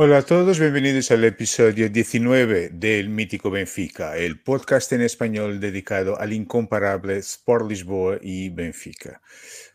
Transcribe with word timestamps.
Hola 0.00 0.18
a 0.18 0.22
todos, 0.22 0.60
bienvenidos 0.60 1.10
al 1.10 1.24
episodio 1.24 1.88
19 1.88 2.70
del 2.72 3.08
Mítico 3.08 3.50
Benfica, 3.50 4.16
el 4.16 4.40
podcast 4.40 4.92
en 4.92 5.00
español 5.00 5.58
dedicado 5.58 6.16
al 6.20 6.32
incomparable 6.32 7.16
Sport 7.18 7.68
Lisboa 7.68 8.18
y 8.22 8.48
Benfica. 8.48 9.20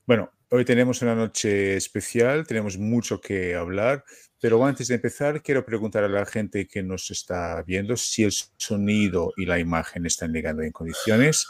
Bueno, 0.06 0.32
hoy 0.50 0.64
tenemos 0.64 1.02
una 1.02 1.14
noche 1.14 1.76
especial, 1.76 2.48
tenemos 2.48 2.78
mucho 2.78 3.20
que 3.20 3.54
hablar, 3.54 4.06
pero 4.40 4.66
antes 4.66 4.88
de 4.88 4.96
empezar 4.96 5.44
quiero 5.44 5.66
preguntar 5.66 6.06
a 6.06 6.10
la 6.10 6.26
gente 6.26 6.68
que 6.68 6.84
nos 6.84 7.12
está 7.12 7.62
viendo 7.64 7.98
si 7.98 8.24
el 8.24 8.32
sonido 8.32 9.34
y 9.36 9.46
la 9.46 9.60
imagen 9.60 10.06
están 10.06 10.32
llegando 10.32 10.64
en 10.64 10.72
condiciones 10.72 11.48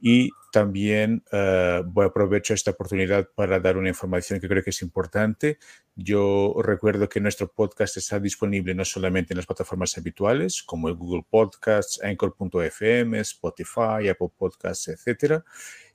y 0.00 0.30
también 0.52 1.24
uh, 1.32 1.82
voy 1.84 2.04
a 2.04 2.08
aprovechar 2.08 2.54
esta 2.54 2.70
oportunidad 2.72 3.28
para 3.34 3.58
dar 3.58 3.76
una 3.76 3.88
información 3.88 4.38
que 4.38 4.48
creo 4.48 4.62
que 4.62 4.70
es 4.70 4.82
importante. 4.82 5.58
Yo 5.96 6.54
recuerdo 6.62 7.08
que 7.08 7.20
nuestro 7.20 7.48
podcast 7.50 7.96
está 7.96 8.20
disponible 8.20 8.74
no 8.74 8.84
solamente 8.84 9.32
en 9.32 9.38
las 9.38 9.46
plataformas 9.46 9.96
habituales 9.98 10.62
como 10.62 10.88
el 10.88 10.94
Google 10.94 11.24
Podcasts, 11.28 12.00
Anchor.fm, 12.02 13.18
Spotify, 13.20 14.08
Apple 14.10 14.30
Podcasts, 14.36 14.88
etcétera. 14.88 15.44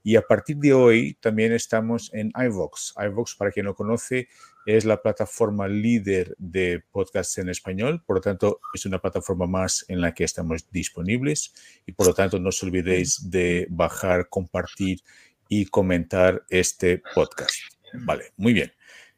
Y 0.04 0.16
a 0.16 0.21
partir 0.21 0.57
de 0.57 0.73
hoy 0.73 1.18
también 1.20 1.54
estamos 1.54 2.09
en 2.13 2.31
iVox. 2.35 2.95
iVox, 2.98 3.35
para 3.35 3.52
quien 3.52 3.66
no 3.66 3.76
conoce, 3.76 4.27
es 4.78 4.86
la 4.86 5.02
plataforma 5.02 5.68
líder 5.68 6.36
de 6.38 6.84
podcasts 6.91 7.40
en 7.40 7.50
español, 7.50 8.04
por 8.05 8.18
lo 8.18 8.22
tanto 8.22 8.60
es 8.72 8.86
una 8.86 9.00
plataforma 9.00 9.48
más 9.48 9.84
en 9.88 10.00
la 10.00 10.14
que 10.14 10.23
estamos 10.23 10.70
disponibles 10.70 11.54
y 11.88 11.94
por 11.94 12.05
lo 12.05 12.14
tanto 12.14 12.40
no 12.40 12.50
os 12.50 12.62
olvidéis 12.62 13.32
de 13.32 13.66
bajar, 13.72 14.30
compartir 14.30 15.00
y 15.48 15.66
comentar 15.66 16.46
este 16.50 17.02
podcast. 17.16 17.55
Vale, 17.93 18.26
muy 18.38 18.54
bien. 18.54 18.71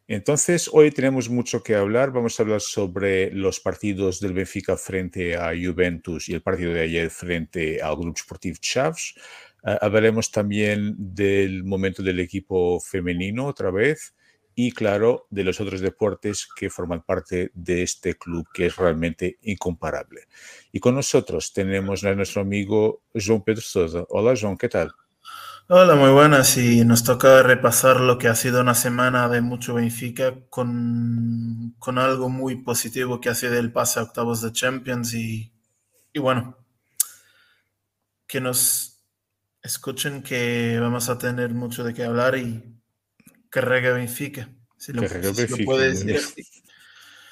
Entonces, 0.08 0.70
hoy 0.72 0.90
tenemos 0.92 1.30
mucho 1.30 1.62
que 1.62 1.75
hablar. 1.75 2.12
Vamos 2.12 2.40
a 2.40 2.44
hablar 2.44 2.62
sobre 2.62 3.31
los 3.31 3.59
partidos 3.59 4.22
del 4.22 4.31
Benfica 4.31 4.78
frente 4.78 5.36
a 5.36 5.50
Juventus 5.50 6.30
y 6.30 6.34
el 6.34 6.42
partido 6.42 6.73
de 6.73 6.81
ayer 6.81 7.09
frente 7.09 7.81
al 7.81 7.97
Grupo 7.97 8.18
Sportivo 8.18 8.58
Chaves. 8.62 9.16
Uh, 9.64 9.75
hablaremos 9.81 10.31
también 10.31 10.95
del 10.97 11.66
momento 11.66 12.02
del 12.02 12.22
equipo 12.22 12.80
femenino 12.80 13.47
otra 13.47 13.70
vez 13.70 14.16
y 14.55 14.71
claro, 14.71 15.27
de 15.30 15.44
los 15.44 15.59
otros 15.61 15.81
deportes 15.81 16.47
que 16.55 16.69
forman 16.69 17.03
parte 17.03 17.52
de 17.53 17.83
este 17.83 18.16
club 18.16 18.47
que 18.53 18.67
es 18.67 18.75
realmente 18.75 19.38
incomparable. 19.41 20.27
Y 20.71 20.80
con 20.80 20.95
nosotros 20.95 21.53
tenemos 21.53 22.03
a 22.03 22.16
nuestro 22.16 22.41
amigo 22.41 23.03
João 23.13 23.44
Pedro 23.44 23.61
Sousa. 23.61 24.05
Hola 24.09 24.33
João, 24.33 24.57
¿qué 24.57 24.69
tal? 24.69 24.91
Hola, 25.67 25.95
muy 25.95 26.11
buenas. 26.11 26.57
Y 26.57 26.83
nos 26.83 27.03
toca 27.03 27.44
repasar 27.44 28.02
lo 28.02 28.17
que 28.17 28.27
ha 28.27 28.35
sido 28.35 28.59
una 28.59 28.75
semana 28.75 29.29
de 29.29 29.39
mucho 29.39 29.75
Benfica 29.75 30.35
con, 30.49 31.75
con 31.79 31.97
algo 31.97 32.27
muy 32.29 32.57
positivo 32.57 33.22
que 33.22 33.29
ha 33.29 33.35
sido 33.35 33.57
el 33.57 33.72
pase 33.72 33.99
a 33.99 34.03
octavos 34.03 34.41
de 34.41 34.52
Champions 34.52 35.13
y, 35.13 35.53
y 36.11 36.19
bueno, 36.19 36.57
que 38.27 38.41
nos 38.41 39.02
escuchen 39.63 40.23
que 40.23 40.77
vamos 40.79 41.07
a 41.07 41.17
tener 41.17 41.53
mucho 41.53 41.83
de 41.83 41.94
qué 41.94 42.03
hablar 42.03 42.38
y 42.38 42.81
Carrega 43.52 43.91
Benfica. 43.91 44.49
Si 44.77 44.94
lo, 44.94 45.02
Carrega 45.03 45.33
si 45.33 45.41
Benfica. 45.41 45.59
lo 45.59 45.66
puede 45.66 45.89
decir 45.89 46.16
así. 46.16 46.44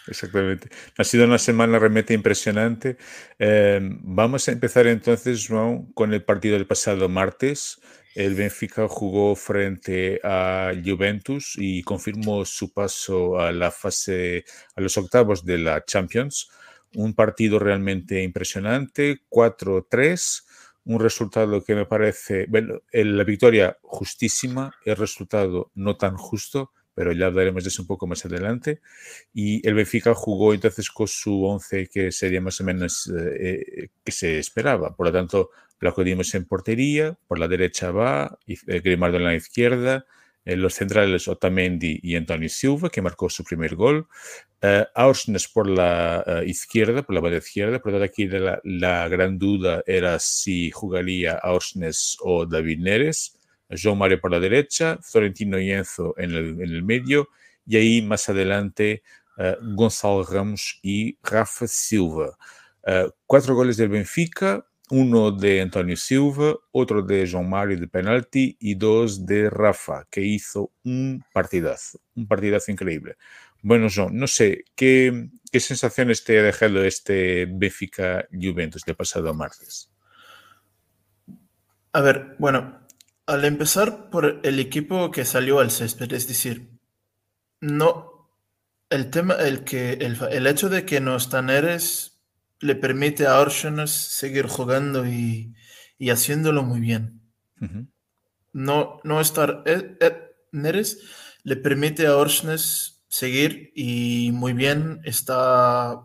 Exactamente. 0.07 0.69
Ha 0.97 1.03
sido 1.03 1.25
una 1.25 1.37
semana 1.37 1.77
realmente 1.77 2.13
impresionante. 2.13 2.97
Eh, 3.37 3.79
vamos 3.81 4.47
a 4.47 4.51
empezar 4.51 4.87
entonces, 4.87 5.47
João, 5.47 5.93
con 5.93 6.13
el 6.13 6.23
partido 6.23 6.55
del 6.55 6.67
pasado 6.67 7.07
martes. 7.09 7.79
El 8.15 8.33
Benfica 8.33 8.87
jugó 8.87 9.35
frente 9.35 10.19
a 10.23 10.71
Juventus 10.83 11.53
y 11.57 11.83
confirmó 11.83 12.43
su 12.43 12.73
paso 12.73 13.39
a 13.39 13.51
la 13.51 13.69
fase, 13.71 14.45
a 14.75 14.81
los 14.81 14.97
octavos 14.97 15.45
de 15.45 15.59
la 15.59 15.85
Champions. 15.85 16.49
Un 16.95 17.13
partido 17.13 17.59
realmente 17.59 18.23
impresionante, 18.23 19.21
4-3 19.29 20.48
un 20.85 20.99
resultado 20.99 21.63
que 21.63 21.75
me 21.75 21.85
parece, 21.85 22.45
bueno, 22.47 22.81
la 22.91 23.23
victoria 23.23 23.77
justísima, 23.81 24.73
el 24.85 24.95
resultado 24.95 25.71
no 25.75 25.97
tan 25.97 26.17
justo, 26.17 26.71
pero 26.95 27.13
ya 27.13 27.27
hablaremos 27.27 27.63
de 27.63 27.69
eso 27.69 27.83
un 27.83 27.87
poco 27.87 28.07
más 28.07 28.25
adelante. 28.25 28.81
Y 29.33 29.65
el 29.67 29.73
Benfica 29.73 30.13
jugó 30.13 30.53
entonces 30.53 30.89
con 30.89 31.07
su 31.07 31.45
11 31.45 31.87
que 31.87 32.11
sería 32.11 32.41
más 32.41 32.59
o 32.59 32.63
menos 32.63 33.09
eh, 33.17 33.89
que 34.03 34.11
se 34.11 34.39
esperaba. 34.39 34.95
Por 34.95 35.07
lo 35.07 35.13
tanto, 35.13 35.51
lo 35.79 35.89
acudimos 35.89 36.33
en 36.35 36.45
portería, 36.45 37.17
por 37.27 37.39
la 37.39 37.47
derecha 37.47 37.91
va, 37.91 38.37
eh, 38.47 38.81
Grimaldo 38.81 39.17
en 39.17 39.23
la 39.23 39.35
izquierda, 39.35 39.97
eh, 39.97 40.18
los 40.55 40.73
centrales 40.73 41.27
Otamendi 41.27 41.99
y 42.02 42.15
Antonio 42.15 42.49
Silva, 42.49 42.89
que 42.89 43.02
marcó 43.02 43.30
su 43.30 43.43
primer 43.43 43.76
gol. 43.76 44.08
Uh, 44.61 45.14
por 45.54 45.70
la 45.70 46.23
uh, 46.26 46.43
izquierda, 46.45 47.04
por 47.04 47.15
la 47.15 47.21
banda 47.21 47.37
izquierda, 47.37 47.80
por 47.80 47.92
lo 47.92 47.99
tanto 47.99 48.11
aquí 48.11 48.27
la, 48.27 48.59
la, 48.64 49.08
gran 49.08 49.38
duda 49.38 49.83
era 49.86 50.20
si 50.20 50.70
jugaría 50.71 51.33
Aursnes 51.36 52.17
o 52.21 52.45
David 52.45 52.80
Neres. 52.80 53.36
João 53.70 53.95
Mario 53.95 54.20
por 54.20 54.32
la 54.32 54.39
derecha, 54.39 54.98
Florentino 55.02 55.58
Enzo 55.58 56.15
en 56.17 56.32
el, 56.32 56.61
en 56.61 56.71
el 56.73 56.83
medio, 56.83 57.30
y 57.67 57.77
ahí 57.77 58.02
más 58.02 58.27
adelante 58.27 59.04
uh, 59.38 59.76
Gonzalo 59.76 60.23
Ramos 60.23 60.80
y 60.82 61.17
Rafa 61.23 61.67
Silva. 61.67 62.38
cuatro 63.27 63.54
goles 63.54 63.77
del 63.77 63.89
Benfica, 63.89 64.65
uno 64.89 65.32
de 65.32 65.61
Antonio 65.61 65.95
Silva, 65.95 66.55
otro 66.72 67.02
de 67.02 67.26
João 67.26 67.44
Mario 67.44 67.80
de 67.80 67.88
penalti 67.88 68.58
y 68.60 68.76
dos 68.76 69.26
de 69.26 69.50
Rafa, 69.50 70.05
que 70.10 70.22
hizo 70.22 70.72
un 70.83 71.23
partidazo, 71.33 72.02
un 72.16 72.27
partidazo 72.27 72.72
increíble. 72.72 73.16
Bueno, 73.61 73.88
João, 73.88 74.10
no 74.11 74.27
sé, 74.27 74.64
¿qué, 74.76 75.30
qué 75.52 75.60
sensaciones 75.60 76.23
te 76.23 76.39
ha 76.39 76.44
dejado 76.44 76.83
este 76.83 77.45
Benfica 77.45 78.27
Juventus 78.32 78.83
de 78.86 78.95
pasado 78.95 79.33
martes? 79.33 79.92
A 81.92 82.02
ver, 82.02 82.36
bueno, 82.39 82.80
al 83.27 83.45
empezar 83.45 84.10
por 84.10 84.39
el 84.44 84.60
equipo 84.60 85.11
que 85.11 85.26
salió 85.26 85.60
al 85.60 85.71
césped, 85.71 86.11
es 86.14 86.27
decir, 86.27 86.70
no, 87.61 88.32
el 88.89 89.11
tema, 89.11 89.36
el 89.36 89.64
que, 89.64 89.94
el, 89.94 90.17
el 90.32 90.48
hecho 90.48 90.70
de 90.70 90.86
que 90.86 91.00
no 91.00 91.16
están 91.16 91.50
Eres 91.50 92.08
le 92.59 92.75
permite 92.75 93.25
a 93.25 93.39
Orshanes 93.39 93.92
seguir 93.92 94.47
jugando 94.47 95.05
y, 95.05 95.53
y, 95.97 96.09
haciéndolo 96.09 96.64
muy 96.64 96.80
bien. 96.80 97.21
Uh 97.61 97.65
-huh. 97.65 97.87
No, 98.53 98.99
no 99.03 99.21
estar 99.21 99.64
Ed, 99.65 99.97
Ed, 99.99 100.14
Neres 100.52 100.99
le 101.43 101.55
permite 101.55 102.08
a 102.08 102.17
Orshanes 102.17 103.03
seguir 103.08 103.71
y 103.75 104.31
muy 104.33 104.53
bien 104.53 105.02
está 105.03 106.02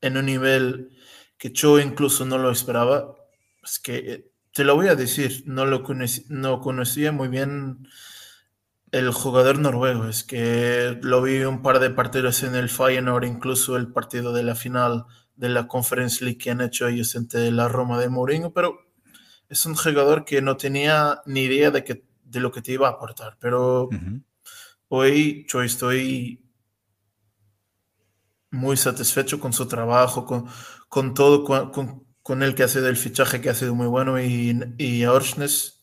en 0.00 0.16
un 0.16 0.26
nivel 0.26 0.90
que 1.38 1.50
yo 1.52 1.78
incluso 1.80 2.24
no 2.24 2.38
lo 2.38 2.50
esperaba. 2.50 3.14
Es 3.62 3.78
que 3.78 4.30
te 4.52 4.64
lo 4.64 4.76
voy 4.76 4.88
a 4.88 4.94
decir, 4.94 5.42
no 5.46 5.66
lo 5.66 5.82
conocí, 5.82 6.24
no 6.28 6.60
conocía 6.60 7.12
muy 7.12 7.28
bien 7.28 7.88
el 8.92 9.10
jugador 9.12 9.58
noruego. 9.58 10.06
Es 10.08 10.24
que 10.24 10.98
lo 11.02 11.22
vi 11.22 11.40
un 11.44 11.62
par 11.62 11.78
de 11.80 11.90
partidos 11.90 12.42
en 12.42 12.54
el 12.54 12.68
Feyenoord, 12.68 13.24
incluso 13.24 13.76
el 13.76 13.92
partido 13.92 14.32
de 14.32 14.42
la 14.42 14.54
final 14.54 15.06
de 15.40 15.48
la 15.48 15.66
Conference 15.66 16.22
League 16.22 16.36
que 16.36 16.50
han 16.50 16.60
hecho 16.60 16.86
ellos 16.86 17.16
ante 17.16 17.50
la 17.50 17.66
Roma 17.66 17.98
de 17.98 18.10
Mourinho, 18.10 18.52
pero 18.52 18.78
es 19.48 19.64
un 19.64 19.74
jugador 19.74 20.26
que 20.26 20.42
no 20.42 20.58
tenía 20.58 21.22
ni 21.24 21.40
idea 21.44 21.70
de, 21.70 21.82
que, 21.82 22.04
de 22.24 22.40
lo 22.40 22.52
que 22.52 22.60
te 22.60 22.72
iba 22.72 22.88
a 22.88 22.92
aportar. 22.92 23.38
Pero 23.40 23.84
uh 23.84 23.90
-huh. 23.90 24.22
hoy 24.88 25.46
yo 25.48 25.62
estoy 25.62 26.44
muy 28.50 28.76
satisfecho 28.76 29.40
con 29.40 29.52
su 29.54 29.66
trabajo, 29.66 30.26
con, 30.26 30.46
con 30.88 31.14
todo, 31.14 31.42
con, 31.42 32.04
con, 32.22 32.42
el 32.42 32.54
que 32.54 32.64
ha 32.64 32.68
sido 32.68 32.88
el 32.88 32.96
fichaje 32.96 33.40
que 33.40 33.48
ha 33.48 33.54
sido 33.54 33.74
muy 33.74 33.86
bueno 33.86 34.20
y, 34.20 34.58
y 34.76 35.06
Orsnes. 35.06 35.82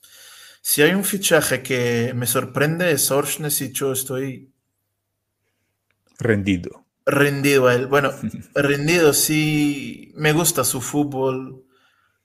Si 0.61 0.83
hay 0.83 0.91
un 0.91 1.03
fichaje 1.03 1.63
que 1.63 2.13
me 2.13 2.27
sorprende 2.27 2.91
es 2.91 3.09
Orsnes 3.09 3.59
y 3.61 3.71
yo 3.73 3.91
estoy 3.91 4.53
rendido 6.19 6.86
rendido 7.07 7.67
a 7.67 7.73
él. 7.73 7.87
Bueno, 7.87 8.11
rendido 8.53 9.13
sí, 9.13 10.11
me 10.15 10.33
gusta 10.33 10.63
su 10.63 10.81
fútbol, 10.81 11.63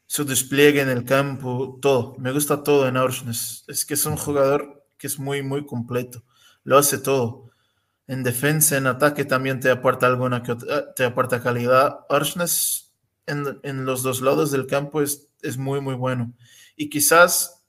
su 0.06 0.24
despliegue 0.24 0.82
en 0.82 0.90
el 0.90 1.04
campo, 1.04 1.78
todo. 1.80 2.16
Me 2.18 2.32
gusta 2.32 2.62
todo 2.62 2.86
en 2.86 2.98
Orsnes. 2.98 3.64
Es 3.68 3.86
que 3.86 3.94
es 3.94 4.04
un 4.04 4.16
jugador 4.16 4.84
que 4.98 5.06
es 5.06 5.18
muy, 5.18 5.42
muy 5.42 5.64
completo. 5.64 6.24
Lo 6.64 6.76
hace 6.76 6.98
todo. 6.98 7.50
En 8.08 8.22
defensa, 8.24 8.76
en 8.76 8.88
ataque 8.88 9.24
también 9.24 9.60
te 9.60 9.70
aporta 9.70 10.06
alguna 10.06 10.42
que 10.42 10.56
te 10.96 11.04
aporta 11.04 11.42
calidad. 11.42 12.00
Orsnes 12.08 12.92
en, 13.26 13.60
en, 13.62 13.84
los 13.84 14.02
dos 14.02 14.20
lados 14.20 14.50
del 14.50 14.66
campo 14.66 15.00
es, 15.00 15.28
es 15.40 15.56
muy, 15.56 15.80
muy 15.80 15.94
bueno. 15.94 16.34
Y 16.76 16.90
quizás 16.90 17.64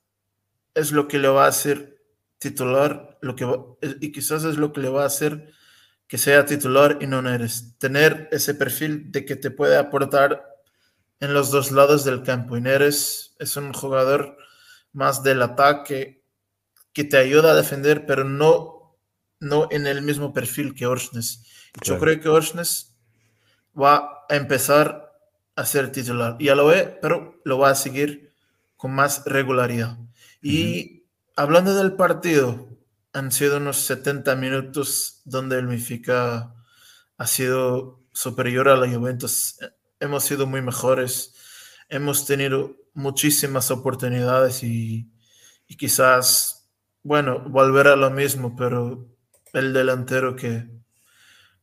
es 0.74 0.92
lo 0.92 1.08
que 1.08 1.20
le 1.20 1.28
va 1.28 1.46
a 1.46 1.50
hacer 1.50 2.02
titular, 2.40 3.18
lo 3.22 3.36
que 3.36 3.46
va, 3.46 3.64
y 4.02 4.12
quizás 4.12 4.44
es 4.44 4.58
lo 4.58 4.74
que 4.74 4.82
le 4.82 4.90
va 4.90 5.04
a 5.04 5.08
hacer 5.08 5.54
que 6.14 6.20
sea 6.20 6.46
titular 6.46 7.00
y 7.02 7.08
no 7.08 7.28
eres. 7.28 7.76
Tener 7.80 8.30
ese 8.32 8.54
perfil 8.54 9.12
de 9.12 9.26
que 9.26 9.36
te 9.36 9.50
puede 9.50 9.78
aportar 9.78 10.46
en 11.20 11.34
los 11.34 11.50
dos 11.50 11.72
lados 11.72 12.06
del 12.06 12.22
campo. 12.22 12.56
Y 12.56 12.62
Neres 12.62 13.36
es 13.40 13.58
un 13.58 13.74
jugador 13.74 14.38
más 14.92 15.24
del 15.24 15.42
ataque, 15.42 16.24
que 16.94 17.04
te 17.04 17.18
ayuda 17.18 17.50
a 17.50 17.56
defender, 17.56 18.06
pero 18.06 18.26
no, 18.26 18.96
no 19.40 19.68
en 19.72 19.88
el 19.88 20.04
mismo 20.04 20.34
perfil 20.34 20.76
que 20.76 20.86
Orsnes. 20.86 21.48
Yo 21.82 21.98
creo 21.98 22.22
que 22.22 22.30
Orsnes 22.30 22.96
va 23.76 24.28
a 24.30 24.36
empezar 24.36 25.18
a 25.56 25.66
ser 25.66 25.92
titular. 25.92 26.38
Ya 26.40 26.54
lo 26.54 26.72
es, 26.72 26.90
pero 27.02 27.42
lo 27.44 27.58
va 27.58 27.72
a 27.72 27.76
seguir 27.76 28.36
con 28.78 28.94
más 28.94 29.24
regularidad. 29.26 29.98
Y 30.44 31.08
hablando 31.36 31.74
del 31.74 31.94
partido, 31.94 32.73
han 33.14 33.32
sido 33.32 33.58
unos 33.58 33.78
70 33.86 34.36
minutos 34.36 35.22
donde 35.24 35.60
el 35.60 35.68
Benfica 35.68 36.54
ha 37.18 37.28
sido 37.28 38.04
superior 38.12 38.68
a 38.68 38.76
la 38.76 38.90
Juventus. 38.90 39.58
Hemos 40.00 40.24
sido 40.24 40.48
muy 40.48 40.62
mejores, 40.62 41.36
hemos 41.90 42.26
tenido 42.26 42.76
muchísimas 42.94 43.72
oportunidades 43.72 44.64
y, 44.64 45.10
quizás, 45.78 46.70
bueno, 47.04 47.40
volver 47.50 47.88
a 47.88 47.96
lo 47.96 48.10
mismo, 48.12 48.56
pero 48.56 49.08
el 49.54 49.74
delantero 49.74 50.36
que, 50.36 50.68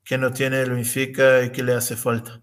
que 0.04 0.18
no 0.18 0.32
tiene 0.32 0.60
el 0.62 0.70
Benfica 0.70 1.44
y 1.44 1.50
que 1.50 1.62
le 1.62 1.74
hace 1.74 1.96
falta. 1.96 2.42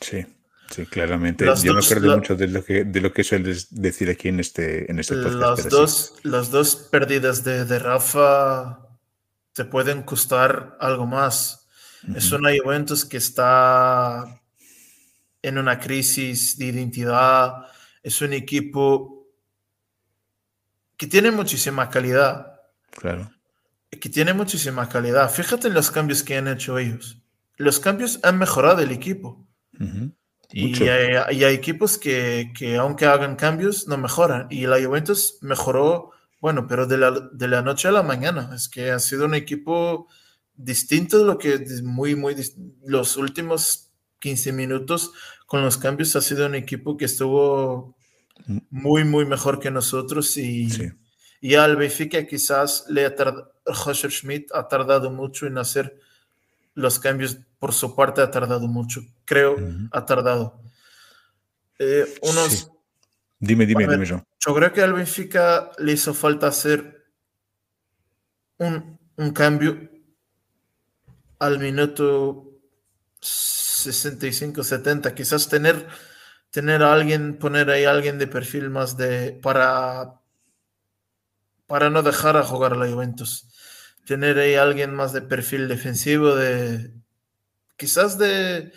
Sí, 0.00 0.24
sí, 0.70 0.86
claramente. 0.86 1.44
Yo 1.62 1.72
no 1.72 1.80
acuerdo 1.80 2.16
mucho 2.16 2.36
de 2.36 2.48
lo 2.48 2.64
que 2.64 2.84
de 2.84 3.00
lo 3.00 3.12
que 3.12 3.24
sueles 3.24 3.68
decir 3.70 4.10
aquí 4.10 4.28
en 4.28 4.40
este, 4.40 4.90
en 4.90 4.98
este 4.98 5.16
podcast. 5.16 5.64
Las 5.64 5.68
dos, 5.68 6.14
las 6.22 6.50
dos 6.50 6.76
pérdidas 6.76 7.44
de, 7.44 7.64
de 7.64 7.78
Rafa 7.78 8.80
te 9.52 9.64
pueden 9.64 10.02
costar 10.02 10.76
algo 10.80 11.06
más. 11.06 11.66
Es 12.14 12.30
una 12.30 12.50
Juventus 12.56 13.04
que 13.04 13.16
está 13.16 14.40
en 15.42 15.58
una 15.58 15.78
crisis 15.78 16.56
de 16.56 16.66
identidad. 16.66 17.66
Es 18.02 18.22
un 18.22 18.32
equipo 18.32 19.26
que 20.96 21.06
tiene 21.06 21.30
muchísima 21.30 21.90
calidad. 21.90 22.60
Claro. 22.90 23.30
Que 23.90 24.08
tiene 24.08 24.32
muchísima 24.32 24.88
calidad. 24.88 25.30
Fíjate 25.30 25.68
en 25.68 25.74
los 25.74 25.90
cambios 25.90 26.22
que 26.22 26.36
han 26.36 26.48
hecho 26.48 26.78
ellos. 26.78 27.18
Los 27.56 27.80
cambios 27.80 28.20
han 28.22 28.38
mejorado 28.38 28.80
el 28.80 28.92
equipo. 28.92 29.46
Y, 30.50 30.82
hay, 30.82 31.44
equipos 31.44 31.98
que, 31.98 32.52
que, 32.56 32.76
aunque 32.76 33.04
hagan 33.04 33.36
cambios, 33.36 33.86
no 33.86 33.98
mejoran. 33.98 34.46
Y 34.50 34.66
la 34.66 34.82
Juventus 34.82 35.38
mejoró, 35.42 36.12
bueno, 36.40 36.66
pero 36.66 36.86
de 36.86 36.96
la, 36.96 37.10
de 37.10 37.48
la 37.48 37.62
noche 37.62 37.88
a 37.88 37.92
la 37.92 38.02
mañana. 38.02 38.50
Es 38.54 38.68
que 38.68 38.90
ha 38.90 38.98
sido 38.98 39.26
un 39.26 39.34
equipo 39.34 40.08
distinto 40.54 41.18
de 41.18 41.24
lo 41.24 41.38
que 41.38 41.64
muy, 41.82 42.16
muy, 42.16 42.34
los 42.84 43.16
últimos 43.16 43.90
15 44.20 44.52
minutos 44.52 45.12
con 45.46 45.62
los 45.62 45.78
cambios 45.78 46.14
ha 46.16 46.20
sido 46.20 46.46
un 46.46 46.54
equipo 46.54 46.96
que 46.96 47.06
estuvo 47.06 47.96
mm. 48.46 48.58
muy, 48.70 49.04
muy 49.04 49.24
mejor 49.24 49.60
que 49.60 49.70
nosotros 49.70 50.36
y, 50.36 50.68
y 51.40 51.54
al 51.54 51.76
Benfica 51.76 52.26
quizás 52.26 52.84
le 52.88 53.06
ha 53.06 53.14
tardado, 53.14 53.54
Schmidt 53.94 54.52
ha 54.52 54.68
tardado 54.68 55.10
mucho 55.10 55.46
en 55.46 55.58
hacer 55.58 56.00
los 56.74 56.98
cambios 56.98 57.38
por 57.58 57.72
su 57.72 57.94
parte, 57.94 58.20
ha 58.20 58.30
tardado 58.30 58.66
mucho, 58.68 59.00
creo, 59.28 59.56
ha 59.92 60.06
tardado. 60.06 60.62
Eh, 61.78 62.06
unos, 62.22 62.70
Dime, 63.38 63.66
dime, 63.66 63.86
dime 63.86 64.04
yo. 64.04 64.24
Yo 64.40 64.54
creo 64.54 64.72
que 64.72 64.82
al 64.82 64.94
Benfica 64.94 65.70
le 65.78 65.92
hizo 65.92 66.12
falta 66.12 66.48
hacer 66.48 67.06
un, 68.56 68.98
un 69.16 69.30
cambio 69.30 69.90
al 71.38 71.60
minuto 71.60 72.58
65, 73.20 74.64
70, 74.64 75.14
quizás 75.14 75.48
tener, 75.48 75.86
tener 76.50 76.82
a 76.82 76.92
alguien, 76.92 77.38
poner 77.38 77.70
ahí 77.70 77.84
a 77.84 77.90
alguien 77.90 78.18
de 78.18 78.26
perfil 78.26 78.70
más 78.70 78.96
de, 78.96 79.38
para, 79.40 80.20
para 81.68 81.90
no 81.90 82.02
dejar 82.02 82.36
a 82.36 82.42
jugar 82.42 82.72
a 82.72 82.76
la 82.76 82.90
Juventus. 82.90 83.46
Tener 84.04 84.38
ahí 84.38 84.54
a 84.54 84.62
alguien 84.62 84.94
más 84.94 85.12
de 85.12 85.22
perfil 85.22 85.68
defensivo, 85.68 86.34
de, 86.34 86.92
quizás 87.76 88.18
de, 88.18 88.72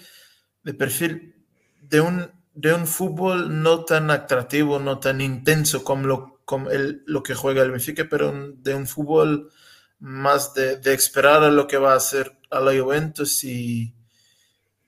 de 0.64 0.74
perfil 0.74 1.36
de 1.82 2.02
un, 2.02 2.32
de 2.54 2.74
un 2.74 2.88
fútbol 2.88 3.62
no 3.62 3.84
tan 3.86 4.12
atractivo, 4.12 4.80
no 4.80 5.00
tan 5.00 5.22
intenso 5.22 5.84
como 5.84 6.08
lo, 6.08 6.42
como 6.46 6.70
el, 6.70 7.04
lo 7.06 7.24
que 7.24 7.36
juega 7.36 7.64
el 7.64 7.72
Benfica, 7.72 8.08
pero 8.10 8.34
de 8.56 8.76
un 8.76 8.88
fútbol 8.88 9.52
más 10.00 10.54
de, 10.54 10.78
de, 10.78 10.94
esperar 10.94 11.44
a 11.44 11.52
lo 11.52 11.68
que 11.68 11.78
va 11.78 11.94
a 11.94 11.98
hacer 11.98 12.38
a 12.50 12.60
la 12.60 12.80
Juventus 12.80 13.44
y, 13.44 13.94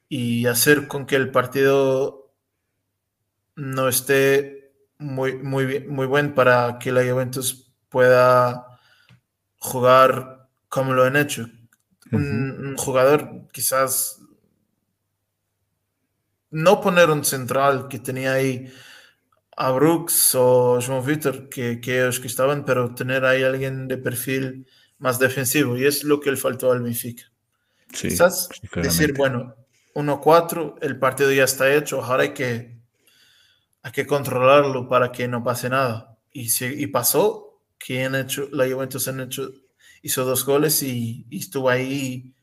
y 0.09 0.45
hacer 0.47 0.87
con 0.87 1.05
que 1.05 1.15
el 1.15 1.31
partido 1.31 2.31
no 3.55 3.87
esté 3.87 4.73
muy, 4.97 5.37
muy, 5.37 5.81
muy 5.81 6.07
buen 6.07 6.33
para 6.33 6.79
que 6.79 6.91
la 6.91 7.03
Juventus 7.03 7.71
pueda 7.89 8.79
jugar 9.57 10.49
como 10.69 10.93
lo 10.93 11.03
han 11.03 11.15
hecho. 11.15 11.47
un, 12.11 12.75
jugador 12.77 13.47
quizás 13.51 14.22
no 16.53 16.79
poner 16.79 17.09
un 17.09 17.25
central 17.25 17.87
que 17.89 17.99
tenía 17.99 18.33
ahí 18.33 18.71
a 19.57 19.71
Brooks 19.71 20.35
o 20.35 20.79
João 20.79 21.01
Vitor, 21.01 21.49
que, 21.49 21.81
que 21.81 21.99
ellos 21.99 22.19
que 22.19 22.27
estaban, 22.27 22.63
pero 22.63 22.93
tener 22.93 23.25
ahí 23.25 23.43
alguien 23.43 23.87
de 23.87 23.97
perfil 23.97 24.67
más 24.99 25.19
defensivo. 25.19 25.77
Y 25.77 25.85
es 25.85 26.03
lo 26.03 26.19
que 26.19 26.31
le 26.31 26.37
faltó 26.37 26.71
al 26.71 26.81
Benfica. 26.81 27.23
Quizás 27.91 28.49
decir, 28.75 29.13
bueno, 29.13 29.55
1-4, 29.93 30.77
el 30.81 30.97
partido 30.97 31.31
ya 31.31 31.43
está 31.43 31.73
hecho, 31.73 32.03
ahora 32.03 32.23
hay 32.23 32.33
que, 32.33 32.79
hay 33.83 33.91
que 33.91 34.07
controlarlo 34.07 34.87
para 34.87 35.11
que 35.11 35.27
no 35.27 35.43
pase 35.43 35.69
nada. 35.69 36.17
Y, 36.31 36.49
y 36.61 36.87
pasó, 36.87 37.61
que 37.77 38.03
han 38.03 38.15
hecho, 38.15 38.47
la 38.51 38.67
Juventus 38.67 39.07
han 39.07 39.19
hecho, 39.19 39.51
hizo 40.01 40.25
dos 40.25 40.45
goles 40.45 40.81
y, 40.81 41.27
estuvo 41.29 41.69
ahí 41.69 42.33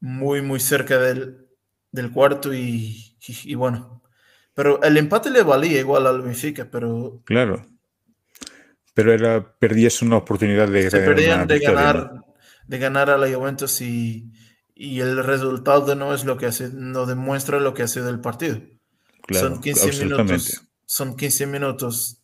muy, 0.00 0.42
muy 0.42 0.60
cerca 0.60 0.98
del, 0.98 1.46
del 1.92 2.12
cuarto 2.12 2.52
y, 2.52 3.09
y, 3.26 3.54
bueno. 3.54 4.02
Pero 4.54 4.82
el 4.82 4.96
empate 4.96 5.30
le 5.30 5.42
valía 5.42 5.80
igual 5.80 6.06
al 6.06 6.22
Benfica, 6.22 6.68
pero... 6.70 7.22
Claro. 7.24 7.66
Pero 8.94 9.12
era, 9.12 9.54
perdías 9.58 10.02
una 10.02 10.16
oportunidad 10.16 10.68
de, 10.68 10.90
se 10.90 10.98
perdían 10.98 11.46
de 11.46 11.58
ganar, 11.60 12.24
de 12.66 12.78
ganar 12.78 13.10
a 13.10 13.16
la 13.16 13.32
Juventus 13.32 13.80
y 13.80 14.30
y 14.82 15.00
el 15.00 15.22
resultado 15.22 15.94
no 15.94 16.14
es 16.14 16.24
lo 16.24 16.38
que 16.38 16.46
hace, 16.46 16.70
no 16.72 17.04
demuestra 17.04 17.60
lo 17.60 17.74
que 17.74 17.82
ha 17.82 17.86
sido 17.86 18.08
el 18.08 18.18
partido. 18.18 18.62
son 19.30 19.60
15 19.60 20.06
minutos, 20.06 20.62
son 20.86 21.16
15 21.18 21.46
minutos 21.46 22.22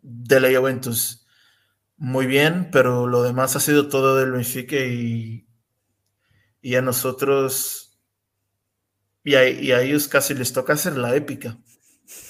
de 0.00 0.38
la 0.38 0.56
Juventus 0.56 1.26
muy 1.96 2.26
bien, 2.26 2.68
pero 2.70 3.08
lo 3.08 3.24
demás 3.24 3.56
ha 3.56 3.60
sido 3.60 3.88
todo 3.88 4.16
del 4.16 4.30
Benfica 4.30 4.76
y, 4.76 5.48
y 6.62 6.76
a 6.76 6.80
nosotros 6.80 7.83
y 9.24 9.34
a, 9.34 9.48
y 9.48 9.72
a, 9.72 9.80
ellos 9.80 10.06
casi 10.06 10.34
les 10.34 10.52
toca 10.52 10.74
hacer 10.74 10.96
la 10.96 11.16
épica. 11.16 11.58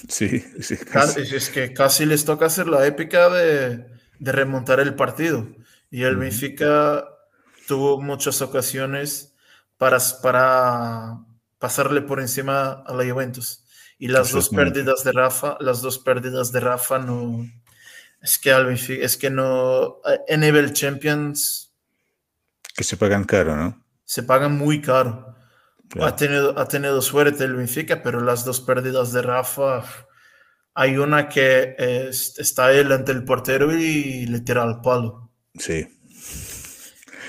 Sí, 0.08 0.40
sí 0.60 0.76
casi. 0.76 1.20
Es 1.20 1.50
que 1.50 1.74
casi 1.74 2.06
les 2.06 2.24
toca 2.24 2.46
hacer 2.46 2.68
la 2.68 2.86
épica 2.86 3.28
de, 3.28 3.86
de 4.18 4.32
remontar 4.32 4.80
el 4.80 4.94
partido. 4.94 5.48
Y 5.90 6.04
el 6.04 6.16
Benfica 6.16 7.04
tuvo 7.66 8.00
muchas 8.00 8.40
ocasiones 8.42 9.34
para, 9.76 9.98
para 10.22 11.18
pasarle 11.58 12.02
por 12.02 12.20
encima 12.20 12.84
a 12.86 12.94
la 12.94 13.10
Juventus. 13.10 13.64
Y 13.98 14.08
las 14.08 14.32
dos 14.32 14.48
pérdidas 14.48 15.04
de 15.04 15.12
Rafa, 15.12 15.56
las 15.60 15.82
dos 15.82 15.98
pérdidas 15.98 16.52
de 16.52 16.60
Rafa 16.60 16.98
no 16.98 17.46
es 18.20 18.38
que 18.38 18.50
es 19.02 19.16
que 19.16 19.30
no 19.30 20.00
en 20.26 20.40
nivel 20.40 20.72
Champions 20.72 21.72
que 22.76 22.84
se 22.84 22.96
pagan 22.96 23.24
caro, 23.24 23.56
¿no? 23.56 23.84
Se 24.04 24.22
pagan 24.22 24.58
muy 24.58 24.80
caro. 24.80 25.33
Ha, 26.00 26.16
tenido, 26.16 26.58
ha 26.58 26.66
tenido 26.66 27.00
suerte 27.02 27.44
el 27.44 27.54
Benfica, 27.54 28.02
pero 28.02 28.20
las 28.20 28.44
dos 28.44 28.60
pérdidas 28.60 29.12
de 29.12 29.22
Rafa, 29.22 29.84
hay 30.74 30.96
una 30.96 31.28
que 31.28 31.76
está 31.78 32.72
él 32.72 32.90
ante 32.92 33.12
el 33.12 33.24
portero 33.24 33.76
y 33.76 34.26
le 34.26 34.40
tira 34.40 34.62
al 34.62 34.80
palo. 34.80 35.30
Sí, 35.56 35.86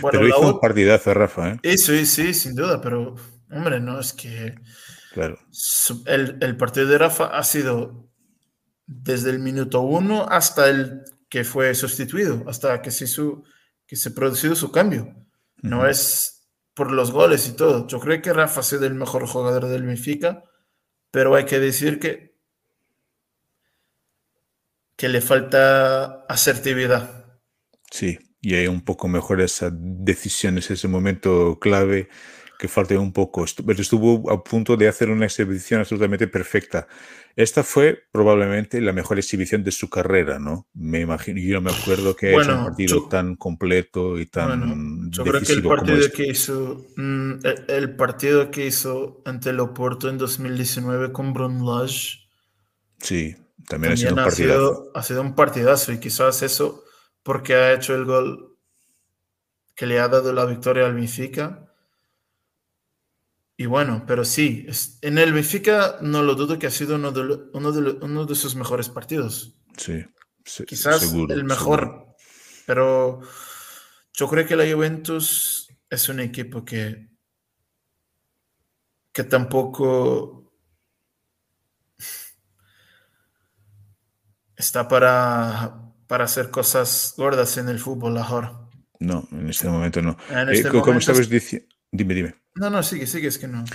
pero 0.02 0.28
hizo 0.28 0.42
un 0.42 0.60
partidazo, 0.60 1.14
Rafa. 1.14 1.60
¿eh? 1.64 1.78
Sí, 1.78 2.06
sí, 2.06 2.34
sin 2.34 2.56
duda, 2.56 2.82
pero 2.82 3.16
hombre, 3.52 3.80
no, 3.80 4.00
es 4.00 4.14
que 4.14 4.56
claro. 5.14 5.40
el, 6.06 6.38
el, 6.42 6.58
partido 6.58 6.88
de 6.88 6.98
Rafa 6.98 7.26
ha 7.26 7.44
sido 7.44 8.10
desde 8.86 9.30
el 9.30 9.40
minuto 9.40 9.82
uno 9.82 10.28
hasta 10.30 10.70
el 10.70 11.04
que 11.30 11.44
fue 11.44 11.74
sustituido, 11.76 12.44
hasta 12.48 12.82
que 12.82 12.92
se, 12.92 13.06
hizo, 13.06 13.44
que 13.88 13.96
se 13.96 14.12
producido 14.12 14.56
su 14.56 14.72
cambio. 14.72 15.16
No 15.62 15.88
es 15.88 16.35
por 16.76 16.92
los 16.92 17.12
goles 17.12 17.48
y 17.48 17.56
todo. 17.56 17.88
Yo 17.88 18.00
creo 18.00 18.22
que 18.22 18.34
Rafa 18.34 18.60
ha 18.60 18.64
sido 18.64 18.86
el 18.86 18.94
mejor 18.94 19.26
jugador 19.26 19.66
del 19.66 19.84
Benfica, 19.84 20.44
pero 21.10 21.34
hay 21.34 21.46
que 21.46 21.60
decir 21.60 22.00
que, 22.00 22.36
que 24.96 25.10
le 25.10 25.22
falta 25.22 26.26
asertividad. 26.28 27.26
Sí, 27.90 28.20
y 28.42 28.56
hay 28.56 28.68
un 28.68 28.82
poco 28.82 29.08
mejor 29.08 29.42
esas 29.42 29.72
decisiones, 29.74 30.70
ese 30.70 30.88
momento 30.88 31.58
clave 31.60 32.10
que 32.58 32.68
falté 32.68 32.98
un 32.98 33.12
poco, 33.12 33.46
pero 33.66 33.82
estuvo 33.82 34.32
a 34.32 34.44
punto 34.44 34.78
de 34.78 34.88
hacer 34.88 35.10
una 35.10 35.26
exhibición 35.26 35.80
absolutamente 35.80 36.28
perfecta. 36.28 36.88
Esta 37.36 37.64
fue 37.64 38.04
probablemente 38.12 38.80
la 38.80 38.94
mejor 38.94 39.18
exhibición 39.18 39.64
de 39.64 39.72
su 39.72 39.90
carrera, 39.90 40.40
¿no? 40.40 40.68
Me 40.74 41.02
imagino, 41.02 41.40
yo 41.40 41.56
no 41.56 41.62
me 41.62 41.72
acuerdo 41.72 42.16
que 42.16 42.32
bueno, 42.32 42.60
un 42.60 42.66
partido 42.66 43.08
tan 43.10 43.36
completo 43.36 44.20
y 44.20 44.26
tan 44.26 44.60
bueno, 44.60 45.10
yo 45.10 45.24
creo 45.24 45.42
que 45.42 45.54
el 45.54 45.64
partido 45.64 45.98
este. 45.98 46.12
que 46.12 46.32
hizo 46.32 46.86
mm, 46.96 47.34
el, 47.68 47.96
partido 47.96 48.52
que 48.52 48.66
hizo 48.66 49.22
ante 49.26 49.50
el 49.50 49.60
Oporto 49.60 50.10
en 50.10 50.18
2019 50.18 51.12
con 51.12 51.34
Brunlage 51.34 52.26
Sí, 53.00 53.36
también, 53.68 53.94
ha 53.94 53.98
sido 53.98 54.12
un 54.12 54.24
partidazo. 54.24 54.92
ha 54.94 55.04
sido 55.04 55.22
un 55.22 55.36
partidazo 55.36 55.92
y 55.92 56.00
quizás 56.00 56.42
eso 56.42 56.84
porque 57.22 57.56
ha 57.56 57.74
hecho 57.74 57.96
el 57.96 58.06
gol 58.06 58.56
que 59.76 59.86
le 59.86 60.00
ha 60.00 60.08
dado 60.08 60.32
la 60.32 60.46
victoria 60.46 60.86
al 60.86 60.96
Benfica. 60.96 61.65
Y 63.58 63.68
bueno, 63.68 64.04
pero 64.06 64.26
sí, 64.26 64.68
en 65.02 65.18
el 65.18 65.32
Benfica 65.32 65.98
no 66.02 66.24
lo 66.24 66.36
dudo 66.36 66.60
que 66.60 66.68
ha 66.68 66.72
sido 66.72 66.96
uno 66.96 67.12
de, 67.12 67.22
uno 67.54 67.72
de, 67.72 67.92
uno 68.02 68.26
de 68.26 68.36
sus 68.36 68.56
mejores 68.56 68.90
partidos. 68.90 69.56
Sí, 69.78 70.06
quizás 70.68 71.14
el 71.14 71.44
mejor, 71.46 72.16
pero 72.66 73.22
yo 74.14 74.28
creo 74.28 74.46
que 74.46 74.58
la 74.58 74.70
Juventus 74.70 75.70
es 75.90 76.10
un 76.10 76.20
equipo 76.20 76.66
que, 76.66 77.10
que 79.14 79.24
tampoco 79.24 80.52
está 84.58 84.88
para, 84.88 85.94
para 86.08 86.26
hacer 86.26 86.52
cosas 86.52 87.14
gordas 87.16 87.58
en 87.58 87.70
el 87.70 87.80
fútbol 87.80 88.18
ahora. 88.18 88.68
No, 89.00 89.28
en 89.32 89.50
este 89.50 89.70
momento 89.70 90.02
no. 90.02 90.18
Eh, 90.30 90.46
este 90.52 90.70
como 90.70 91.00
estabas 91.00 91.30
diciendo, 91.30 91.68
dime, 91.92 92.14
dime. 92.14 92.45
No, 92.56 92.70
no, 92.70 92.84
sigue, 92.84 93.06
sigue, 93.06 93.28
es 93.28 93.38
que 93.38 93.48
no. 93.48 93.66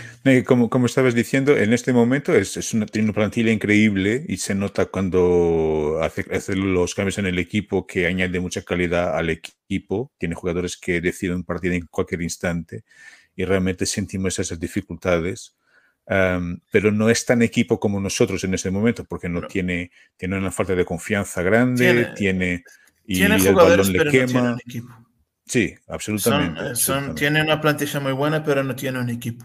Como, 0.47 0.71
como 0.71 0.87
estabas 0.87 1.15
diciendo, 1.15 1.57
en 1.57 1.73
este 1.73 1.93
momento 1.93 2.35
es, 2.35 2.57
es 2.57 2.73
una, 2.73 2.87
tiene 2.87 3.09
una 3.09 3.15
plantilla 3.15 3.53
increíble 3.53 4.25
y 4.27 4.39
se 4.39 4.55
nota 4.55 4.87
cuando 4.87 5.99
hace, 6.03 6.25
hace, 6.35 6.57
los 6.57 6.95
cambios 6.95 7.19
en 7.19 7.27
el 7.27 7.39
equipo 7.39 7.87
que 7.87 8.07
añade 8.07 8.41
mucha 8.41 8.63
calidad 8.63 9.17
al 9.17 9.29
equipo. 9.31 10.13
Tiene 10.19 10.35
jugadores 10.35 10.77
que 10.79 11.01
deciden 11.01 11.45
partir 11.45 11.73
en 11.73 11.87
cualquier 11.87 12.23
instante 12.23 12.85
y 13.37 13.45
realmente 13.45 13.85
sentimos 13.85 14.39
esas 14.39 14.59
dificultades 14.59 15.55
pero 16.73 16.91
no 16.91 17.09
es 17.09 17.25
tan 17.25 17.43
equipo 17.43 17.79
como 17.79 18.01
nosotros 18.01 18.43
en 18.45 18.55
ese 18.55 18.71
momento, 18.71 19.05
porque 19.05 19.29
no, 19.29 19.43
tiene, 19.43 19.93
tiene 20.17 20.37
una 20.37 20.51
falta 20.51 20.75
de 20.75 20.85
confianza 20.85 21.43
grande, 21.43 22.13
tiene, 22.17 22.65
y 23.07 23.23
el 23.23 23.55
balón 23.55 23.93
le 23.93 24.11
quema. 24.11 24.57
Sí, 25.51 25.75
absolutamente. 25.89 26.61
Tiene 27.17 27.43
una 27.43 27.61
plantilla 27.61 27.99
muy 27.99 28.13
buena, 28.13 28.45
pero 28.45 28.63
no 28.63 28.77
tiene 28.77 29.01
un 29.01 29.11
equipo. 29.11 29.45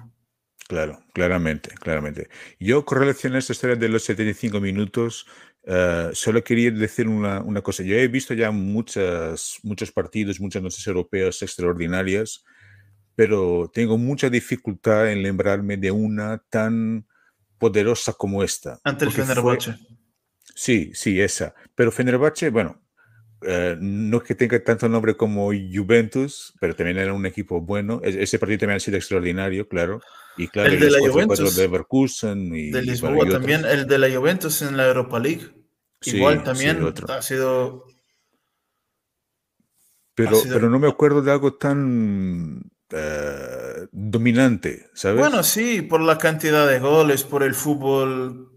Claro, 0.67 1.03
claramente, 1.13 1.69
claramente. 1.75 2.29
Yo 2.59 2.85
correlacioné 2.85 3.39
esta 3.39 3.53
historia 3.53 3.75
de 3.75 3.89
los 3.89 4.03
75 4.03 4.59
minutos. 4.62 5.25
Uh, 5.63 6.13
solo 6.13 6.43
quería 6.43 6.69
decir 6.69 7.07
una, 7.07 7.41
una, 7.41 7.62
cosa. 7.62 7.81
Yo 7.83 7.95
he 7.95 8.07
visto 8.07 8.35
ya 8.35 8.51
muchas, 8.51 9.57
muchos 9.63 9.91
partidos, 9.91 10.39
muchas 10.39 10.62
noches 10.62 10.85
europeas 10.85 11.41
extraordinarias 11.41 12.43
pero 13.15 13.71
tengo 13.74 13.97
mucha 13.97 14.29
dificultad 14.29 15.12
en 15.12 15.24
lembrarme 15.24 15.77
de 15.77 15.89
una 15.89 16.38
tan 16.50 17.07
poderosa 17.57 18.13
como 18.13 18.43
esta. 18.43 18.79
Ante 18.83 19.05
el 19.05 19.12
Fenerbahce. 19.12 19.75
Sí, 20.53 20.91
sí, 20.93 21.19
esa. 21.19 21.55
Pero 21.74 21.91
Fenerbahce, 21.91 22.50
bueno, 22.50 22.81
eh, 23.47 23.77
no 23.79 24.17
es 24.17 24.23
que 24.23 24.35
tenga 24.35 24.61
tanto 24.63 24.89
nombre 24.89 25.15
como 25.15 25.47
Juventus, 25.47 26.53
pero 26.59 26.75
también 26.75 26.97
era 26.97 27.13
un 27.13 27.25
equipo 27.25 27.61
bueno. 27.61 28.01
E-, 28.03 28.23
ese 28.23 28.39
partido 28.39 28.59
también 28.59 28.77
ha 28.77 28.79
sido 28.79 28.97
extraordinario, 28.97 29.67
claro. 29.67 30.01
Y 30.37 30.47
claro, 30.47 30.69
el 30.69 30.79
de 30.79 30.89
la 30.89 30.99
Juventus. 30.99 31.55
de 31.55 32.57
y 32.57 32.71
de 32.71 32.81
Lisboa 32.81 33.29
también, 33.29 33.63
el 33.65 33.87
de 33.87 33.99
la 33.99 34.13
Juventus 34.13 34.61
en 34.61 34.75
la 34.75 34.87
Europa 34.87 35.19
League. 35.19 35.45
Igual 36.01 36.43
también 36.43 36.93
ha 37.09 37.21
sido. 37.21 37.85
Pero, 40.13 40.37
pero 40.47 40.69
no 40.69 40.79
me 40.79 40.87
acuerdo 40.87 41.21
de 41.21 41.31
algo 41.31 41.55
tan 41.55 42.71
eh, 42.91 43.87
dominante, 43.91 44.89
¿sabes? 44.93 45.19
Bueno, 45.19 45.43
sí, 45.43 45.81
por 45.81 46.01
la 46.01 46.17
cantidad 46.17 46.67
de 46.67 46.79
goles, 46.79 47.23
por 47.23 47.43
el 47.43 47.53
fútbol 47.53 48.51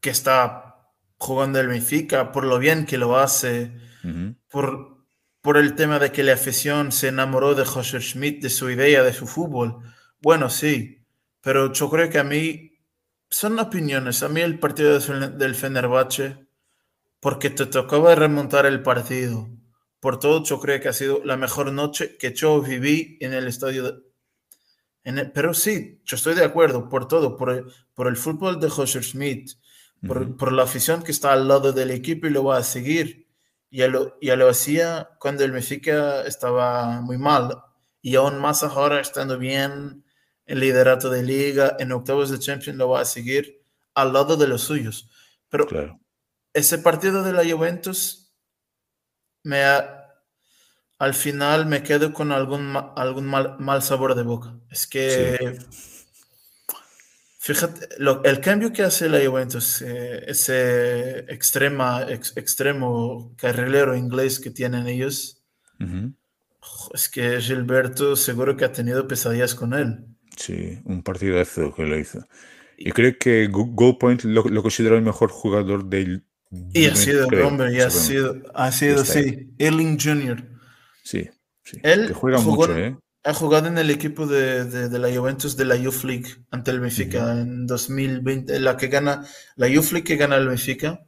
que 0.00 0.10
está 0.10 0.71
jugando 1.22 1.60
el 1.60 1.68
Benfica, 1.68 2.32
por 2.32 2.44
lo 2.44 2.58
bien 2.58 2.84
que 2.84 2.98
lo 2.98 3.16
hace, 3.16 3.70
por, 4.50 5.04
por 5.40 5.56
el 5.56 5.76
tema 5.76 6.00
de 6.00 6.10
que 6.10 6.24
la 6.24 6.34
afición 6.34 6.90
se 6.90 7.08
enamoró 7.08 7.54
de 7.54 7.64
José 7.64 8.00
Schmidt, 8.00 8.42
de 8.42 8.50
su 8.50 8.68
idea, 8.70 9.04
de 9.04 9.12
su 9.12 9.28
fútbol. 9.28 9.78
Bueno, 10.20 10.50
sí, 10.50 11.06
pero 11.40 11.72
yo 11.72 11.88
creo 11.88 12.10
que 12.10 12.18
a 12.18 12.24
mí 12.24 12.72
son 13.30 13.56
opiniones. 13.60 14.24
A 14.24 14.28
mí 14.28 14.40
el 14.40 14.58
partido 14.58 14.98
del 14.98 15.54
Fenerbahce, 15.54 16.44
porque 17.20 17.50
te 17.50 17.66
tocaba 17.66 18.16
remontar 18.16 18.66
el 18.66 18.82
partido 18.82 19.48
por 20.00 20.18
todo, 20.18 20.42
yo 20.42 20.58
creo 20.58 20.80
que 20.80 20.88
ha 20.88 20.92
sido 20.92 21.22
la 21.24 21.36
mejor 21.36 21.70
noche 21.70 22.16
que 22.18 22.34
yo 22.34 22.60
viví 22.60 23.16
en 23.20 23.32
el 23.32 23.46
estadio. 23.46 24.02
pero 25.32 25.54
sí, 25.54 26.00
yo 26.04 26.16
estoy 26.16 26.34
de 26.34 26.44
acuerdo 26.44 26.88
por 26.88 27.06
todo, 27.06 27.36
por 27.36 27.50
el, 27.50 27.66
por 27.94 28.08
el 28.08 28.16
fútbol 28.16 28.58
de 28.58 28.68
José 28.68 29.00
Schmidt, 29.04 29.52
por, 30.06 30.36
por, 30.36 30.52
la 30.52 30.64
afición 30.64 31.02
que 31.02 31.12
está 31.12 31.32
al 31.32 31.48
lado 31.48 31.72
del 31.72 31.90
equipo 31.90 32.26
y 32.26 32.30
lo 32.30 32.44
va 32.44 32.58
a 32.58 32.62
seguir. 32.62 33.28
Ya 33.70 33.88
lo, 33.88 34.18
ya 34.20 34.36
lo 34.36 34.48
hacía 34.48 35.10
cuando 35.18 35.44
el 35.44 35.52
Mexica 35.52 36.22
estaba 36.26 37.00
muy 37.00 37.16
mal 37.16 37.56
y 38.02 38.16
aún 38.16 38.38
más 38.38 38.62
ahora 38.64 39.00
estando 39.00 39.38
bien 39.38 40.04
en 40.44 40.60
liderato 40.60 41.08
de 41.08 41.22
liga, 41.22 41.76
en 41.78 41.92
octavos 41.92 42.30
de 42.30 42.38
Champions 42.38 42.76
lo 42.76 42.88
va 42.88 43.00
a 43.00 43.04
seguir 43.04 43.64
al 43.94 44.12
lado 44.12 44.36
de 44.36 44.48
los 44.48 44.62
suyos. 44.62 45.08
Pero 45.48 45.66
ese 46.52 46.78
partido 46.78 47.22
de 47.22 47.32
la 47.32 47.44
Juventus 47.44 48.34
me 49.44 49.62
al 50.98 51.14
final 51.14 51.66
me 51.66 51.82
quedo 51.82 52.12
con 52.12 52.30
algún, 52.30 52.76
algún 52.96 53.26
mal, 53.26 53.82
sabor 53.82 54.14
de 54.14 54.22
boca. 54.22 54.54
Es 54.70 54.86
que, 54.86 55.58
fíjate, 57.42 57.88
el 58.24 58.40
cambio 58.40 58.72
que 58.72 58.82
hace 58.82 59.08
la 59.08 59.18
Juventus, 59.18 59.82
eh, 59.82 60.22
ese 60.28 61.20
extrema, 61.32 62.06
extremo 62.08 63.34
carrilero 63.36 63.96
inglés 63.96 64.38
que 64.38 64.50
tienen 64.50 64.86
ellos, 64.86 65.42
es 66.94 67.08
que 67.08 67.40
Gilberto 67.40 68.14
seguro 68.14 68.56
que 68.56 68.64
ha 68.64 68.70
tenido 68.70 69.08
pesadillas 69.08 69.56
con 69.56 69.74
él. 69.74 70.06
Sí, 70.36 70.78
un 70.84 71.02
partido 71.02 71.34
partidazo 71.34 71.74
que 71.74 71.84
lo 71.84 71.98
hizo. 71.98 72.24
Y 72.78 72.92
creo 72.92 73.18
que 73.18 73.48
Goalpoint 73.48 74.22
lo, 74.22 74.44
lo 74.44 74.62
considera 74.62 74.96
el 74.96 75.02
mejor 75.02 75.30
jugador 75.30 75.84
del, 75.84 76.24
y 76.72 76.86
ha 76.86 76.94
sido, 76.94 77.26
hombre, 77.44 77.74
y 77.74 77.80
ha 77.80 77.90
sido, 77.90 78.36
ha 78.54 78.70
sido, 78.70 79.04
sí, 79.04 79.54
Erling 79.58 79.98
Jr. 79.98 80.46
Sí, 81.02 81.28
sí. 81.64 81.78
Él 81.82 82.12
juega 82.12 82.40
mucho, 82.40 82.76
¿eh? 82.76 82.96
Ha 83.24 83.34
jugado 83.34 83.68
en 83.68 83.78
el 83.78 83.90
equipo 83.90 84.26
de, 84.26 84.64
de, 84.64 84.98
la 84.98 85.14
Juventus 85.14 85.56
de 85.56 85.64
la 85.64 85.76
Youth 85.76 86.02
League 86.02 86.44
ante 86.50 86.72
el 86.72 86.80
Benfica 86.80 87.32
en 87.32 87.66
2020, 87.66 88.58
la 88.58 88.76
que 88.76 88.88
gana, 88.88 89.24
la 89.54 89.68
Youth 89.68 89.92
League 89.92 90.04
que 90.04 90.16
gana 90.16 90.36
el 90.36 90.48
Benfica. 90.48 91.06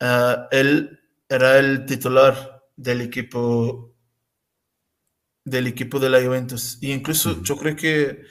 Ah, 0.00 0.48
él 0.50 1.00
era 1.28 1.58
el 1.58 1.86
titular 1.86 2.62
del 2.76 3.00
equipo 3.00 3.94
del 5.44 5.66
equipo 5.66 5.98
de 5.98 6.10
la 6.10 6.22
Juventus. 6.22 6.78
Y 6.80 6.92
incluso 6.92 7.42
yo 7.42 7.56
creo 7.56 7.76
que 7.76 8.22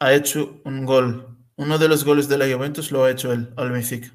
ha 0.00 0.12
hecho 0.12 0.60
un 0.64 0.84
gol. 0.84 1.36
Uno 1.56 1.78
de 1.78 1.88
los 1.88 2.04
goles 2.04 2.28
de 2.28 2.38
la 2.38 2.46
Juventus 2.46 2.92
lo 2.92 3.04
ha 3.04 3.10
hecho 3.10 3.32
él 3.32 3.52
al 3.56 3.72
Benfica. 3.72 4.12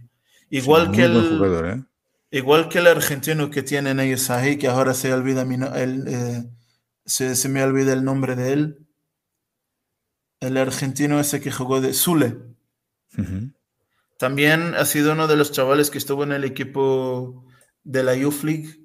Igual 0.49 0.91
que 0.91 1.03
el. 1.03 1.41
¿eh? 1.65 1.83
Igual 2.31 2.69
que 2.69 2.79
el 2.79 2.87
argentino 2.87 3.49
que 3.49 3.61
tienen 3.61 3.99
ellos 3.99 4.29
ahí, 4.29 4.57
que 4.57 4.67
ahora 4.67 4.93
se 4.93 5.13
olvida 5.13 5.45
mi 5.45 5.55
el, 5.55 6.07
eh, 6.07 6.43
se, 7.05 7.49
me 7.49 7.63
olvida 7.63 7.93
el 7.93 8.03
nombre 8.03 8.35
de 8.35 8.53
él. 8.53 8.87
El 10.39 10.57
argentino 10.57 11.19
ese 11.19 11.41
que 11.41 11.51
jugó 11.51 11.81
de 11.81 11.93
Zule. 11.93 12.37
También 14.17 14.75
ha 14.75 14.85
sido 14.85 15.13
uno 15.13 15.27
de 15.27 15.35
los 15.35 15.51
chavales 15.51 15.89
que 15.89 15.97
estuvo 15.97 16.23
en 16.23 16.31
el 16.31 16.43
equipo 16.43 17.45
de 17.83 18.03
la 18.03 18.15
Youth 18.15 18.43
League, 18.43 18.79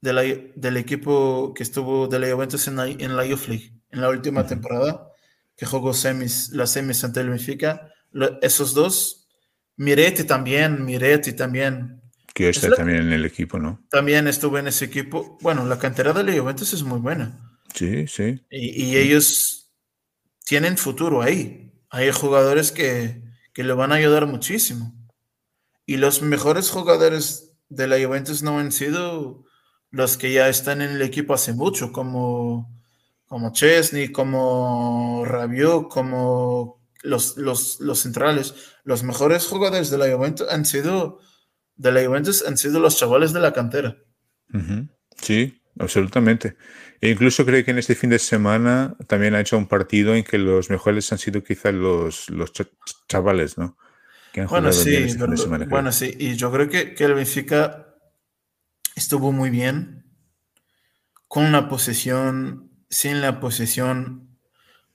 de 0.00 0.12
la, 0.12 0.22
del 0.22 0.76
equipo 0.76 1.54
que 1.54 1.62
estuvo 1.62 2.08
de 2.08 2.18
la 2.18 2.32
Juventus 2.32 2.68
en 2.68 2.76
la, 2.76 2.86
en 2.86 3.16
la 3.16 3.24
Youth 3.24 3.46
League, 3.48 3.72
en 3.90 4.00
la 4.00 4.08
última 4.08 4.46
temporada, 4.46 5.08
que 5.56 5.66
jugó 5.66 5.94
semis, 5.94 6.50
las 6.50 6.70
semis 6.70 7.04
ante 7.04 7.20
el 7.20 7.30
Benfica. 7.30 7.88
esos 8.40 8.74
dos 8.74 9.22
Miretti 9.76 10.24
también, 10.24 10.84
Miretti 10.84 11.32
también. 11.32 12.01
Que 12.34 12.48
está 12.48 12.70
también 12.70 13.02
en 13.02 13.12
el 13.12 13.24
equipo, 13.24 13.58
¿no? 13.58 13.84
También 13.90 14.26
estuvo 14.26 14.58
en 14.58 14.66
ese 14.66 14.86
equipo. 14.86 15.38
Bueno, 15.42 15.66
la 15.66 15.78
cantera 15.78 16.12
de 16.12 16.24
la 16.24 16.40
Juventus 16.40 16.72
es 16.72 16.82
muy 16.82 16.98
buena. 16.98 17.58
Sí, 17.74 18.06
sí. 18.06 18.42
Y, 18.50 18.96
ellos 18.96 19.72
tienen 20.46 20.78
futuro 20.78 21.22
ahí. 21.22 21.72
Hay 21.90 22.10
jugadores 22.10 22.72
que, 22.72 23.22
que 23.52 23.64
le 23.64 23.74
van 23.74 23.92
a 23.92 23.96
ayudar 23.96 24.26
muchísimo. 24.26 24.94
Y 25.84 25.96
los 25.96 26.22
mejores 26.22 26.70
jugadores 26.70 27.54
de 27.68 27.86
la 27.86 28.04
Juventus 28.04 28.42
no 28.42 28.58
han 28.58 28.72
sido 28.72 29.44
los 29.90 30.16
que 30.16 30.32
ya 30.32 30.48
están 30.48 30.80
en 30.80 30.92
el 30.92 31.02
equipo 31.02 31.34
hace 31.34 31.52
mucho, 31.52 31.92
como, 31.92 32.82
como 33.26 33.52
Chesney, 33.52 34.10
como 34.10 35.24
Rabiot, 35.26 35.88
como 35.88 36.82
los, 37.02 37.36
los, 37.36 37.78
los 37.80 37.98
centrales, 37.98 38.54
los 38.84 39.02
mejores 39.02 39.46
jugadores 39.46 39.90
de 39.90 39.98
la 39.98 40.16
Juventus 40.16 40.48
han 40.48 40.64
sido 40.64 41.20
de 41.76 41.92
la 41.92 42.04
Juventus 42.04 42.44
han 42.46 42.56
sido 42.56 42.80
los 42.80 42.96
chavales 42.98 43.32
de 43.32 43.40
la 43.40 43.52
cantera. 43.52 43.96
Sí, 45.20 45.62
absolutamente. 45.78 46.56
E 47.00 47.10
incluso 47.10 47.44
creo 47.44 47.64
que 47.64 47.72
en 47.72 47.78
este 47.78 47.94
fin 47.94 48.10
de 48.10 48.18
semana 48.18 48.96
también 49.06 49.34
ha 49.34 49.40
hecho 49.40 49.58
un 49.58 49.66
partido 49.66 50.14
en 50.14 50.24
que 50.24 50.38
los 50.38 50.70
mejores 50.70 51.10
han 51.12 51.18
sido 51.18 51.42
quizás 51.42 51.74
los, 51.74 52.30
los 52.30 52.52
chavales, 53.08 53.58
¿no? 53.58 53.76
Que 54.32 54.42
han 54.42 54.46
bueno, 54.46 54.72
sí, 54.72 54.94
este 54.94 55.26
bueno, 55.66 55.92
sí, 55.92 56.14
y 56.18 56.36
yo 56.36 56.50
creo 56.52 56.68
que, 56.68 56.94
que 56.94 57.04
el 57.04 57.14
Benfica 57.14 57.96
estuvo 58.94 59.32
muy 59.32 59.50
bien 59.50 60.02
con 61.32 61.46
una 61.46 61.68
posesión, 61.68 62.70
sin 62.90 63.22
la 63.22 63.40
posesión, 63.40 64.38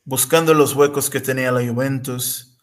buscando 0.03 0.53
los 0.53 0.75
huecos 0.75 1.09
que 1.09 1.19
tenía 1.19 1.51
la 1.51 1.65
Juventus. 1.67 2.59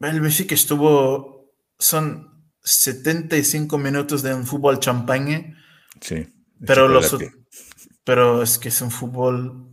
El 0.00 0.20
Benfica 0.20 0.54
estuvo, 0.54 1.37
son 1.78 2.44
75 2.62 3.78
minutos 3.78 4.22
de 4.22 4.34
un 4.34 4.46
fútbol 4.46 4.80
champagne. 4.80 5.56
Sí 6.00 6.26
pero, 6.64 6.88
los, 6.88 7.16
pero 8.04 8.42
es 8.42 8.58
que 8.58 8.68
es 8.68 8.80
un 8.80 8.90
fútbol, 8.90 9.68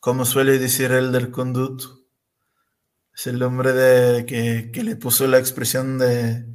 como 0.00 0.24
suele 0.24 0.58
decir 0.58 0.92
el 0.92 1.12
del 1.12 1.30
Condut, 1.30 1.82
es 3.14 3.26
el 3.26 3.42
hombre 3.42 3.72
de, 3.72 4.26
que, 4.26 4.70
que 4.72 4.82
le 4.82 4.96
puso 4.96 5.26
la 5.26 5.38
expresión 5.38 5.98
de, 5.98 6.46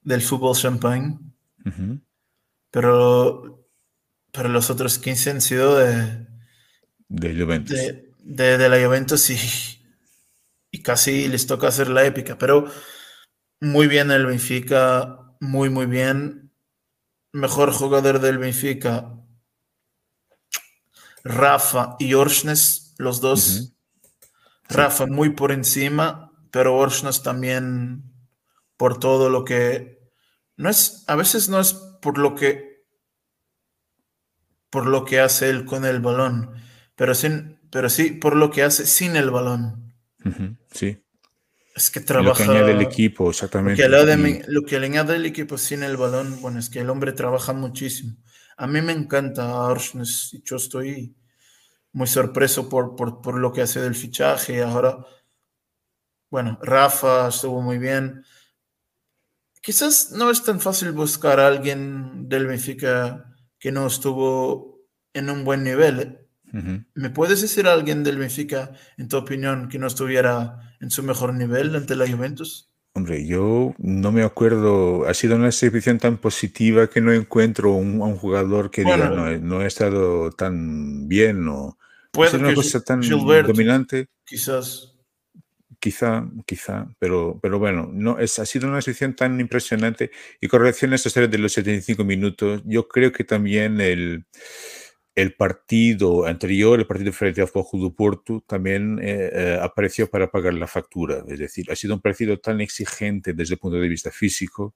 del 0.00 0.22
fútbol 0.22 0.56
champagne. 0.56 1.18
pero, 2.70 3.68
pero 4.32 4.48
los 4.48 4.70
otros 4.70 4.98
15 4.98 5.30
han 5.30 5.40
sido 5.40 5.78
de, 5.78 6.26
de 7.08 7.40
Juventus. 7.40 7.78
De, 8.24 8.58
de, 8.58 8.68
la 8.68 8.84
Juventus 8.84 9.30
y, 9.30 9.38
y 10.70 10.82
casi 10.82 11.28
les 11.28 11.46
toca 11.46 11.68
hacer 11.68 11.88
la 11.88 12.04
épica. 12.04 12.36
Pero 12.38 12.66
muy 13.62 13.86
bien 13.86 14.10
el 14.10 14.26
Benfica, 14.26 15.36
muy, 15.38 15.70
muy 15.70 15.86
bien 15.86 16.52
mejor 17.30 17.72
jugador 17.72 18.18
del 18.18 18.38
Benfica, 18.38 19.14
Rafa 21.22 21.94
y 22.00 22.14
Orsnes, 22.14 22.94
los 22.98 23.20
dos. 23.20 23.72
Rafa 24.68 25.06
muy 25.06 25.30
por 25.30 25.52
encima, 25.52 26.32
pero 26.50 26.76
Orsnes 26.76 27.22
también 27.22 28.02
por 28.76 28.98
todo 28.98 29.30
lo 29.30 29.44
que 29.44 30.10
no 30.56 30.68
es 30.68 31.04
a 31.06 31.14
veces 31.14 31.48
no 31.48 31.60
es 31.60 31.74
por 32.00 32.18
lo 32.18 32.34
que 32.34 32.84
por 34.70 34.86
lo 34.86 35.04
que 35.04 35.20
hace 35.20 35.50
él 35.50 35.66
con 35.66 35.84
el 35.84 36.00
balón, 36.00 36.50
pero 36.96 37.14
sin 37.14 37.60
pero 37.70 37.88
sí 37.88 38.10
por 38.10 38.34
lo 38.34 38.50
que 38.50 38.64
hace 38.64 38.86
sin 38.86 39.14
el 39.14 39.30
balón. 39.30 39.94
Sí. 40.72 41.00
Es 41.74 41.90
que 41.90 42.00
trabaja. 42.00 42.44
Lo 42.44 42.52
que 42.52 42.58
añade 42.58 42.72
el 42.72 42.82
equipo, 42.82 43.30
exactamente. 43.30 43.82
Lo 43.88 44.62
que, 44.62 44.78
le 44.78 44.86
añade 44.86 45.16
el 45.16 45.26
equipo 45.26 45.56
sin 45.56 45.82
el 45.82 45.96
balón, 45.96 46.40
bueno, 46.40 46.58
es 46.58 46.68
que 46.68 46.80
el 46.80 46.90
hombre 46.90 47.12
trabaja 47.12 47.52
muchísimo. 47.52 48.16
A 48.56 48.66
mí 48.66 48.82
me 48.82 48.92
encanta 48.92 49.66
Arshnes 49.66 50.34
y 50.34 50.42
yo 50.42 50.56
estoy 50.56 51.16
muy 51.92 52.06
sorpreso 52.06 52.68
por, 52.68 52.94
por, 52.96 53.38
lo 53.38 53.52
que 53.52 53.62
hace 53.62 53.80
del 53.80 53.94
fichaje. 53.94 54.62
Ahora, 54.62 54.98
bueno, 56.30 56.58
Rafa 56.62 57.28
estuvo 57.28 57.62
muy 57.62 57.78
bien. 57.78 58.24
Quizás 59.62 60.10
no 60.10 60.30
es 60.30 60.42
tan 60.42 60.60
fácil 60.60 60.92
buscar 60.92 61.40
a 61.40 61.46
alguien 61.46 62.28
del 62.28 62.46
Benfica 62.46 63.32
que 63.58 63.72
no 63.72 63.86
estuvo 63.86 64.80
en 65.14 65.30
un 65.30 65.44
buen 65.44 65.62
nivel. 65.64 66.00
¿eh? 66.00 66.84
¿Me 66.94 67.10
puedes 67.10 67.40
decir 67.40 67.66
a 67.66 67.72
alguien 67.72 68.02
del 68.04 68.18
Benfica, 68.18 68.72
en 68.98 69.08
tu 69.08 69.16
opinión, 69.16 69.68
que 69.68 69.78
no 69.78 69.86
estuviera 69.86 70.71
en 70.82 70.90
su 70.90 71.02
mejor 71.02 71.32
nivel 71.32 71.74
ante 71.74 71.96
la 71.96 72.10
Juventus? 72.10 72.68
Hombre, 72.94 73.26
yo 73.26 73.74
no 73.78 74.12
me 74.12 74.22
acuerdo. 74.22 75.08
Ha 75.08 75.14
sido 75.14 75.36
una 75.36 75.46
exhibición 75.46 75.98
tan 75.98 76.18
positiva 76.18 76.88
que 76.88 77.00
no 77.00 77.12
encuentro 77.12 77.72
un, 77.72 78.02
un 78.02 78.16
jugador 78.16 78.70
que 78.70 78.82
diga 78.84 79.08
no, 79.08 79.30
no 79.38 79.60
ha 79.60 79.66
estado 79.66 80.30
tan 80.32 81.08
bien 81.08 81.48
o 81.48 81.78
puede 82.10 82.36
una 82.36 82.54
cosa 82.54 82.82
tan 82.82 83.00
dominante. 83.00 84.08
Quizás. 84.26 84.90
Quizá, 85.78 86.28
quizá, 86.46 86.86
pero, 87.00 87.40
pero 87.42 87.58
bueno, 87.58 87.90
no, 87.92 88.20
es, 88.20 88.38
ha 88.38 88.46
sido 88.46 88.68
una 88.68 88.78
exhibición 88.78 89.16
tan 89.16 89.40
impresionante 89.40 90.12
y 90.40 90.46
con 90.46 90.60
relación 90.60 90.92
a 90.92 90.94
esta 90.94 91.10
serie 91.10 91.28
de 91.28 91.38
los 91.38 91.54
75 91.54 92.04
minutos, 92.04 92.62
yo 92.64 92.86
creo 92.86 93.10
que 93.10 93.24
también 93.24 93.80
el, 93.80 94.24
el 95.14 95.34
partido 95.34 96.26
anterior, 96.26 96.78
el 96.78 96.86
partido 96.86 97.12
frente 97.12 97.42
al 97.42 97.48
Fojo 97.48 97.78
do 97.78 97.94
Porto, 97.94 98.42
también 98.46 98.98
eh, 99.02 99.30
eh, 99.32 99.58
apareció 99.60 100.08
para 100.08 100.30
pagar 100.30 100.54
la 100.54 100.66
factura. 100.66 101.22
Es 101.28 101.38
decir, 101.38 101.70
ha 101.70 101.76
sido 101.76 101.94
un 101.94 102.00
partido 102.00 102.38
tan 102.38 102.60
exigente 102.60 103.34
desde 103.34 103.54
el 103.54 103.60
punto 103.60 103.78
de 103.78 103.88
vista 103.88 104.10
físico 104.10 104.74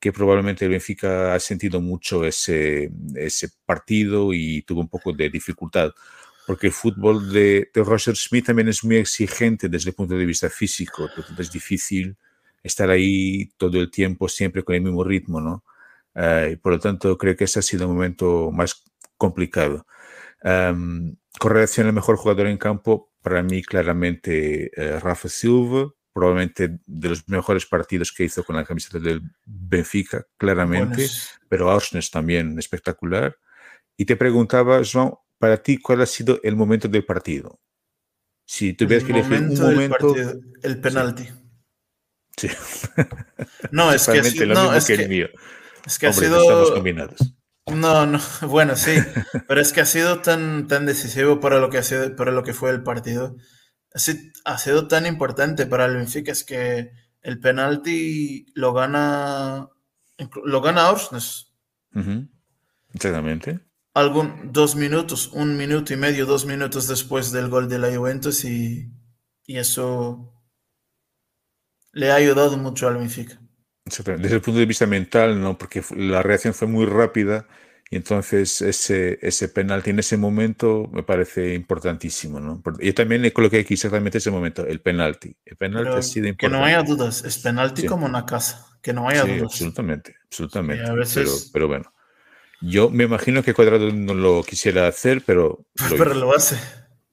que 0.00 0.12
probablemente 0.12 0.64
el 0.64 0.70
Benfica 0.70 1.34
ha 1.34 1.40
sentido 1.40 1.80
mucho 1.80 2.24
ese, 2.24 2.90
ese 3.14 3.48
partido 3.64 4.32
y 4.34 4.62
tuvo 4.62 4.80
un 4.80 4.88
poco 4.88 5.12
de 5.12 5.30
dificultad. 5.30 5.92
Porque 6.46 6.66
el 6.66 6.74
fútbol 6.74 7.32
de, 7.32 7.70
de 7.72 7.84
Roger 7.84 8.14
Smith 8.16 8.46
también 8.46 8.68
es 8.68 8.84
muy 8.84 8.96
exigente 8.96 9.68
desde 9.68 9.90
el 9.90 9.96
punto 9.96 10.14
de 10.14 10.26
vista 10.26 10.50
físico. 10.50 11.08
Entonces 11.08 11.46
es 11.46 11.52
difícil 11.52 12.16
estar 12.62 12.90
ahí 12.90 13.50
todo 13.56 13.80
el 13.80 13.90
tiempo, 13.90 14.28
siempre 14.28 14.62
con 14.62 14.74
el 14.74 14.82
mismo 14.82 15.04
ritmo, 15.04 15.40
¿no? 15.40 15.64
Eh, 16.14 16.58
por 16.62 16.72
lo 16.72 16.78
tanto, 16.78 17.16
creo 17.18 17.36
que 17.36 17.44
ese 17.44 17.58
ha 17.58 17.62
sido 17.62 17.84
el 17.84 17.88
momento 17.88 18.50
más 18.52 18.84
complicado. 19.16 19.86
con 20.40 21.50
relación 21.50 21.86
al 21.86 21.92
mejor 21.92 22.16
jugador 22.16 22.46
en 22.46 22.58
campo, 22.58 23.10
para 23.22 23.42
mí 23.42 23.62
claramente 23.62 24.70
eh, 24.76 25.00
Rafa 25.00 25.28
Silva, 25.28 25.90
probablemente 26.12 26.78
de 26.86 27.08
los 27.08 27.26
mejores 27.28 27.66
partidos 27.66 28.12
que 28.12 28.24
hizo 28.24 28.44
con 28.44 28.54
la 28.54 28.64
camiseta 28.64 28.98
del 28.98 29.22
Benfica, 29.44 30.26
claramente, 30.36 31.08
pero 31.48 31.70
Ausnes 31.70 32.10
también 32.10 32.58
espectacular. 32.58 33.36
Y 33.96 34.04
te 34.04 34.16
preguntaba, 34.16 34.80
Joan, 34.84 35.12
para 35.38 35.56
ti, 35.56 35.78
¿cuál 35.78 36.02
ha 36.02 36.06
sido 36.06 36.38
el 36.42 36.54
momento 36.54 36.86
del 36.86 37.04
partido? 37.04 37.58
Si 38.46 38.74
tuvieras 38.74 39.04
que 39.04 39.12
elegir 39.12 39.32
un 39.32 39.58
momento... 39.58 40.14
el 40.62 40.80
penalti. 40.80 41.28
Sí. 42.36 42.48
No, 43.70 43.92
es 43.92 44.06
que, 44.06 44.46
no, 44.46 44.74
es 44.74 44.86
que, 44.86 44.94
el 44.94 45.08
mío. 45.08 45.28
Es 45.86 45.98
que 45.98 46.08
ha 46.08 46.12
sido... 46.12 46.42
Estamos 46.42 46.70
combinados. 46.72 47.34
No, 47.66 48.04
no, 48.06 48.18
bueno, 48.48 48.76
sí, 48.76 48.96
pero 49.48 49.60
es 49.60 49.72
que 49.72 49.80
ha 49.80 49.86
sido 49.86 50.20
tan, 50.20 50.68
tan 50.68 50.84
decisivo 50.84 51.40
para 51.40 51.58
lo 51.58 51.70
que 51.70 51.78
ha 51.78 51.82
sido, 51.82 52.14
para 52.14 52.30
lo 52.30 52.42
que 52.42 52.52
fue 52.52 52.70
el 52.70 52.82
partido. 52.82 53.36
Ha 54.44 54.58
sido, 54.58 54.88
tan 54.88 55.06
importante 55.06 55.66
para 55.66 55.86
el 55.86 55.96
Benfica, 55.96 56.32
es 56.32 56.44
que 56.44 56.90
el 57.22 57.40
penalti 57.40 58.46
lo 58.54 58.72
gana, 58.72 59.68
lo 60.44 60.60
gana 60.60 60.90
Orsnes. 60.90 61.54
Exactamente. 62.92 63.60
Algún, 63.94 64.52
dos 64.52 64.74
minutos, 64.74 65.28
un 65.32 65.56
minuto 65.56 65.94
y 65.94 65.96
medio, 65.96 66.26
dos 66.26 66.44
minutos 66.44 66.88
después 66.88 67.30
del 67.30 67.48
gol 67.48 67.68
de 67.68 67.78
la 67.78 67.96
Juventus 67.96 68.44
y, 68.44 68.92
y 69.46 69.58
eso 69.58 70.34
le 71.92 72.10
ha 72.10 72.16
ayudado 72.16 72.56
mucho 72.56 72.88
al 72.88 72.96
Benfica. 72.96 73.40
Desde 73.84 74.36
el 74.36 74.40
punto 74.40 74.60
de 74.60 74.66
vista 74.66 74.86
mental, 74.86 75.40
¿no? 75.40 75.58
Porque 75.58 75.82
la 75.94 76.22
reacción 76.22 76.54
fue 76.54 76.66
muy 76.66 76.86
rápida 76.86 77.46
y 77.90 77.96
entonces 77.96 78.62
ese, 78.62 79.18
ese 79.20 79.48
penalti 79.48 79.90
en 79.90 79.98
ese 79.98 80.16
momento 80.16 80.88
me 80.90 81.02
parece 81.02 81.52
importantísimo, 81.54 82.40
¿no? 82.40 82.62
Yo 82.80 82.94
también 82.94 83.28
coloqué 83.30 83.58
aquí 83.58 83.74
exactamente 83.74 84.18
ese 84.18 84.30
momento, 84.30 84.66
el 84.66 84.80
penalti. 84.80 85.36
El 85.44 85.56
penalti 85.56 85.90
ha 85.90 86.02
sido 86.02 86.28
importante. 86.28 86.56
Que 86.56 86.60
no 86.60 86.64
haya 86.64 86.82
dudas, 86.82 87.24
es 87.24 87.38
penalti 87.38 87.84
como 87.84 88.06
una 88.06 88.24
casa, 88.24 88.66
que 88.80 88.94
no 88.94 89.06
haya 89.06 89.24
sí, 89.24 89.32
dudas. 89.32 89.52
absolutamente, 89.52 90.16
absolutamente. 90.24 90.84
pero, 91.14 91.30
pero 91.52 91.68
bueno, 91.68 91.92
yo 92.62 92.88
me 92.88 93.04
imagino 93.04 93.42
que 93.42 93.52
Cuadrado 93.52 93.92
no 93.92 94.14
lo 94.14 94.42
quisiera 94.44 94.88
hacer, 94.88 95.22
pero... 95.26 95.66
Lo 95.90 95.96
pero 95.98 96.14
lo 96.14 96.34
hace 96.34 96.58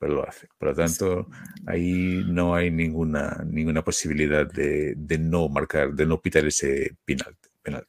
pero 0.02 0.16
lo 0.16 0.28
hace. 0.28 0.48
Por 0.58 0.70
lo 0.70 0.76
tanto, 0.76 1.28
ahí 1.68 2.24
no 2.26 2.56
hay 2.56 2.72
ninguna, 2.72 3.46
ninguna 3.46 3.84
posibilidad 3.84 4.52
de, 4.52 4.96
de 4.98 5.18
no 5.20 5.48
marcar, 5.48 5.94
de 5.94 6.08
no 6.08 6.20
pitar 6.20 6.44
ese 6.48 6.98
penalti. 7.06 7.50
penalti. 7.62 7.88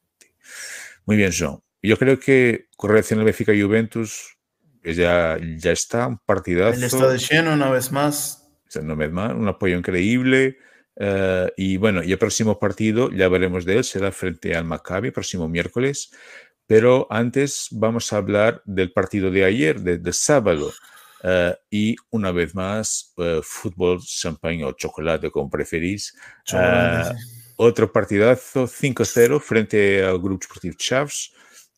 Muy 1.07 1.17
bien, 1.17 1.31
Jean. 1.31 1.59
Yo 1.81 1.97
creo 1.97 2.21
que 2.21 2.67
con 2.77 2.91
relación 2.91 3.19
al 3.19 3.25
Benfica 3.25 3.55
Juventus 3.59 4.37
ya, 4.85 5.39
ya 5.57 5.73
está, 5.73 6.07
un 6.07 6.19
partidazo. 6.19 6.77
El 6.77 6.85
está 6.85 7.09
de 7.09 7.17
lleno 7.17 7.55
una 7.55 7.71
vez 7.71 7.91
más. 7.91 8.47
Una 8.79 8.95
vez 8.95 9.11
más, 9.11 9.33
un 9.33 9.49
apoyo 9.49 9.79
increíble. 9.79 10.59
Uh, 10.97 11.49
y 11.57 11.79
bueno, 11.79 12.03
y 12.03 12.13
el 12.13 12.19
próximo 12.19 12.59
partido, 12.59 13.11
ya 13.11 13.27
veremos 13.29 13.65
de 13.65 13.79
él, 13.79 13.85
será 13.85 14.13
frente 14.13 14.55
al 14.55 14.67
Maccabi, 14.67 15.13
próximo 15.13 15.49
miércoles. 15.49 16.13
Pero 16.67 17.07
antes 17.09 17.69
vamos 17.71 18.13
a 18.13 18.19
hablar 18.19 18.61
del 18.67 18.93
partido 18.93 19.31
de 19.31 19.47
ayer, 19.47 19.81
de, 19.81 19.97
de 19.97 20.13
sábado. 20.13 20.71
Uh, 21.23 21.55
y 21.71 21.95
una 22.11 22.33
vez 22.33 22.55
más, 22.55 23.13
uh, 23.17 23.41
fútbol, 23.43 24.01
champagne 24.01 24.65
o 24.65 24.73
chocolate, 24.73 25.31
como 25.31 25.49
preferís. 25.49 26.15
Uh, 26.53 27.15
otro 27.57 27.93
partidazo, 27.93 28.67
5-0 28.67 29.41
frente 29.41 30.05
al 30.05 30.19
Grupo 30.19 30.43
Sportivo 30.45 30.75
Chaves. 30.77 31.33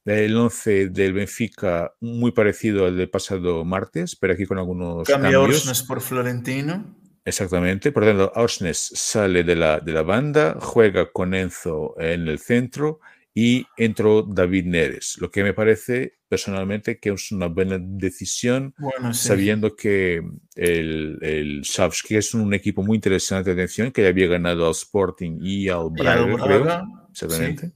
el 0.06 0.36
11 0.36 0.88
del 0.88 1.12
Benfica 1.12 1.92
muy 2.00 2.32
parecido 2.32 2.86
al 2.86 2.96
del 2.96 3.10
pasado 3.10 3.64
martes, 3.64 4.16
pero 4.16 4.32
aquí 4.32 4.46
con 4.46 4.58
algunos 4.58 5.06
Cambia 5.06 5.32
cambios. 5.32 5.56
Orsnes 5.56 5.82
por 5.82 6.00
Florentino. 6.00 6.96
Exactamente, 7.26 7.92
por 7.92 8.04
tanto, 8.04 8.32
Orsnes 8.36 8.78
sale 8.78 9.44
de 9.44 9.56
la, 9.56 9.80
de 9.80 9.92
la 9.92 10.02
banda, 10.02 10.56
juega 10.60 11.10
con 11.10 11.34
Enzo 11.34 11.94
en 11.98 12.28
el 12.28 12.38
centro 12.38 13.00
y 13.36 13.66
entró 13.76 14.22
David 14.22 14.66
Neres, 14.66 15.16
lo 15.20 15.30
que 15.32 15.42
me 15.42 15.52
parece 15.52 16.18
personalmente 16.28 17.00
que 17.00 17.10
es 17.10 17.32
una 17.32 17.46
buena 17.48 17.78
decisión, 17.80 18.74
Bueno, 18.78 19.12
sí. 19.12 19.26
sabiendo 19.28 19.74
que 19.74 20.22
el, 20.54 21.18
el 21.20 21.62
es 21.62 22.34
un 22.34 22.54
equipo 22.54 22.82
muy 22.82 22.96
interesante, 22.96 23.50
atención, 23.50 23.90
que 23.90 24.02
ya 24.02 24.08
había 24.08 24.28
ganado 24.28 24.66
al 24.66 24.72
Sporting 24.72 25.38
y 25.42 25.68
al 25.68 25.88
Y 25.96 26.00
Braga, 26.02 26.24
creo, 26.24 26.36
Braga, 26.38 26.84
exactamente. 27.10 27.72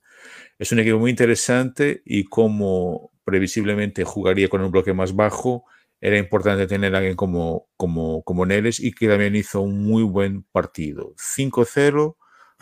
Es 0.58 0.70
un 0.72 0.78
equipo 0.78 0.98
muy 0.98 1.10
interesante 1.10 2.02
y 2.04 2.24
como 2.24 3.12
previsiblemente 3.24 4.04
jugaría 4.04 4.48
con 4.48 4.60
un 4.60 4.70
bloque 4.70 4.92
más 4.92 5.14
bajo, 5.14 5.64
era 6.00 6.18
importante 6.18 6.66
tener 6.68 6.94
a 6.94 6.98
alguien 6.98 7.16
como, 7.16 7.68
como, 7.76 8.22
como 8.22 8.46
Neres 8.46 8.78
y 8.80 8.92
que 8.92 9.08
también 9.08 9.34
hizo 9.34 9.60
un 9.60 9.84
muy 9.84 10.04
buen 10.04 10.44
partido. 10.44 11.14
5-0, 11.16 12.16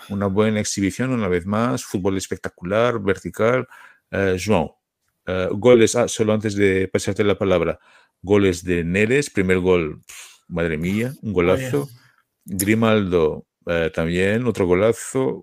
una 0.09 0.27
buena 0.27 0.61
exhibición 0.61 1.11
una 1.11 1.29
vez 1.29 1.47
más, 1.47 1.85
fútbol 1.85 2.17
espectacular, 2.17 3.01
vertical. 3.01 3.67
Eh, 4.11 4.37
João, 4.39 4.77
eh, 5.27 5.49
goles, 5.53 5.97
ah, 5.97 6.09
solo 6.09 6.33
antes 6.33 6.55
de 6.55 6.89
pasarte 6.89 7.25
la 7.25 7.37
palabra, 7.37 7.79
goles 8.23 8.63
de 8.63 8.85
Neres, 8.85 9.31
primer 9.31 9.59
gol, 9.59 10.03
madre 10.49 10.79
mía, 10.79 11.13
un 11.23 11.33
golazo. 11.33 11.89
Grimaldo 12.45 13.47
eh, 13.67 13.91
también, 13.93 14.47
otro 14.47 14.67
golazo. 14.67 15.41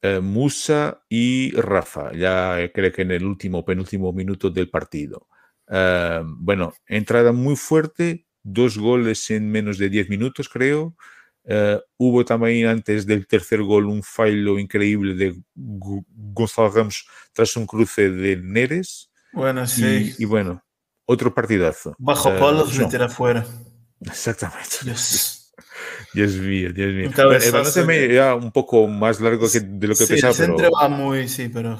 Eh, 0.00 0.20
Musa 0.20 1.02
y 1.10 1.50
Rafa, 1.52 2.12
ya 2.14 2.70
creo 2.72 2.90
que 2.90 3.02
en 3.02 3.10
el 3.10 3.24
último, 3.24 3.64
penúltimo 3.64 4.12
minuto 4.12 4.48
del 4.48 4.70
partido. 4.70 5.26
Bueno, 5.68 6.72
entrada 6.86 7.32
muy 7.32 7.56
fuerte, 7.56 8.26
dos 8.42 8.78
goles 8.78 9.28
en 9.30 9.50
menos 9.50 9.76
de 9.76 9.90
10 9.90 10.08
minutos, 10.08 10.48
creo. 10.48 10.96
Eh, 11.50 11.80
hubo 11.96 12.24
también 12.26 12.66
antes 12.68 13.06
del 13.06 13.26
tercer 13.26 13.62
gol 13.62 13.86
un 13.86 14.02
fallo 14.02 14.58
increíble 14.58 15.14
de 15.14 15.34
Gonzalo 15.54 16.70
Ramos 16.70 17.06
tras 17.32 17.56
un 17.56 17.66
cruce 17.66 18.10
de 18.10 18.36
Neres. 18.36 19.10
Bueno, 19.32 19.66
sí. 19.66 20.14
y 20.18 20.24
bueno, 20.26 20.62
otro 21.06 21.32
partidazo. 21.32 21.94
Bajo 21.98 22.28
Eh, 22.34 22.38
palos 22.38 22.72
João. 22.74 22.84
meter 22.86 23.02
afuera. 23.02 23.46
Exactamente. 24.02 24.76
Dios. 24.82 25.54
Dios 26.14 26.34
mío, 26.36 26.72
Dios 26.72 26.92
mío. 26.92 27.10
Bueno, 27.14 27.32
el 27.32 27.50
balón 27.52 27.72
también 27.74 28.10
era 28.10 28.34
un 28.34 28.52
poco 28.52 28.86
más 28.86 29.20
largo 29.20 29.48
que 29.50 29.60
de 29.60 29.86
lo 29.86 29.94
que 29.94 30.04
Sí, 30.04 30.12
pensaba, 30.12 30.30
el 30.32 30.36
centro 30.36 30.56
pero, 30.56 30.70
va 30.72 30.88
muy, 30.88 31.28
sí, 31.28 31.48
pero 31.48 31.78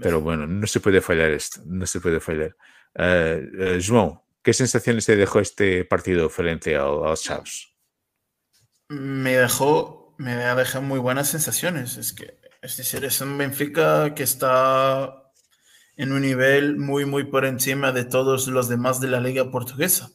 pero 0.00 0.20
bueno, 0.22 0.46
no 0.46 0.66
se 0.66 0.80
puede 0.80 1.00
fallar 1.02 1.30
esto, 1.32 1.60
no 1.66 1.84
se 1.86 2.00
puede 2.00 2.18
fallar. 2.20 2.56
Eh, 2.94 3.78
João, 3.80 4.22
¿qué 4.42 4.52
sensaciones 4.54 5.04
te 5.06 5.16
dejó 5.16 5.40
este 5.40 5.84
partido 5.84 6.28
frente 6.30 6.76
al, 6.76 7.04
al 7.04 7.16
Chaves? 7.16 7.71
Me 8.92 9.36
dejó, 9.36 10.14
me 10.18 10.32
ha 10.32 10.54
dejado 10.54 10.82
muy 10.84 10.98
buenas 10.98 11.28
sensaciones. 11.28 11.96
Es 11.96 12.12
que, 12.12 12.38
es 12.60 12.76
decir, 12.76 13.04
es 13.04 13.20
un 13.20 13.36
Benfica 13.38 14.14
que 14.14 14.22
está 14.22 15.30
en 15.96 16.12
un 16.12 16.22
nivel 16.22 16.76
muy, 16.78 17.04
muy 17.04 17.24
por 17.24 17.44
encima 17.44 17.92
de 17.92 18.04
todos 18.04 18.48
los 18.48 18.68
demás 18.68 19.00
de 19.00 19.08
la 19.08 19.20
liga 19.20 19.50
portuguesa. 19.50 20.10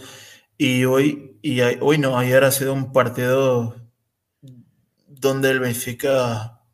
Y 0.59 0.87
hoy, 0.87 1.39
y 1.41 1.61
hoy 1.61 1.99
no, 1.99 2.19
ayer 2.19 2.43
ha 2.43 2.51
sido 2.51 2.75
un 2.75 2.93
partido 2.93 3.77
donde 5.07 5.51
el 5.51 5.61
Benfica, 5.61 6.65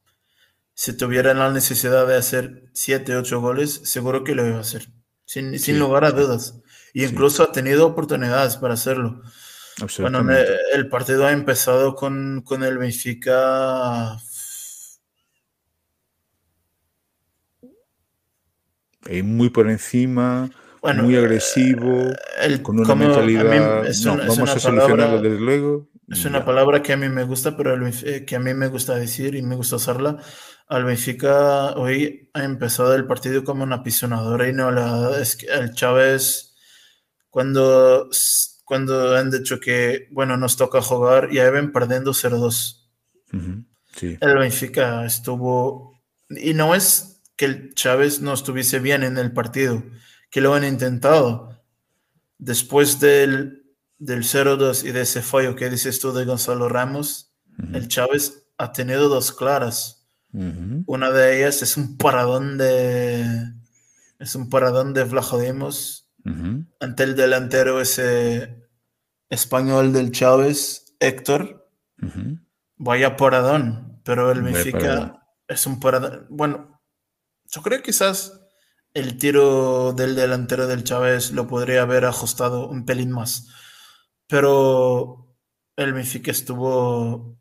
si 0.73 0.97
tuviera 0.97 1.35
la 1.35 1.53
necesidad 1.53 2.07
de 2.07 2.17
hacer 2.17 2.71
7, 2.73 3.15
8 3.15 3.43
goles, 3.43 3.83
seguro 3.85 4.25
que 4.25 4.35
lo 4.35 4.47
iba 4.47 4.57
a 4.57 4.63
hacer, 4.63 4.89
sin, 5.27 5.59
sin 5.59 5.79
lugar 5.79 6.07
a 6.07 6.13
dudas. 6.13 6.63
Y 6.95 7.05
incluso 7.05 7.43
ha 7.43 7.53
tenido 7.53 7.87
oportunidades 7.87 8.57
para 8.57 8.75
hacerlo. 8.75 9.23
Bueno, 10.01 10.25
el 10.75 10.89
partido 10.89 11.25
ha 11.27 11.33
empezado 11.33 11.95
con, 11.95 12.43
con 12.45 12.65
el 12.65 12.79
Benfica. 12.79 14.17
Y 19.09 19.23
muy 19.23 19.51
por 19.51 19.69
encima, 19.71 20.51
Bueno, 20.83 21.05
muy 21.05 21.17
agresivo, 21.17 22.11
el- 22.41 22.63
con 22.63 22.79
una 22.81 22.87
como 22.89 23.05
a 23.05 23.09
mí 23.09 23.15
mentalidad. 23.15 23.87
es 23.87 24.05
no, 24.05 24.15
es 24.15 24.19
vamos 24.21 24.39
una 24.39 24.53
a 24.53 24.59
solucionarlo 24.59 24.97
palabra- 24.97 25.21
desde 25.29 25.41
luego. 25.41 25.89
Es 26.09 26.25
una 26.25 26.39
ya. 26.41 26.45
palabra 26.45 26.83
que 26.83 26.95
a 26.95 26.97
mí 26.97 27.09
me 27.09 27.23
gusta, 27.25 27.57
pero 27.57 27.75
el 27.75 27.93
eh, 28.05 28.25
que 28.25 28.37
a 28.37 28.41
mí 28.41 28.55
me 28.55 28.69
gusta 28.69 28.95
decir 28.97 29.35
y 29.35 29.43
me 29.43 29.57
gusta 29.57 29.77
usarla. 29.77 30.17
Al 30.67 30.85
Benfica 30.85 31.73
hoy 31.73 32.31
ha 32.35 32.45
empezado 32.45 32.95
el 32.95 33.07
partido 33.07 33.45
como 33.45 33.63
una 33.63 33.83
pisonadora 33.83 34.49
y 34.49 34.53
no 34.55 34.71
la 34.71 35.19
es 35.21 35.37
que 35.37 35.47
el 35.47 35.73
Chávez 35.75 36.48
cuando 37.31 38.09
cuando 38.65 39.17
han 39.17 39.31
dicho 39.31 39.61
que 39.61 40.09
bueno 40.11 40.37
nos 40.37 40.57
toca 40.57 40.83
jugar 40.83 41.31
ya 41.31 41.51
ven 41.51 41.73
perdiendo 41.73 42.13
0-2. 42.13 42.87
Ujú, 43.33 43.65
Sí, 43.95 44.17
El 44.21 44.39
Benfica 44.39 45.05
estuvo 45.05 45.99
y 46.31 46.55
no 46.55 46.75
es 46.75 47.21
que 47.37 47.47
el 47.47 47.75
Chávez 47.75 48.21
no 48.21 48.33
estuviese 48.35 48.81
bien 48.81 49.03
en 49.03 49.17
el 49.17 49.33
partido, 49.33 49.83
que 50.31 50.41
lo 50.41 50.55
han 50.55 50.65
intentado. 50.65 51.63
Después 52.37 53.01
del, 53.01 53.65
del 53.99 54.25
0-2 54.25 54.85
y 54.85 54.93
de 54.93 55.03
ese 55.03 55.23
fallo 55.23 55.57
que 55.57 55.71
dices 55.71 56.01
tú 56.01 56.13
de 56.13 56.25
Gonzalo 56.25 56.69
Ramos, 56.69 57.33
el 57.73 57.89
Chávez 57.89 58.45
ha 58.57 58.73
tenido 58.73 59.09
dos 59.09 59.33
claras. 59.33 60.07
Una 60.33 61.11
de 61.11 61.39
ellas 61.39 61.63
es 61.63 61.77
un 61.77 61.97
paradón 61.97 62.59
de 62.59 63.25
es 64.19 64.35
un 64.35 64.51
paradón 64.51 64.95
de 64.95 65.05
Ante 66.81 67.03
el 67.05 67.17
delantero 67.17 67.81
ese 67.81 68.69
español 69.31 69.93
del 69.93 70.13
Chávez, 70.13 70.95
Héctor. 71.01 71.71
Ujú. 72.03 72.39
Vaya 72.77 73.17
paradón, 73.17 74.01
pero 74.05 74.31
el 74.31 74.43
Benfica 74.43 75.27
es 75.47 75.67
un 75.67 75.81
paradón. 75.81 76.27
Bueno, 76.31 76.81
yo 77.51 77.63
creo 77.63 77.79
que 77.79 77.85
quizás 77.85 78.41
el 78.95 79.19
tiro 79.19 79.93
del 79.93 80.15
delantero 80.15 80.67
del 80.67 80.85
Chávez 80.85 81.33
lo 81.33 81.47
podría 81.47 81.83
haber 81.83 82.05
ajustado 82.05 82.69
un 82.69 82.85
pelín 82.85 83.11
más, 83.11 83.49
pero 84.27 85.37
el 85.77 85.93
Benfica 85.93 86.31
estuvo 86.31 87.39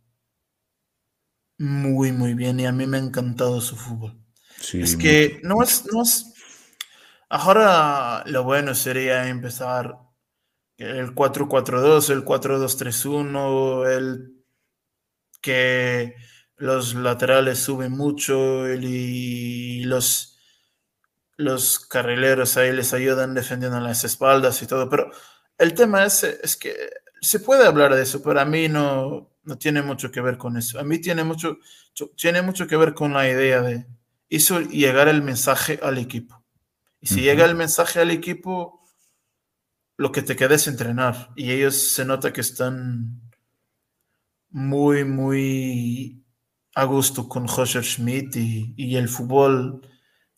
muy, 1.58 2.12
muy 2.12 2.34
bien 2.34 2.60
y 2.60 2.66
a 2.66 2.72
mí 2.72 2.86
me 2.86 2.98
ha 2.98 3.02
encantado 3.02 3.62
su 3.62 3.76
fútbol. 3.76 4.20
Sí, 4.60 4.82
Es 4.82 4.96
que 4.96 5.40
no 5.44 5.62
es, 5.62 5.86
no 5.92 6.02
es. 6.02 6.34
Ahora 7.30 8.24
lo 8.26 8.44
bueno 8.44 8.74
sería 8.74 9.28
empezar 9.28 9.98
el 10.78 11.14
4-4-2, 11.14 12.10
el 12.10 12.24
4-2-3-1, 12.24 13.86
el 13.88 14.34
que 15.42 16.16
los 16.58 16.96
laterales 16.96 17.60
suben 17.60 17.92
mucho 17.92 18.68
y 18.74 19.84
los, 19.84 20.40
los 21.38 21.80
carrileros 21.80 22.58
ahí 22.58 22.72
les 22.74 22.94
ayudan 22.94 23.34
defendiendo 23.34 23.80
las 23.80 24.04
espaldas 24.04 24.62
y 24.62 24.68
todo. 24.68 24.90
Pero 24.90 25.12
el 25.58 25.74
tema 25.74 26.06
es, 26.06 26.24
es 26.24 26.58
que 26.58 26.76
se 27.22 27.40
puede 27.40 27.66
hablar 27.68 27.94
de 27.96 28.04
eso, 28.04 28.22
pero 28.24 28.40
a 28.40 28.46
mí 28.46 28.70
no, 28.70 29.32
no 29.44 29.58
tiene 29.58 29.82
mucho 29.82 30.12
que 30.12 30.22
ver 30.22 30.38
con 30.38 30.58
eso. 30.58 30.80
A 30.80 30.84
mí 30.84 31.00
tiene 31.00 31.24
mucho, 31.24 31.60
tiene 32.16 32.42
mucho 32.42 32.68
que 32.68 32.78
ver 32.78 32.94
con 32.94 33.14
la 33.14 33.30
idea 33.30 33.62
de 33.62 33.88
hizo 34.30 34.60
llegar 34.62 35.08
el 35.08 35.22
mensaje 35.22 35.80
al 35.82 35.98
equipo. 35.98 36.44
Y 37.00 37.08
si 37.08 37.22
llega 37.22 37.46
el 37.46 37.56
mensaje 37.56 38.00
al 38.00 38.12
equipo, 38.12 38.84
lo 39.98 40.12
que 40.12 40.22
te 40.22 40.36
queda 40.36 40.56
es 40.56 40.68
entrenar. 40.68 41.30
Y 41.36 41.52
ellos 41.52 41.92
se 41.94 42.06
nota 42.06 42.34
que 42.34 42.42
están 42.42 43.22
muy, 44.50 45.04
muy 45.06 46.26
a 46.76 46.84
gusto 46.86 47.28
con 47.28 47.48
José 47.48 47.82
Schmidt 47.84 48.36
y, 48.36 48.74
y 48.78 48.98
el 48.98 49.10
fútbol 49.10 49.82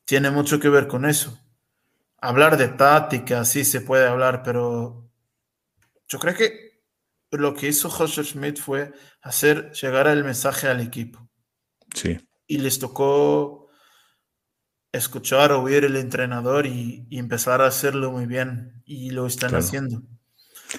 tiene 0.06 0.32
mucho 0.32 0.60
que 0.60 0.70
ver 0.70 0.88
con 0.88 1.06
eso. 1.06 1.38
Hablar 2.22 2.58
de 2.58 2.70
táctica, 2.70 3.46
sí 3.46 3.64
se 3.64 3.82
puede 3.82 4.08
hablar, 4.08 4.44
pero 4.44 5.10
yo 6.08 6.20
creo 6.20 6.36
que 6.36 6.84
lo 7.32 7.54
que 7.54 7.68
hizo 7.68 7.90
José 7.90 8.24
Schmidt 8.24 8.60
fue 8.60 8.92
hacer 9.22 9.72
llegar 9.74 10.08
el 10.08 10.24
mensaje 10.24 10.68
al 10.68 10.82
equipo 10.82 11.30
Sí, 11.94 12.20
y 12.48 12.58
les 12.60 12.80
tocó 12.80 13.59
escuchar, 14.92 15.52
oír 15.52 15.86
el 15.86 15.96
entrenador 15.96 16.66
y, 16.66 17.08
empezar 17.12 17.62
a 17.62 17.68
hacerlo 17.68 18.12
muy 18.12 18.26
bien. 18.26 18.82
Y 18.86 19.12
lo 19.12 19.28
están 19.28 19.56
haciendo. 19.56 20.02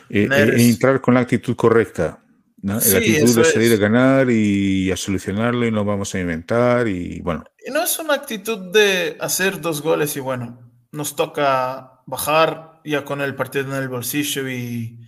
E, 0.09 0.29
e 0.31 0.69
entrar 0.69 1.01
con 1.01 1.15
la 1.15 1.21
actitud 1.21 1.57
correcta. 1.57 2.23
¿no? 2.63 2.75
la 2.75 2.99
actitud 2.99 3.37
de 3.37 3.45
salir 3.45 3.73
a 3.73 3.77
ganar 3.77 4.31
y 4.31 4.91
a 4.91 4.97
solucionarlo 4.97 5.67
y 5.67 5.71
no 5.71 5.85
vamos 5.85 6.15
a 6.15 6.21
inventar 6.21 6.89
y 6.89 7.21
bueno. 7.21 7.45
Y 7.65 7.71
no 7.71 7.83
es 7.83 7.99
una 7.99 8.15
actitud 8.15 8.71
de 8.73 9.17
hacer 9.21 9.61
dos 9.61 9.83
goles 9.83 10.17
y 10.17 10.21
bueno, 10.21 10.71
nos 10.93 11.17
toca 11.17 12.03
bajar 12.07 12.81
ya 12.85 13.05
con 13.05 13.21
el 13.21 13.35
partido 13.35 13.65
en 13.67 13.83
el 13.83 13.89
bolsillo 13.89 14.49
y 14.49 14.99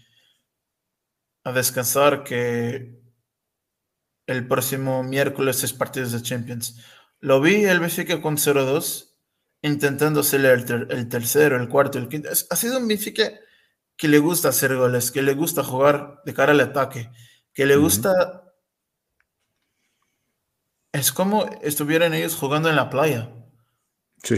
a 1.45 1.53
descansar 1.53 2.23
que 2.25 3.01
el 4.27 4.47
próximo 4.47 5.03
miércoles 5.03 5.63
es 5.65 5.73
partido 5.73 6.09
de 6.09 6.23
Champions. 6.23 6.81
Lo 7.23 7.41
vi 7.41 7.65
el 7.65 7.79
Benfica 7.79 8.21
con 8.21 8.37
0-2, 8.37 9.15
intentando 9.63 10.21
hacer 10.21 10.45
el, 10.45 11.09
tercero, 11.09 11.57
el 11.57 11.69
cuarto, 11.69 11.99
el 11.99 12.09
quinto. 12.09 12.29
Ha 12.29 12.57
sido 12.57 12.79
un 12.79 12.89
Benfica 12.89 13.31
que 13.97 14.09
le 14.09 14.19
gusta 14.19 14.49
hacer 14.49 14.75
goles, 14.75 15.13
que 15.13 15.23
le 15.23 15.35
gusta 15.35 15.63
jugar 15.63 16.21
de 16.25 16.35
cara 16.35 16.51
al 16.51 16.61
ataque, 16.61 17.11
que 17.55 17.65
le 17.65 17.77
gusta... 17.77 18.53
Es 20.91 21.13
como 21.13 21.49
estuvieran 21.63 22.13
ellos 22.13 22.35
jugando 22.35 22.69
en 22.69 22.75
la 22.75 22.91
playa. 22.91 23.31
Sí. 24.25 24.37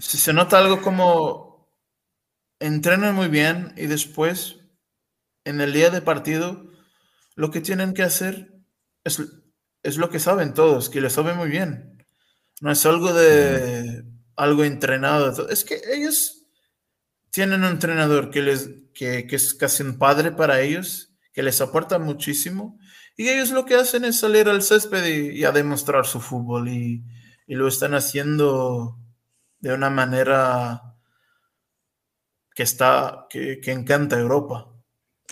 Se 0.00 0.32
nota 0.32 0.58
algo 0.58 0.82
como 0.82 1.70
entrenan 2.58 3.14
muy 3.14 3.28
bien 3.28 3.72
y 3.76 3.86
después, 3.86 4.56
en 5.44 5.60
el 5.60 5.72
día 5.72 5.90
de 5.90 6.02
partido, 6.02 6.72
lo 7.36 7.52
que 7.52 7.60
tienen 7.60 7.94
que 7.94 8.02
hacer 8.02 8.52
es, 9.04 9.22
es 9.84 9.96
lo 9.96 10.10
que 10.10 10.18
saben 10.18 10.54
todos, 10.54 10.90
que 10.90 11.00
lo 11.00 11.08
saben 11.08 11.36
muy 11.36 11.50
bien. 11.50 11.95
No 12.60 12.72
es 12.72 12.86
algo 12.86 13.12
de 13.12 14.04
algo 14.36 14.64
entrenado. 14.64 15.48
Es 15.48 15.64
que 15.64 15.80
ellos 15.92 16.46
tienen 17.30 17.64
un 17.64 17.70
entrenador 17.70 18.30
que, 18.30 18.42
les, 18.42 18.70
que, 18.94 19.26
que 19.26 19.36
es 19.36 19.54
casi 19.54 19.82
un 19.82 19.98
padre 19.98 20.32
para 20.32 20.60
ellos, 20.60 21.12
que 21.32 21.42
les 21.42 21.60
aporta 21.60 21.98
muchísimo. 21.98 22.78
Y 23.16 23.28
ellos 23.28 23.50
lo 23.50 23.64
que 23.64 23.74
hacen 23.74 24.04
es 24.04 24.18
salir 24.18 24.48
al 24.48 24.62
césped 24.62 25.04
y, 25.06 25.44
a 25.44 25.52
demostrar 25.52 26.06
su 26.06 26.20
fútbol. 26.20 26.68
Y, 26.68 27.04
y, 27.46 27.54
lo 27.54 27.66
están 27.66 27.94
haciendo 27.94 28.98
de 29.58 29.72
una 29.72 29.90
manera 29.90 30.96
que 32.54 32.62
está, 32.62 33.26
que, 33.30 33.60
que 33.60 33.72
encanta 33.72 34.18
Europa. 34.18 34.70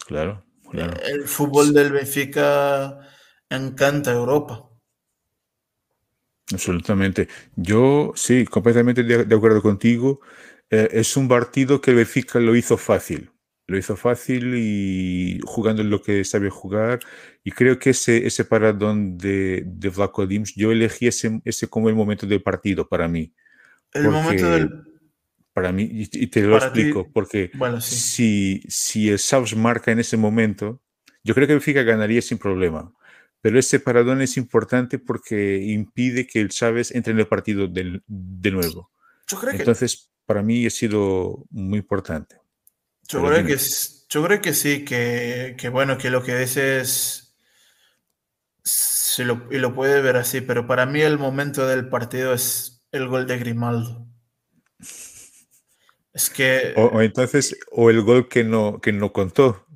Claro, 0.06 0.44
claro. 0.70 0.94
El 1.04 1.26
fútbol 1.26 1.72
del 1.72 1.92
Benfica 1.92 2.98
encanta 3.48 4.12
Europa. 4.12 4.68
Absolutamente. 6.52 7.28
Yo 7.56 8.12
sí, 8.16 8.44
completamente 8.44 9.02
de, 9.02 9.34
acuerdo 9.34 9.62
contigo. 9.62 10.20
Eh, 10.70 10.88
es 10.92 11.16
un 11.16 11.28
partido 11.28 11.80
que 11.80 11.90
el 11.90 11.98
Benfica 11.98 12.38
lo 12.40 12.54
hizo 12.54 12.76
fácil. 12.76 13.30
Lo 13.66 13.78
hizo 13.78 13.96
fácil 13.96 14.54
y 14.56 15.40
jugando 15.44 15.82
lo 15.82 16.02
que 16.02 16.22
sabe 16.24 16.50
jugar. 16.50 17.00
Y 17.42 17.50
creo 17.52 17.78
que 17.78 17.90
ese, 17.90 18.26
ese 18.26 18.44
paradón 18.44 19.16
de, 19.16 19.62
de 19.64 19.88
Vlaco 19.88 20.26
Dims, 20.26 20.54
yo 20.54 20.70
elegí 20.70 21.06
ese, 21.06 21.40
ese 21.44 21.68
como 21.68 21.88
el 21.88 21.94
momento 21.94 22.26
del 22.26 22.42
partido 22.42 22.86
para 22.88 23.08
mí. 23.08 23.32
El 23.92 24.10
momento 24.10 24.50
del... 24.50 24.70
Para 25.54 25.70
mí, 25.70 25.88
y, 25.88 26.26
te 26.26 26.42
lo 26.42 26.56
explico, 26.56 27.08
porque 27.12 27.52
si, 27.78 28.60
si 28.66 29.08
el 29.08 29.20
Saus 29.20 29.54
marca 29.54 29.92
en 29.92 30.00
ese 30.00 30.16
momento, 30.16 30.82
yo 31.22 31.32
creo 31.32 31.46
que 31.46 31.52
el 31.52 31.60
Benfica 31.60 31.84
ganaría 31.84 32.20
sin 32.22 32.38
problema 32.38 32.92
pero 33.44 33.58
ese 33.58 33.78
paradón 33.78 34.22
es 34.22 34.38
importante 34.38 34.98
porque 34.98 35.58
impide 35.58 36.26
que 36.26 36.40
el 36.40 36.48
Chávez 36.48 36.90
entre 36.94 37.12
en 37.12 37.18
el 37.18 37.28
partido 37.28 37.68
de, 37.68 38.00
de 38.06 38.50
nuevo. 38.50 38.90
Entonces, 39.52 40.10
para 40.24 40.42
mí 40.42 40.64
ha 40.64 40.70
sido 40.70 41.44
muy 41.50 41.80
importante. 41.80 42.36
Yo 43.06 43.22
creo, 43.22 43.44
que, 43.44 43.58
yo 44.08 44.24
creo 44.24 44.40
que 44.40 44.54
sí, 44.54 44.82
que, 44.86 45.56
que, 45.58 45.68
bueno, 45.68 45.98
que 45.98 46.08
lo 46.08 46.22
que 46.22 46.38
dices 46.38 47.36
se 48.62 49.26
lo, 49.26 49.46
y 49.50 49.58
lo 49.58 49.74
puede 49.74 50.00
ver 50.00 50.16
así, 50.16 50.40
pero 50.40 50.66
para 50.66 50.86
mí 50.86 51.02
el 51.02 51.18
momento 51.18 51.66
del 51.66 51.90
partido 51.90 52.32
es 52.32 52.82
el 52.92 53.08
gol 53.08 53.26
de 53.26 53.36
Grimaldo. 53.36 54.06
Es 56.14 56.30
que... 56.30 56.72
O, 56.76 57.02
entonces, 57.02 57.54
o 57.70 57.90
el 57.90 58.00
gol 58.00 58.26
que 58.26 58.42
no, 58.42 58.80
que 58.80 58.94
no 58.94 59.12
contó, 59.12 59.66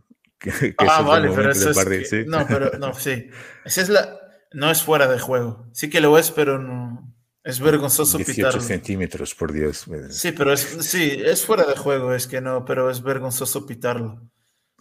ah, 0.79 1.03
vale, 1.03 1.31
pero 1.35 1.51
eso 1.51 1.71
es. 1.71 2.27
No, 2.27 2.47
pero 2.47 2.79
no, 2.79 2.95
sí. 2.95 3.29
Esa 3.65 3.83
es 3.83 3.89
la. 3.89 4.19
No 4.53 4.71
es 4.71 4.83
fuera 4.83 5.07
de 5.07 5.19
juego. 5.19 5.67
Sí 5.73 5.91
que 5.91 6.01
lo 6.01 6.17
es, 6.19 6.31
pero 6.31 6.59
no. 6.59 7.15
Es 7.45 7.61
vergonzoso 7.61 8.19
18 8.19 8.61
centímetros, 8.61 9.35
por 9.35 9.53
Dios. 9.53 9.87
Sí, 10.11 10.33
pero 10.33 10.53
es, 10.53 10.61
sí, 10.61 11.21
es 11.25 11.47
fuera 11.47 11.65
de 11.65 11.77
juego, 11.77 12.13
es 12.13 12.27
que 12.27 12.41
no, 12.41 12.65
pero 12.65 12.91
es 12.91 13.03
vergonzoso 13.03 13.65
pitarlo. 13.65 14.21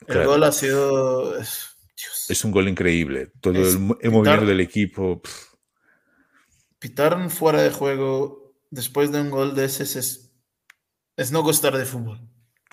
El 0.05 0.25
gol 0.25 0.43
ha 0.43 0.51
sido. 0.51 1.37
Es, 1.37 2.43
un 2.43 2.51
gol 2.51 2.67
increíble. 2.67 3.31
Todo 3.41 3.53
el, 3.53 3.79
movimiento 3.79 4.45
del 4.45 4.59
equipo. 4.59 5.21
Pitar 6.79 7.29
fuera 7.29 7.61
de 7.61 7.71
juego 7.71 8.53
después 8.69 9.11
de 9.11 9.21
un 9.21 9.29
gol 9.29 9.55
de 9.55 9.65
ese 9.65 9.83
es, 9.83 10.31
es 11.15 11.31
no 11.31 11.41
gustar 11.41 11.77
de 11.77 11.85
fútbol. 11.85 12.21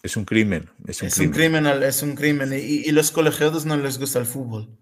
Es 0.05 0.19
un 0.19 0.27
crimen. 0.27 0.71
Es 0.87 1.01
un, 1.01 1.09
es 1.09 1.15
crimen. 1.15 1.31
un 1.31 1.35
crimen. 1.35 1.83
Es 1.83 2.03
un 2.03 2.15
crimen. 2.15 2.53
Y, 2.53 2.87
y, 2.87 2.93
los 2.93 3.11
colegiados 3.11 3.65
no 3.65 3.75
les 3.79 3.99
gusta 3.99 4.19
el 4.19 4.27
fútbol. 4.27 4.79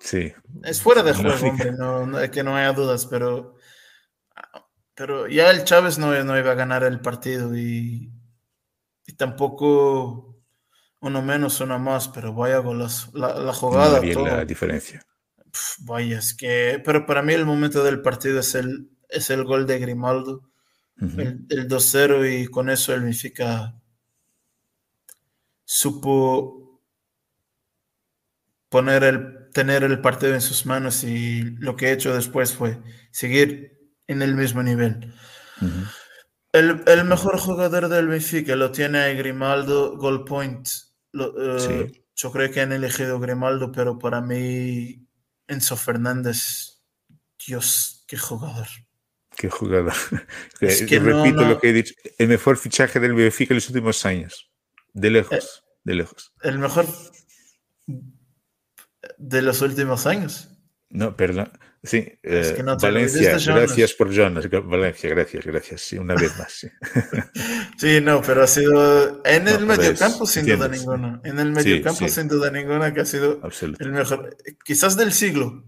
Sí. 0.00 0.32
Es 0.64 0.80
fuera 0.80 1.02
de 1.02 1.12
juego, 1.12 1.46
hombre, 1.46 1.72
no, 1.72 2.08
que 2.30 2.42
no 2.42 2.56
haya 2.56 2.72
dudas, 2.72 3.04
pero, 3.04 3.56
pero 4.94 5.28
ya 5.28 5.50
el 5.50 5.64
Chávez 5.64 5.98
no, 5.98 6.24
no 6.24 6.38
iba 6.38 6.52
a 6.52 6.54
ganar 6.54 6.84
el 6.84 7.00
partido 7.00 7.54
y, 7.54 8.10
y 9.06 9.12
tampoco 9.12 10.42
uno 11.00 11.20
menos, 11.20 11.60
uno 11.60 11.78
más, 11.78 12.08
pero 12.08 12.32
vaya 12.32 12.62
con 12.62 12.78
La, 12.78 12.88
la 13.12 13.52
jugada. 13.52 14.00
No 14.00 14.26
la 14.26 14.46
diferencia. 14.46 15.04
vaya, 15.80 16.18
es 16.18 16.32
que. 16.32 16.80
Pero 16.82 17.04
para 17.04 17.22
mí 17.22 17.34
el 17.34 17.44
momento 17.44 17.84
del 17.84 18.00
partido 18.00 18.40
es 18.40 18.54
el, 18.54 18.88
es 19.10 19.28
el 19.28 19.44
gol 19.44 19.66
de 19.66 19.78
Grimaldo, 19.80 20.50
el, 20.96 21.44
el 21.50 21.68
2-0, 21.68 22.42
y 22.42 22.46
con 22.46 22.70
eso 22.70 22.94
él 22.94 23.00
significa 23.00 23.79
supo 25.70 26.80
poner 28.68 29.04
el, 29.04 29.50
tener 29.52 29.84
el 29.84 30.00
partido 30.00 30.34
en 30.34 30.40
sus 30.40 30.66
manos 30.66 31.04
y 31.04 31.42
lo 31.42 31.76
que 31.76 31.86
he 31.86 31.92
hecho 31.92 32.12
después 32.12 32.52
fue 32.52 32.82
seguir 33.12 33.78
en 34.08 34.20
el 34.20 34.34
mismo 34.34 34.64
nivel. 34.64 35.14
el, 36.52 37.04
mejor 37.04 37.38
jugador 37.38 37.88
del 37.88 38.08
Benfica 38.08 38.56
lo 38.56 38.72
tiene 38.72 39.14
Grimaldo, 39.14 39.96
Goal 39.96 40.24
Point. 40.24 40.68
Eh, 41.14 42.02
yo 42.16 42.32
creo 42.32 42.50
que 42.50 42.62
han 42.62 42.72
elegido 42.72 43.20
Grimaldo, 43.20 43.70
pero 43.70 43.96
para 43.96 44.20
mí 44.20 45.06
Enzo 45.46 45.76
Fernández, 45.76 46.80
Dios, 47.46 48.04
qué 48.08 48.18
jugador. 48.18 48.66
Qué 49.36 49.48
jugador. 49.48 49.94
Repito 50.60 51.44
lo 51.44 51.60
que 51.60 51.70
he 51.70 51.72
dicho, 51.72 51.94
el 52.18 52.26
mejor 52.26 52.56
fichaje 52.56 52.98
del 52.98 53.14
Benfica 53.14 53.54
en 53.54 53.58
los 53.58 53.68
últimos 53.68 54.04
años. 54.04 54.50
De 54.92 55.10
lejos, 55.10 55.59
eh, 55.59 55.59
de 55.84 55.94
lejos. 55.94 56.32
El 56.42 56.58
mejor 56.58 56.86
de 59.18 59.42
los 59.42 59.62
últimos 59.62 60.06
años. 60.06 60.48
No, 60.88 61.16
perdón. 61.16 61.50
Sí, 61.82 62.06
eh, 62.22 62.62
Valencia, 62.82 63.38
gracias 63.38 63.94
por 63.94 64.10
Jonas. 64.12 64.46
Valencia, 64.50 65.08
gracias, 65.08 65.46
gracias. 65.46 65.80
Sí, 65.80 65.96
una 65.96 66.14
vez 66.14 66.36
más. 66.36 66.66
Sí, 67.78 68.00
no, 68.02 68.20
pero 68.20 68.42
ha 68.42 68.46
sido 68.46 69.22
en 69.24 69.48
el 69.48 69.64
mediocampo 69.64 70.26
sin 70.26 70.44
duda 70.44 70.68
ninguna. 70.68 71.22
En 71.24 71.38
el 71.38 71.52
mediocampo 71.52 72.06
sin 72.06 72.28
duda 72.28 72.50
ninguna 72.50 72.92
que 72.92 73.00
ha 73.00 73.06
sido 73.06 73.40
el 73.78 73.92
mejor, 73.92 74.36
quizás 74.62 74.96
del 74.96 75.12
siglo. 75.12 75.64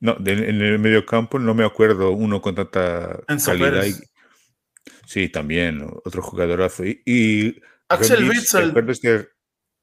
No, 0.00 0.18
en 0.18 0.60
el 0.60 0.78
mediocampo 0.78 1.38
no 1.38 1.54
me 1.54 1.64
acuerdo 1.64 2.10
uno 2.10 2.42
con 2.42 2.54
tanta 2.54 3.20
calidad. 3.42 3.86
sí, 5.06 5.30
también, 5.30 5.82
otro 6.04 6.20
jugadorazo. 6.20 6.84
y 6.84 7.58
Axel 7.88 8.28
Witzel. 8.28 8.66
¿Recuerdas 8.68 9.00
de 9.00 9.28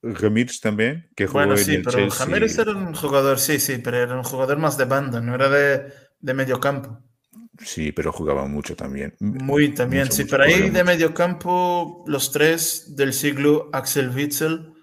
Remix 0.01 0.59
también? 0.59 1.09
Que 1.15 1.27
jugó 1.27 1.39
bueno, 1.39 1.57
sí, 1.57 1.75
en 1.75 1.83
pero 1.83 2.09
Ramírez 2.09 2.57
era 2.57 2.71
un 2.71 2.93
jugador, 2.93 3.39
sí, 3.39 3.59
sí, 3.59 3.77
pero 3.77 3.97
era 3.97 4.15
un 4.15 4.23
jugador 4.23 4.57
más 4.57 4.77
de 4.77 4.85
banda, 4.85 5.21
no 5.21 5.35
era 5.35 5.49
de, 5.49 5.93
de 6.19 6.33
medio 6.33 6.59
campo. 6.59 7.03
Sí, 7.63 7.91
pero 7.91 8.11
jugaba 8.11 8.47
mucho 8.47 8.75
también. 8.75 9.15
Muy 9.19 9.73
también, 9.73 10.11
sí. 10.11 10.25
pero 10.25 10.43
ahí 10.43 10.69
de 10.69 10.83
medio 10.83 11.13
campo, 11.13 12.03
los 12.07 12.31
tres 12.31 12.95
del 12.95 13.13
siglo, 13.13 13.69
Axel 13.73 14.09
Witzel, 14.09 14.73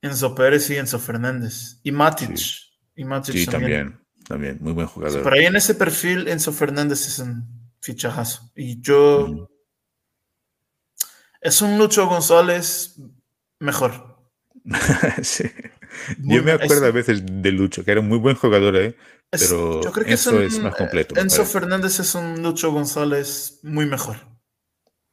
Enzo 0.00 0.34
Pérez 0.34 0.70
y 0.70 0.76
Enzo 0.76 0.98
Fernández. 0.98 1.80
Y 1.82 1.92
Matic. 1.92 2.36
Sí, 2.36 2.60
y 2.96 3.04
Matic 3.04 3.34
sí 3.34 3.46
también. 3.46 4.00
también. 4.26 4.58
muy 4.60 4.72
buen 4.72 4.86
jugador. 4.86 5.22
pero 5.22 5.36
ahí 5.36 5.44
en 5.44 5.56
ese 5.56 5.74
perfil, 5.74 6.28
Enzo 6.28 6.52
Fernández 6.52 7.06
es 7.06 7.18
un 7.18 7.70
fichajazo. 7.80 8.50
Y 8.54 8.80
yo 8.80 9.50
es 11.46 11.62
un 11.62 11.78
Lucho 11.78 12.06
González 12.06 12.96
mejor. 13.60 14.18
sí. 15.22 15.44
Yo 16.18 16.42
me 16.42 16.52
acuerdo 16.52 16.86
a 16.86 16.90
veces 16.90 17.22
de 17.24 17.52
Lucho, 17.52 17.84
que 17.84 17.92
era 17.92 18.00
un 18.00 18.08
muy 18.08 18.18
buen 18.18 18.36
jugador, 18.36 18.76
¿eh? 18.76 18.96
pero 19.30 19.82
yo 19.82 19.92
creo 19.92 20.06
que 20.06 20.12
Enzo 20.12 20.40
es, 20.40 20.58
más 20.58 20.74
completo. 20.74 21.18
Enzo 21.18 21.44
Fernández 21.44 22.00
es 22.00 22.14
un 22.14 22.42
Lucho 22.42 22.72
González 22.72 23.60
muy 23.62 23.86
mejor. 23.86 24.16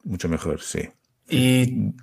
Mucho 0.02 0.28
mejor, 0.28 0.60
sí. 0.60 0.90
Y 1.28 1.94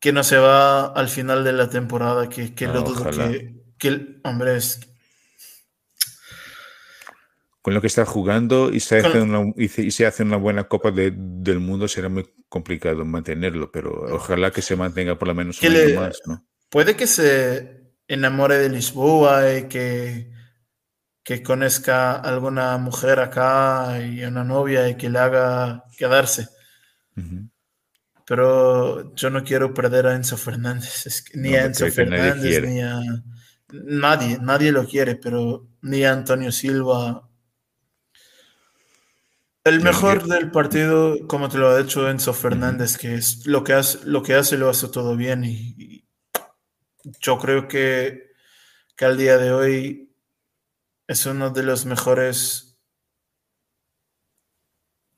que 0.00 0.12
no 0.12 0.24
se 0.24 0.36
va 0.36 0.86
al 0.86 1.08
final 1.08 1.44
de 1.44 1.52
la 1.52 1.70
temporada, 1.70 2.28
que, 2.28 2.54
que 2.54 2.66
lo 2.66 2.82
dudo 2.82 3.10
que, 3.10 3.64
que 3.78 3.88
el 3.88 4.20
hombre 4.24 4.56
es 4.56 4.80
con 7.64 7.72
lo 7.72 7.80
que 7.80 7.86
está 7.86 8.04
jugando 8.04 8.70
y 8.70 8.78
se 8.80 8.98
hace, 8.98 9.22
una, 9.22 9.50
y 9.56 9.68
se, 9.68 10.04
hace 10.04 10.22
una 10.22 10.36
buena 10.36 10.64
Copa 10.64 10.90
del 10.90 11.60
Mundo, 11.60 11.88
será 11.88 12.10
muy 12.10 12.28
complicado 12.46 13.06
mantenerlo, 13.06 13.72
pero 13.72 14.04
ojalá 14.14 14.50
que 14.50 14.60
se 14.60 14.76
mantenga 14.76 15.18
por 15.18 15.28
lo 15.28 15.34
menos 15.34 15.62
un 15.62 15.74
año 15.74 15.98
más. 15.98 16.20
¿no? 16.26 16.46
Puede 16.68 16.94
que 16.94 17.06
se 17.06 17.94
enamore 18.06 18.58
de 18.58 18.68
Lisboa 18.68 19.56
y 19.56 19.62
que, 19.68 20.30
que 21.22 21.42
conozca 21.42 22.12
alguna 22.16 22.76
mujer 22.76 23.18
acá 23.18 23.98
y 23.98 24.22
una 24.24 24.44
novia 24.44 24.86
y 24.86 24.98
que 24.98 25.08
le 25.08 25.20
haga 25.20 25.84
quedarse. 25.96 26.48
Pero 28.26 29.14
yo 29.14 29.30
no 29.30 29.42
quiero 29.42 29.72
perder 29.72 30.06
a 30.06 30.14
Enzo 30.14 30.36
Fernández, 30.36 31.24
ni 31.32 31.54
a 31.54 31.64
Enzo 31.64 31.90
Fernández, 31.90 32.62
ni 32.62 32.82
a 32.82 33.00
nadie, 33.72 34.36
nadie 34.38 34.70
lo 34.70 34.86
quiere, 34.86 35.16
pero 35.16 35.66
ni 35.80 36.04
a 36.04 36.12
Antonio 36.12 36.52
Silva 36.52 37.30
el 39.64 39.80
mejor 39.80 40.26
del 40.28 40.50
partido, 40.50 41.26
como 41.26 41.48
te 41.48 41.56
lo 41.56 41.68
ha 41.68 41.78
dicho 41.78 42.08
Enzo 42.08 42.34
Fernández, 42.34 42.98
que 42.98 43.14
es 43.14 43.46
lo 43.46 43.64
que 43.64 43.72
hace, 43.72 43.98
lo 44.04 44.22
que 44.22 44.34
hace 44.34 44.58
lo 44.58 44.68
hace 44.68 44.88
todo 44.88 45.16
bien 45.16 45.44
y, 45.44 46.06
yo 47.20 47.38
creo 47.38 47.68
que, 47.68 48.32
que, 48.96 49.04
al 49.04 49.18
día 49.18 49.36
de 49.36 49.52
hoy 49.52 50.16
es 51.06 51.26
uno 51.26 51.50
de 51.50 51.62
los 51.62 51.84
mejores 51.84 52.78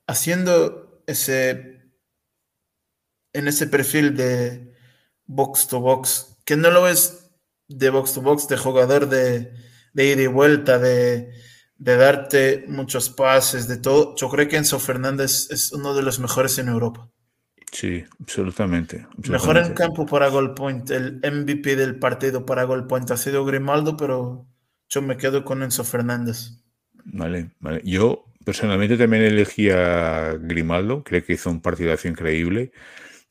haciendo 0.08 1.02
ese 1.06 1.92
en 3.32 3.48
ese 3.48 3.66
perfil 3.66 4.16
de 4.16 4.74
box 5.26 5.68
to 5.68 5.80
box, 5.80 6.38
que 6.44 6.56
no 6.56 6.70
lo 6.70 6.88
es 6.88 7.30
de 7.68 7.90
box 7.90 8.14
to 8.14 8.22
box, 8.22 8.48
de 8.48 8.56
jugador 8.56 9.08
de, 9.08 9.52
de 9.92 10.06
ida 10.06 10.22
y 10.22 10.26
vuelta, 10.26 10.78
de 10.78 11.32
de 11.78 11.96
darte 11.96 12.64
muchos 12.68 13.10
pases, 13.10 13.68
de 13.68 13.76
todo. 13.76 14.14
Yo 14.16 14.28
creo 14.28 14.48
que 14.48 14.56
Enzo 14.56 14.78
Fernández 14.78 15.48
es 15.50 15.72
uno 15.72 15.94
de 15.94 16.02
los 16.02 16.18
mejores 16.18 16.58
en 16.58 16.68
Europa. 16.68 17.10
Sí, 17.72 18.04
absolutamente. 18.20 19.06
Mejor 19.28 19.58
en 19.58 19.74
campo 19.74 20.06
para 20.06 20.28
goal 20.28 20.54
point. 20.54 20.90
El 20.90 21.16
MVP 21.16 21.76
del 21.76 21.98
partido 21.98 22.46
para 22.46 22.64
goal 22.64 22.86
point 22.86 23.10
ha 23.10 23.16
sido 23.16 23.44
Grimaldo, 23.44 23.96
pero 23.96 24.46
yo 24.88 25.02
me 25.02 25.16
quedo 25.16 25.44
con 25.44 25.62
Enzo 25.62 25.84
Fernández. 25.84 26.62
Vale, 27.04 27.50
vale. 27.60 27.82
Yo 27.84 28.24
personalmente 28.44 28.96
también 28.96 29.24
elegí 29.24 29.70
a 29.70 30.38
Grimaldo, 30.40 31.02
creo 31.02 31.24
que 31.24 31.34
hizo 31.34 31.50
un 31.50 31.60
partidazo 31.60 32.08
increíble, 32.08 32.72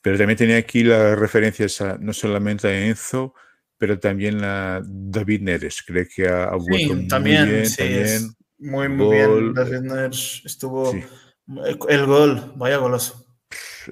pero 0.01 0.17
también 0.17 0.38
tenía 0.38 0.58
aquí 0.58 0.84
las 0.84 1.17
referencias 1.17 1.81
a, 1.81 1.97
no 1.97 2.13
solamente 2.13 2.67
a 2.67 2.86
Enzo, 2.86 3.34
pero 3.78 4.00
también 4.00 4.44
a 4.44 4.82
David 4.86 5.42
Neres. 5.42 5.84
Creo 5.86 6.06
que 6.14 6.28
ha, 6.28 6.52
vuelto 6.52 6.68
muy 6.70 6.86
bien. 6.86 7.08
también. 7.08 7.64
muy, 8.58 8.90
muy 8.90 9.16
bien. 9.16 9.54
David 9.54 9.82
Neres 9.82 10.42
estuvo. 10.46 10.94
El 11.90 12.06
gol, 12.06 12.54
vaya 12.56 12.78
golazo. 12.78 13.26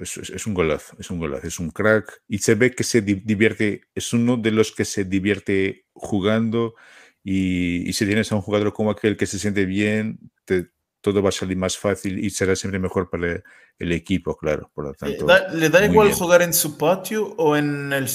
Es, 0.00 0.16
es, 0.16 0.46
un 0.46 0.54
golazo, 0.54 0.96
es 0.98 1.10
un 1.10 1.20
golazo, 1.20 1.46
es 1.46 1.58
un 1.60 1.70
crack. 1.70 2.22
Y 2.26 2.38
se 2.38 2.54
ve 2.56 2.72
que 2.72 2.82
se 2.82 3.00
divierte, 3.00 3.82
es 3.94 4.12
uno 4.12 4.36
de 4.36 4.50
los 4.50 4.72
que 4.72 4.84
se 4.84 5.04
divierte 5.04 5.86
jugando. 5.92 6.74
Y, 7.22 7.88
y 7.88 7.92
si 7.92 8.04
tienes 8.04 8.30
a 8.32 8.34
un 8.34 8.42
jugador 8.42 8.72
como 8.72 8.90
aquel 8.90 9.16
que 9.16 9.26
se 9.26 9.38
siente 9.38 9.64
bien, 9.64 10.18
te, 10.44 10.73
todo 11.04 11.22
va 11.22 11.28
a 11.28 11.32
salir 11.32 11.58
más 11.58 11.76
fácil 11.76 12.18
y 12.18 12.30
será 12.30 12.56
siempre 12.56 12.80
mejor 12.80 13.10
para 13.10 13.42
el 13.78 13.92
equipo, 13.92 14.34
claro. 14.38 14.70
Por 14.74 14.86
lo 14.86 14.92
eh, 14.92 14.96
tanto, 14.98 15.26
¿Le 15.52 15.68
da 15.68 15.84
igual 15.84 16.10
jugar 16.14 16.40
en 16.40 16.54
su 16.54 16.78
patio 16.78 17.34
o 17.36 17.58
en 17.58 17.92
el 17.92 18.06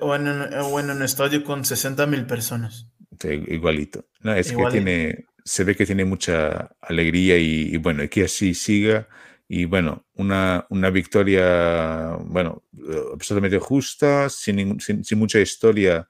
o 0.00 0.14
en, 0.14 0.28
un 0.90 1.02
estadio 1.02 1.42
con 1.42 1.64
60 1.64 2.06
mil 2.06 2.26
personas? 2.26 2.90
igualito. 3.48 4.04
No, 4.20 4.34
es 4.34 4.52
que 4.52 4.62
tiene, 4.70 5.24
se 5.42 5.64
ve 5.64 5.74
que 5.74 5.86
tiene 5.86 6.04
mucha 6.04 6.76
alegría 6.82 7.38
y, 7.38 7.78
bueno, 7.78 8.06
que 8.10 8.24
así 8.24 8.52
siga. 8.52 9.08
Y 9.48 9.64
bueno, 9.64 10.04
una, 10.14 10.66
una 10.68 10.90
victoria, 10.90 12.18
bueno, 12.26 12.62
absolutamente 13.14 13.58
justa, 13.58 14.28
sin, 14.28 14.78
sin 14.80 15.18
mucha 15.18 15.40
historia 15.40 16.06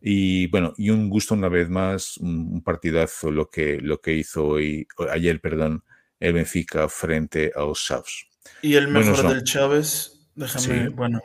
y 0.00 0.46
bueno, 0.48 0.74
y 0.76 0.90
un 0.90 1.08
gusto 1.08 1.34
una 1.34 1.48
vez 1.48 1.68
más, 1.68 2.16
un, 2.18 2.62
partidazo 2.62 3.30
lo 3.30 3.48
que, 3.48 3.80
lo 3.80 4.00
que 4.00 4.14
hizo 4.14 4.46
hoy, 4.46 4.86
ayer, 5.10 5.40
perdón, 5.40 5.84
el 6.20 6.32
Benfica 6.34 6.88
frente 6.88 7.52
a 7.54 7.60
los 7.60 7.84
Savs. 7.84 8.28
Y 8.62 8.74
el 8.74 8.88
mejor 8.88 9.28
del 9.28 9.42
Chávez, 9.44 10.28
déjame, 10.34 10.90
bueno, 10.90 11.20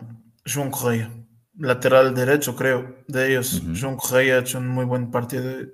João 0.46 0.72
lateral 1.58 2.16
derecho, 2.16 2.56
creo, 2.56 3.04
de 3.08 3.30
ellos. 3.30 3.62
Uh 3.62 3.74
João 3.74 3.96
Correa 3.96 4.38
ha 4.38 4.40
hecho 4.40 4.58
un 4.58 4.68
muy 4.68 4.86
buen 4.86 5.12
partido. 5.12 5.68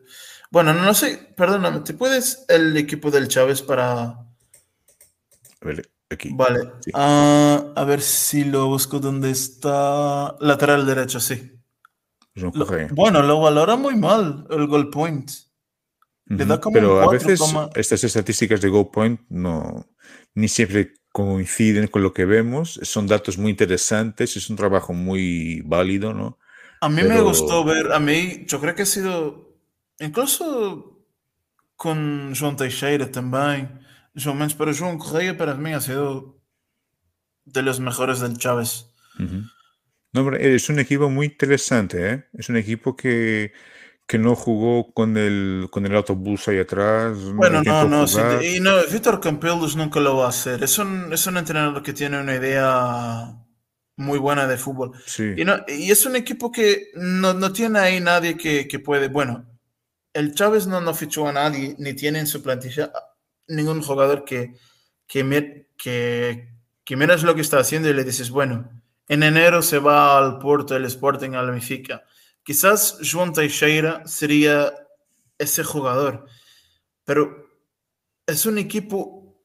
Bueno, 0.51 0.73
no, 0.73 0.93
sé, 0.93 1.33
perdóname, 1.35 1.81
¿te 1.81 1.93
puedes 1.93 2.45
el 2.49 2.75
equipo 2.75 3.11
del 3.11 3.27
Chávez 3.27 3.61
para. 3.61 4.03
A 4.05 5.65
ver, 5.65 5.89
aquí. 6.09 6.31
Vale, 6.33 6.71
ah, 6.93 7.73
a 7.75 7.83
ver 7.85 8.01
si 8.01 8.43
lo 8.43 8.67
busco 8.67 8.99
donde 8.99 9.31
está. 9.31 10.35
Lateral 10.41 10.85
derecho, 10.85 11.19
sí 11.19 11.56
bueno, 12.91 13.23
lo 13.23 13.39
valora 13.39 13.75
muy 13.75 13.95
mal 13.95 14.47
el 14.49 14.67
goal 14.67 14.89
point. 14.89 15.29
Pero 16.73 17.01
a 17.01 17.09
veces 17.09 17.41
estas 17.75 18.03
estadísticas 18.03 18.61
de 18.61 18.69
goal 18.69 18.89
point 18.91 19.21
no, 19.29 19.85
ni 20.35 20.47
siempre 20.47 20.93
coinciden 21.11 21.87
con 21.87 22.03
lo 22.03 22.13
que 22.13 22.25
vemos. 22.25 22.79
Son 22.83 23.07
datos 23.07 23.37
muy 23.37 23.51
interesantes, 23.51 24.35
es 24.35 24.49
un 24.49 24.55
trabajo 24.55 24.93
muy 24.93 25.61
válido, 25.61 26.13
¿no? 26.13 26.37
A 26.81 26.89
mí 26.89 27.01
me 27.01 27.21
gustó 27.21 27.63
ver, 27.63 27.91
a 27.91 27.99
mí, 27.99 28.45
yo 28.45 28.59
creo 28.59 28.75
que 28.75 28.83
ha 28.83 28.85
sido, 28.85 29.57
incluso 29.99 31.01
con 31.75 32.33
João 32.35 32.55
Teixeira 32.55 33.09
también, 33.11 33.79
João 34.15 34.37
pero 34.55 34.71
João 34.73 34.97
Correia 34.97 35.35
para 35.35 35.55
mí 35.55 35.73
ha 35.73 35.81
sido 35.81 36.39
de 37.45 37.61
los 37.63 37.79
mejores 37.79 38.19
del 38.19 38.37
Chávez 38.37 38.93
es 40.39 40.69
un 40.69 40.79
equipo 40.79 41.09
muy 41.09 41.27
interesante, 41.27 42.11
¿eh? 42.11 42.23
Es 42.33 42.49
un 42.49 42.57
equipo 42.57 42.95
que, 42.95 43.51
que 44.07 44.17
no 44.17 44.35
jugó 44.35 44.93
con 44.93 45.17
el, 45.17 45.67
con 45.69 45.85
el 45.85 45.95
autobús 45.95 46.47
ahí 46.47 46.59
atrás. 46.59 47.17
Bueno, 47.33 47.61
no, 47.61 47.87
no, 47.87 48.07
sí, 48.07 48.19
y 48.55 48.59
no, 48.59 48.77
Víctor 48.91 49.19
Campbell 49.19 49.59
nunca 49.75 49.99
lo 49.99 50.17
va 50.17 50.27
a 50.27 50.29
hacer. 50.29 50.63
Es 50.63 50.77
un, 50.79 51.11
es 51.11 51.27
un 51.27 51.37
entrenador 51.37 51.83
que 51.83 51.93
tiene 51.93 52.19
una 52.19 52.35
idea 52.35 53.35
muy 53.97 54.17
buena 54.19 54.47
de 54.47 54.57
fútbol. 54.57 54.91
Sí. 55.05 55.33
Y, 55.35 55.43
no, 55.43 55.57
y 55.67 55.91
es 55.91 56.05
un 56.05 56.15
equipo 56.15 56.51
que 56.51 56.89
no, 56.95 57.33
no 57.33 57.51
tiene 57.51 57.79
ahí 57.79 57.99
nadie 57.99 58.37
que, 58.37 58.67
que, 58.67 58.79
puede, 58.79 59.09
bueno, 59.09 59.45
el 60.13 60.33
Chávez 60.33 60.67
no, 60.67 60.79
no 60.79 60.93
fichó 60.93 61.27
a 61.27 61.33
nadie, 61.33 61.75
ni 61.77 61.93
tiene 61.93 62.19
en 62.19 62.27
su 62.27 62.41
plantilla 62.41 62.91
ningún 63.47 63.81
jugador 63.81 64.23
que, 64.23 64.53
que, 65.07 65.67
que, 65.77 66.49
que 66.85 66.95
miras 66.95 67.23
lo 67.23 67.35
que 67.35 67.41
está 67.41 67.59
haciendo 67.59 67.89
y 67.89 67.93
le 67.93 68.03
dices, 68.03 68.29
bueno, 68.29 68.69
en 69.07 69.23
enero 69.23 69.61
se 69.61 69.79
va 69.79 70.17
al 70.17 70.39
Porto 70.39 70.75
el 70.75 70.85
Sporting 70.85 71.31
al 71.31 71.51
Benfica. 71.51 72.03
Quizás 72.43 72.99
João 73.01 73.33
Teixeira 73.33 74.05
sería 74.05 74.73
ese 75.37 75.63
jugador, 75.63 76.25
pero 77.03 77.47
es 78.25 78.45
un 78.45 78.57
equipo 78.57 79.43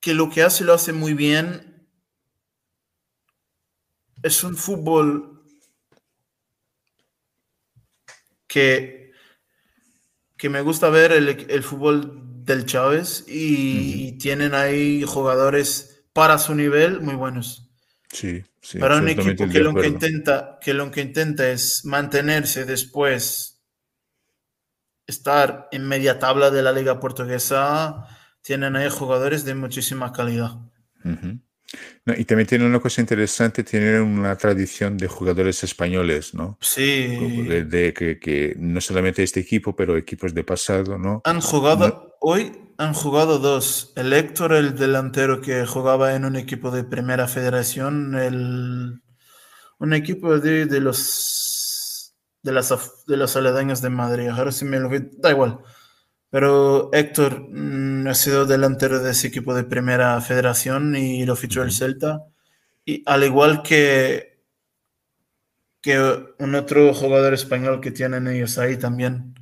que 0.00 0.14
lo 0.14 0.28
que 0.30 0.42
hace 0.42 0.64
lo 0.64 0.74
hace 0.74 0.92
muy 0.92 1.14
bien. 1.14 1.88
Es 4.22 4.44
un 4.44 4.56
fútbol 4.56 5.44
que, 8.46 9.12
que 10.36 10.48
me 10.48 10.60
gusta 10.60 10.90
ver 10.90 11.12
el, 11.12 11.62
fútbol 11.62 12.44
del 12.44 12.66
Chávez 12.66 13.24
y 13.26 14.18
tienen 14.18 14.54
ahí 14.54 15.04
jugadores 15.04 16.04
para 16.12 16.38
su 16.38 16.54
nivel 16.54 17.00
muy 17.00 17.14
buenos. 17.14 17.71
Sí, 18.12 18.44
sí. 18.60 18.78
Para 18.78 18.98
un 18.98 19.08
equipo 19.08 19.48
que 19.48 19.60
lo 19.60 19.74
que, 19.74 19.86
intenta, 19.86 20.58
que 20.60 20.74
lo 20.74 20.90
que 20.90 21.00
intenta 21.00 21.50
es 21.50 21.84
mantenerse 21.86 22.66
después, 22.66 23.62
estar 25.06 25.68
en 25.72 25.88
media 25.88 26.18
tabla 26.18 26.50
de 26.50 26.62
la 26.62 26.72
liga 26.72 27.00
portuguesa, 27.00 28.06
tienen 28.42 28.76
ahí 28.76 28.90
jugadores 28.90 29.44
de 29.44 29.54
muchísima 29.54 30.12
calidad. 30.12 30.58
y 32.04 32.24
también 32.26 32.46
tiene 32.46 32.66
una 32.66 32.80
cosa 32.80 33.00
interesante, 33.00 33.64
tienen 33.64 34.02
una 34.02 34.36
tradición 34.36 34.98
de 34.98 35.08
jugadores 35.08 35.64
españoles, 35.64 36.34
¿no? 36.34 36.58
Sí. 36.60 37.16
De, 37.66 37.94
que, 37.94 38.18
que, 38.18 38.54
no 38.58 38.82
solamente 38.82 39.22
este 39.22 39.40
equipo, 39.40 39.74
pero 39.74 39.96
equipos 39.96 40.34
de 40.34 40.44
pasado, 40.44 40.98
¿no? 40.98 41.22
Han 41.24 41.40
jugado, 41.40 42.11
hoy 42.22 42.52
han 42.78 42.94
jugado 42.94 43.38
dos. 43.38 43.92
El 43.96 44.12
Héctor, 44.12 44.54
el 44.54 44.76
delantero 44.76 45.40
que 45.40 45.66
jugaba 45.66 46.14
en 46.14 46.24
un 46.24 46.36
equipo 46.36 46.70
de 46.70 46.84
primera 46.84 47.28
federación, 47.28 48.14
el, 48.14 49.02
un 49.78 49.92
equipo 49.94 50.38
de, 50.38 50.66
de 50.66 50.80
los 50.80 52.14
de 52.42 52.52
las, 52.52 53.04
de 53.06 53.16
los 53.16 53.36
aledaños 53.36 53.82
de 53.82 53.90
Madrid. 53.90 54.28
Ahora 54.28 54.52
sí 54.52 54.64
me 54.64 54.80
lo 54.80 54.90
da 55.18 55.30
igual. 55.30 55.60
Pero 56.30 56.90
Héctor 56.92 57.48
mm, 57.50 58.06
ha 58.08 58.14
sido 58.14 58.46
delantero 58.46 59.00
de 59.00 59.10
ese 59.12 59.28
equipo 59.28 59.54
de 59.54 59.64
primera 59.64 60.20
federación 60.20 60.96
y 60.96 61.24
lo 61.26 61.36
fichó 61.36 61.62
el 61.62 61.72
Celta. 61.72 62.20
Y 62.84 63.02
al 63.06 63.24
igual 63.24 63.62
que, 63.62 64.40
que 65.80 65.98
un 66.38 66.54
otro 66.54 66.94
jugador 66.94 67.34
español 67.34 67.80
que 67.80 67.90
tienen 67.90 68.26
ellos 68.28 68.58
ahí 68.58 68.76
también. 68.76 69.34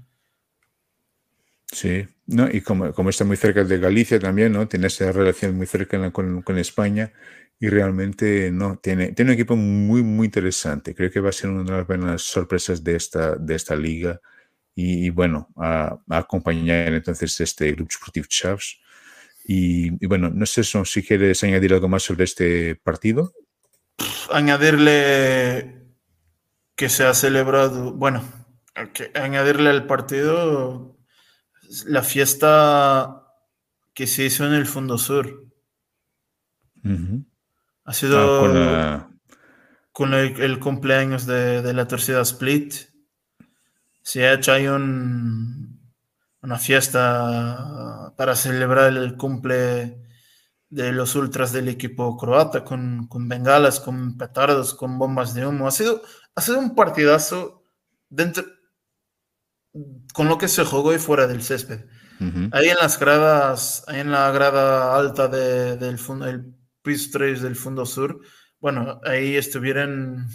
Sí, 1.72 2.08
¿no? 2.30 2.48
y 2.50 2.60
como, 2.60 2.92
como 2.92 3.10
está 3.10 3.24
muy 3.24 3.36
cerca 3.36 3.64
de 3.64 3.78
Galicia 3.78 4.18
también, 4.18 4.52
¿no? 4.52 4.68
Tiene 4.68 4.86
esa 4.86 5.12
relación 5.12 5.56
muy 5.56 5.66
cercana 5.66 6.12
con, 6.12 6.58
España 6.58 7.12
y 7.58 7.68
realmente 7.68 8.50
no, 8.50 8.78
tiene, 8.78 9.12
tiene 9.12 9.32
un 9.32 9.34
equipo 9.34 9.56
muy, 9.56 10.02
muy 10.02 10.26
interesante. 10.26 10.94
Creo 10.94 11.10
que 11.10 11.20
va 11.20 11.30
a 11.30 11.32
ser 11.32 11.50
una 11.50 11.64
de 11.64 11.78
las 11.78 11.86
buenas 11.86 12.22
sorpresas 12.22 12.82
de 12.82 12.96
esta, 12.96 13.36
de 13.36 13.54
esta 13.54 13.76
liga 13.76 14.20
y, 14.74 15.10
bueno, 15.10 15.48
a, 15.56 15.98
acompañar 16.08 16.94
entonces 16.94 17.38
este 17.40 17.72
Grupo 17.72 17.92
Sportivo 17.92 18.26
Chaves. 18.28 18.78
Y, 19.44 19.92
y, 20.02 20.06
bueno, 20.06 20.30
no 20.30 20.46
sé 20.46 20.62
si 20.64 21.02
quieres 21.02 21.42
añadir 21.42 21.74
algo 21.74 21.88
más 21.88 22.02
sobre 22.02 22.24
este 22.24 22.76
partido. 22.76 23.32
Añadirle 24.30 25.80
que 26.76 26.88
se 26.88 27.04
ha 27.04 27.12
celebrado, 27.14 27.92
bueno, 27.92 28.22
que 28.94 29.10
añadirle 29.14 29.70
al 29.70 29.86
partido 29.86 30.99
la 31.86 32.02
fiesta 32.02 33.26
que 33.94 34.06
se 34.06 34.24
hizo 34.24 34.46
en 34.46 34.54
el 34.54 34.66
Fondo 34.66 34.98
Sur. 34.98 35.46
Ha 37.84 37.92
sido 37.92 38.46
ah, 38.46 39.10
con, 39.92 40.14
el, 40.14 40.58
cumpleaños 40.58 41.26
de, 41.26 41.72
la 41.72 41.86
torcida 41.86 42.22
Split. 42.22 42.74
Se 44.02 44.26
ha 44.26 44.34
hecho 44.34 44.52
ahí 44.52 44.66
un, 44.66 45.80
una 46.42 46.58
fiesta 46.58 48.12
para 48.16 48.34
celebrar 48.34 48.92
el 48.96 49.16
cumple 49.16 49.98
de 50.68 50.92
los 50.92 51.14
ultras 51.16 51.52
del 51.52 51.68
equipo 51.68 52.16
croata 52.16 52.64
con, 52.64 53.06
con 53.08 53.28
bengalas, 53.28 53.80
con 53.80 54.16
petardos, 54.16 54.74
con 54.74 54.98
bombas 54.98 55.34
de 55.34 55.46
humo. 55.46 55.66
Ha 55.66 55.72
sido, 55.72 56.02
ha 56.34 56.40
sido 56.40 56.58
un 56.58 56.74
partidazo 56.74 57.64
dentro, 58.08 58.44
con 60.12 60.28
lo 60.28 60.38
que 60.38 60.48
se 60.48 60.64
jugó 60.64 60.94
y 60.94 60.98
fuera 60.98 61.26
del 61.26 61.42
césped. 61.42 61.84
Ahí 62.52 62.68
en 62.68 62.76
las 62.76 62.98
gradas, 62.98 63.82
ahí 63.86 64.00
en 64.00 64.10
la 64.10 64.30
grada 64.30 64.94
alta 64.94 65.26
de, 65.28 65.78
del 65.78 65.98
el 66.26 66.54
piso 66.82 67.08
3 67.12 67.40
del 67.40 67.56
Fondo 67.56 67.86
Sur, 67.86 68.20
bueno, 68.60 69.00
ahí 69.04 69.36
estuvieron 69.36 70.28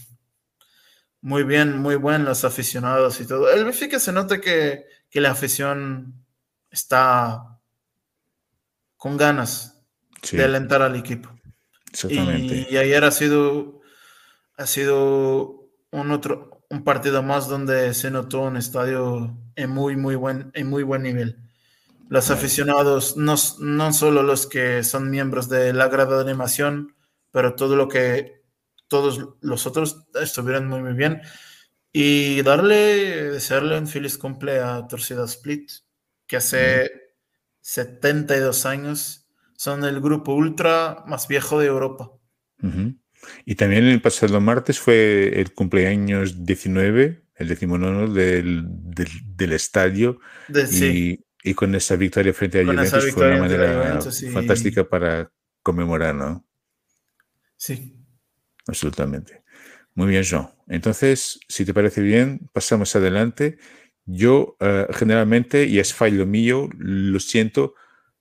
muy 1.21 1.43
bien, 1.43 1.77
muy 1.77 1.95
buenos 1.95 2.27
los 2.27 2.45
aficionados 2.45 3.21
y 3.21 3.27
todo. 3.27 3.51
El 3.51 3.71
que 3.71 3.99
se 3.99 4.11
nota 4.11 4.41
que, 4.41 4.85
que 5.09 5.21
la 5.21 5.31
afición 5.31 6.25
está 6.71 7.59
con 8.97 9.17
ganas 9.17 9.83
de 10.31 10.43
alentar 10.43 10.81
al 10.81 10.95
equipo. 10.95 11.29
Exactamente. 11.91 12.67
Y, 12.69 12.77
ayer 12.77 13.03
ha 13.03 13.11
sido, 13.11 13.81
ha 14.57 14.65
sido 14.65 15.69
un 15.91 16.11
otro, 16.11 16.54
un 16.75 16.83
partido 16.83 17.23
más 17.23 17.47
donde 17.47 17.93
se 17.93 18.11
notó 18.11 18.41
un 18.41 18.57
estadio 18.57 19.37
en 19.55 19.69
muy, 19.69 19.95
muy 19.95 20.15
buen, 20.15 20.51
en 20.53 20.69
muy 20.69 20.83
buen 20.83 21.03
nivel. 21.03 21.37
Los 22.09 22.29
aficionados, 22.29 23.15
no, 23.17 23.35
no 23.59 23.93
solo 23.93 24.21
los 24.23 24.45
que 24.45 24.83
son 24.83 25.09
miembros 25.09 25.49
de 25.49 25.73
la 25.73 25.87
grada 25.87 26.17
de 26.17 26.29
animación, 26.29 26.95
pero 27.31 27.55
todo 27.55 27.75
lo 27.75 27.87
que 27.87 28.43
todos 28.87 29.19
los 29.41 29.65
otros 29.65 30.05
estuvieron 30.21 30.67
muy, 30.67 30.81
muy 30.81 30.93
bien. 30.93 31.21
Y 31.91 32.41
darle, 32.41 33.31
desearle 33.31 33.77
un 33.77 33.87
feliz 33.87 34.17
cumple 34.17 34.59
a 34.59 34.85
Torcida 34.87 35.23
Split, 35.25 35.71
que 36.27 36.37
hace 36.37 36.91
72 37.61 38.65
años 38.65 39.27
son 39.55 39.85
el 39.85 40.01
grupo 40.01 40.33
ultra 40.33 41.03
más 41.07 41.27
viejo 41.27 41.57
de 41.59 41.67
Europa. 41.67 42.11
Y 43.45 43.55
también 43.55 43.85
el 43.85 44.01
pasado 44.01 44.41
martes 44.41 44.79
fue 44.79 45.39
el 45.39 45.53
cumpleaños 45.53 46.45
19, 46.45 47.21
el 47.35 47.47
19 47.47 48.09
del, 48.11 48.65
del, 48.67 49.07
del 49.35 49.53
estadio. 49.53 50.19
y, 50.71 51.23
y, 51.43 51.53
con 51.53 51.75
esa 51.75 51.95
victoria 51.95 52.33
frente 52.33 52.61
a 52.61 52.65
Juventus 52.65 53.13
fue 53.13 53.27
una 53.27 53.39
manera 53.41 53.99
fantástica 54.33 54.83
para 54.83 55.31
conmemorar, 55.61 56.15
¿no? 56.15 56.45
Sí. 57.55 57.95
Absolutamente. 58.67 59.43
Muy 59.93 60.07
bien, 60.07 60.23
Jean. 60.23 60.49
Entonces, 60.67 61.39
si 61.47 61.65
te 61.65 61.73
parece 61.73 62.01
bien, 62.01 62.49
pasamos 62.51 62.95
adelante. 62.95 63.57
Yo 64.05 64.57
uh, 64.59 64.91
generalmente, 64.93 65.65
y 65.65 65.79
es 65.79 65.93
fallo 65.93 66.25
mío, 66.25 66.69
lo 66.77 67.19
siento, 67.19 67.75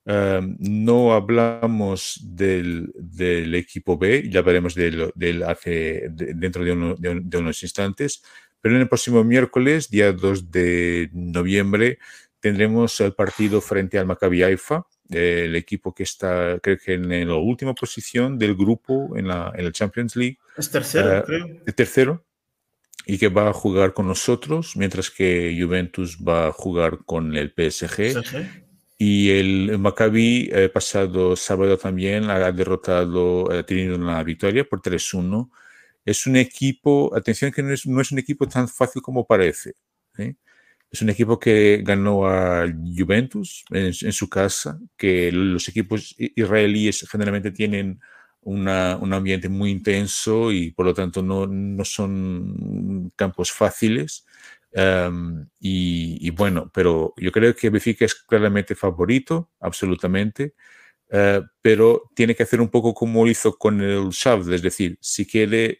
no 0.05 1.13
hablamos 1.13 2.19
del, 2.23 2.91
del, 2.95 3.55
equipo 3.55 3.97
B, 3.97 4.29
ya 4.29 4.41
veremos 4.41 4.75
del, 4.75 5.11
del 5.15 5.43
hace, 5.43 6.07
dentro 6.09 6.63
de, 6.63 6.95
de, 7.23 7.37
unos 7.37 7.63
instantes, 7.63 8.23
pero 8.61 8.75
en 8.75 8.81
el 8.81 8.87
próximo 8.87 9.23
miércoles, 9.23 9.89
día 9.89 10.11
2 10.11 10.51
de 10.51 11.09
noviembre, 11.13 11.97
tendremos 12.39 12.99
el 13.01 13.13
partido 13.13 13.61
frente 13.61 13.97
al 13.97 14.05
Maccabi 14.05 14.43
Haifa, 14.43 14.85
el 15.09 15.55
equipo 15.55 15.93
que 15.93 16.03
está, 16.03 16.59
creo 16.61 16.77
que 16.77 16.93
en 16.93 17.27
la 17.27 17.35
última 17.35 17.73
posición 17.73 18.37
del 18.37 18.55
grupo 18.55 19.15
en 19.15 19.27
la, 19.27 19.51
en 19.55 19.65
la 19.65 19.71
Champions 19.71 20.15
League. 20.15 20.37
Es 20.57 20.69
tercero, 20.69 21.19
uh, 21.19 21.23
creo. 21.23 21.47
Tercero, 21.75 22.25
y 23.07 23.17
que 23.17 23.29
va 23.29 23.49
a 23.49 23.53
jugar 23.53 23.93
con 23.93 24.07
nosotros, 24.07 24.75
mientras 24.75 25.09
que 25.09 25.55
Juventus 25.59 26.17
va 26.17 26.47
a 26.47 26.51
jugar 26.51 26.99
con 27.05 27.35
el 27.35 27.49
PSG. 27.49 28.23
PSG. 28.23 28.64
Y 28.97 29.29
el 29.31 29.77
Maccabi 29.77 30.49
eh, 30.53 30.69
pasado 30.69 31.35
sábado 31.35 31.77
también 31.77 32.29
ha 32.29 32.51
derrotado, 32.51 33.51
ha 33.51 33.63
tenido 33.63 33.95
una 33.95 34.23
victoria 34.23 34.63
por 34.63 34.81
3-1. 34.81 35.49
Es 36.05 36.27
un 36.27 36.37
equipo, 36.37 37.11
atención 37.15 37.51
que 37.51 37.63
no 37.63 37.73
es, 37.73 37.85
no 37.85 38.01
es, 38.01 38.11
un 38.11 38.19
equipo 38.19 38.47
tan 38.47 38.67
fácil 38.69 39.01
como 39.01 39.25
parece. 39.27 39.73
¿eh? 40.17 40.35
Es 40.91 41.01
un 41.01 41.09
equipo 41.09 41.39
que 41.39 41.81
ganó 41.83 42.27
a 42.27 42.65
Juventus 42.97 43.65
en, 43.71 43.87
en, 43.87 44.13
su 44.13 44.29
casa, 44.29 44.79
que 44.97 45.31
los 45.31 45.67
equipos 45.67 46.15
israelíes 46.17 47.05
generalmente 47.09 47.51
tienen 47.51 47.99
una, 48.45 48.97
un 48.97 49.11
ambiente 49.13 49.49
muy 49.49 49.71
intenso 49.71 50.51
y 50.51 50.71
por 50.71 50.85
lo 50.85 50.93
tanto 50.93 51.21
no, 51.23 51.47
no 51.47 51.83
son 51.83 53.11
campos 53.15 53.51
fáciles. 53.51 54.25
Um, 54.77 55.47
y, 55.57 56.17
y, 56.19 56.31
bueno, 56.31 56.69
pero 56.73 57.13
yo 57.15 57.31
creo 57.31 57.55
que 57.55 57.69
Benfica 57.69 58.03
es 58.03 58.13
claramente 58.13 58.75
favorito, 58.75 59.51
absolutamente, 59.61 60.53
uh, 61.11 61.45
pero 61.61 62.11
tiene 62.13 62.35
que 62.35 62.43
hacer 62.43 62.59
un 62.59 62.67
poco 62.67 62.93
como 62.93 63.25
hizo 63.25 63.57
con 63.57 63.79
el 63.79 64.09
Shaft, 64.09 64.49
es 64.49 64.61
decir, 64.61 64.97
si 64.99 65.25
quiere 65.25 65.79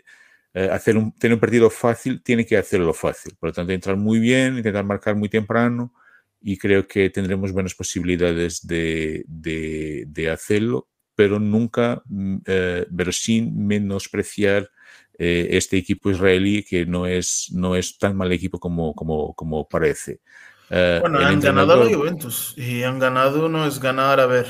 uh, 0.54 0.72
hacer 0.72 0.96
un, 0.96 1.12
tener 1.14 1.34
un 1.36 1.41
partido 1.41 1.70
fácil, 1.70 2.24
tiene 2.24 2.46
que 2.46 2.56
hacerlo 2.56 2.93
fácil. 2.93 3.36
Por 3.38 3.50
lo 3.50 3.54
tanto, 3.54 3.74
entrar 3.74 3.98
muy 3.98 4.20
bien, 4.20 4.58
intentar 4.58 4.86
marcar 4.86 5.14
muy 5.18 5.28
temprano 5.28 5.93
y 6.39 6.58
creo 6.58 6.88
que 6.88 7.10
tendremos 7.10 7.52
buenas 7.52 7.76
posibilidades 7.76 8.66
de, 8.66 9.26
de, 9.28 10.06
de 10.08 10.30
hacerlo, 10.30 10.88
pero 11.16 11.38
nunca, 11.38 12.02
uh, 12.10 12.41
pero 12.96 13.12
sin 13.12 13.68
menospreciar 13.68 14.70
eh, 15.18 15.47
este 15.51 15.78
equipo 15.78 16.09
israelí 16.09 16.63
que 16.63 16.86
no 16.86 17.05
es, 17.05 17.49
no 17.53 17.76
es 17.76 17.97
tan 17.97 18.18
mal 18.18 18.32
equipo 18.32 18.59
como, 18.59 18.93
como, 18.93 19.34
como 19.34 19.68
parece. 19.68 20.20
Uh, 20.70 20.99
bueno, 21.01 21.20
han 21.20 21.39
ganado 21.39 21.74
a 21.74 21.78
la 21.78 21.95
Juventus 21.95 22.53
y 22.57 22.84
han 22.84 22.97
ganado, 22.99 23.47
no 23.47 23.66
es 23.68 23.80
ganar, 23.80 24.20
a 24.20 24.26
ver, 24.26 24.47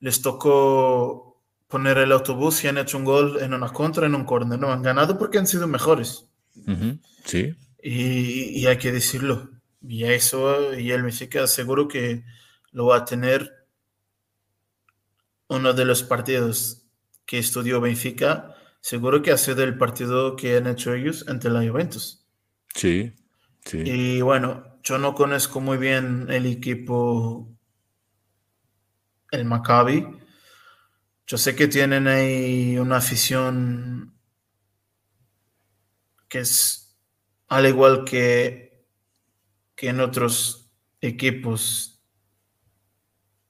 les 0.00 0.22
tocó 0.22 1.42
poner 1.68 1.98
el 1.98 2.12
autobús 2.12 2.64
y 2.64 2.68
han 2.68 2.78
hecho 2.78 2.96
un 2.98 3.04
gol 3.04 3.38
en 3.40 3.54
una 3.54 3.68
contra, 3.68 4.06
en 4.06 4.14
un 4.14 4.24
córner, 4.24 4.58
no, 4.58 4.72
han 4.72 4.82
ganado 4.82 5.18
porque 5.18 5.38
han 5.38 5.46
sido 5.46 5.68
mejores. 5.68 6.26
Uh 6.56 6.70
-huh, 6.70 7.00
sí. 7.24 7.54
Y, 7.82 8.60
y, 8.60 8.66
hay 8.66 8.78
que 8.78 8.92
decirlo. 8.92 9.50
Y 9.80 10.04
eso, 10.04 10.74
y 10.74 10.90
el 10.90 11.02
Benfica 11.02 11.46
seguro 11.46 11.86
que 11.86 12.24
lo 12.72 12.86
va 12.86 12.96
a 12.96 13.04
tener 13.04 13.66
uno 15.48 15.72
de 15.72 15.84
los 15.84 16.02
partidos 16.02 16.86
que 17.24 17.38
estudió 17.38 17.80
Benfica 17.80 18.56
seguro 18.80 19.22
que 19.22 19.32
ha 19.32 19.38
sido 19.38 19.62
el 19.62 19.76
partido 19.76 20.36
que 20.36 20.56
han 20.56 20.66
hecho 20.66 20.94
ellos 20.94 21.26
ante 21.28 21.50
la 21.50 21.68
Juventus. 21.68 22.26
Sí, 22.74 23.14
sí. 23.64 23.82
Y 23.84 24.20
bueno, 24.20 24.78
yo 24.82 24.98
no 24.98 25.14
conozco 25.14 25.60
muy 25.60 25.78
bien 25.78 26.26
el 26.30 26.46
equipo, 26.46 27.48
el 29.30 29.44
Maccabi. 29.44 30.06
Yo 31.26 31.38
sé 31.38 31.54
que 31.54 31.68
tienen 31.68 32.08
ahí 32.08 32.78
una 32.78 32.96
afición 32.96 34.14
que 36.28 36.40
es 36.40 36.96
al 37.48 37.66
igual 37.66 38.04
que, 38.04 38.86
que 39.74 39.88
en 39.88 40.00
otros 40.00 40.70
equipos 41.00 42.00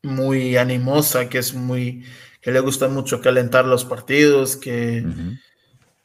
muy 0.03 0.57
animosa, 0.57 1.28
que 1.28 1.39
es 1.39 1.55
muy 1.55 2.05
que 2.41 2.51
le 2.51 2.61
gusta 2.61 2.88
mucho 2.88 3.20
calentar 3.20 3.64
los 3.66 3.84
partidos, 3.84 4.57
que, 4.57 5.03
uh 5.05 5.09
-huh. 5.09 5.41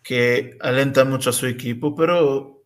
que 0.03 0.57
alenta 0.61 1.05
mucho 1.05 1.29
a 1.29 1.33
su 1.33 1.47
equipo, 1.47 1.95
pero 1.95 2.63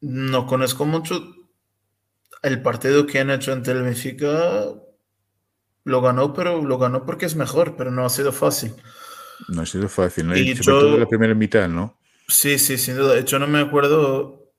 no 0.00 0.46
conozco 0.46 0.84
mucho 0.84 1.34
el 2.42 2.62
partido 2.62 3.06
que 3.06 3.18
han 3.18 3.30
hecho 3.30 3.52
ante 3.52 3.72
el 3.72 3.82
Benfica. 3.82 4.66
Lo 5.84 6.00
ganó, 6.00 6.32
pero 6.32 6.62
lo 6.62 6.78
ganó 6.78 7.04
porque 7.04 7.26
es 7.26 7.36
mejor, 7.36 7.76
pero 7.76 7.90
no 7.90 8.04
ha 8.04 8.08
sido 8.08 8.32
fácil. 8.32 8.74
No 9.48 9.62
ha 9.62 9.66
sido 9.66 9.88
fácil, 9.88 10.28
¿no? 10.28 10.36
Y 10.36 10.56
Sobre 10.56 10.66
yo, 10.66 10.80
todo 10.80 10.98
la 10.98 11.08
primera 11.08 11.34
mitad, 11.34 11.68
¿no? 11.68 11.98
Sí, 12.28 12.58
sí, 12.58 12.76
sin 12.78 12.96
duda. 12.96 13.14
De 13.14 13.20
hecho, 13.20 13.38
no 13.38 13.46
me 13.46 13.60
acuerdo 13.60 14.52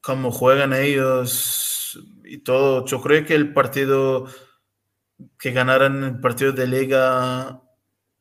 cómo 0.00 0.30
juegan 0.30 0.72
ellos 0.74 1.98
y 2.24 2.38
todo. 2.38 2.84
Yo 2.86 3.00
creo 3.00 3.24
que 3.24 3.34
el 3.34 3.52
partido 3.52 4.26
que 5.38 5.52
ganaron 5.52 6.04
el 6.04 6.20
partido 6.20 6.52
de 6.52 6.66
liga 6.66 7.62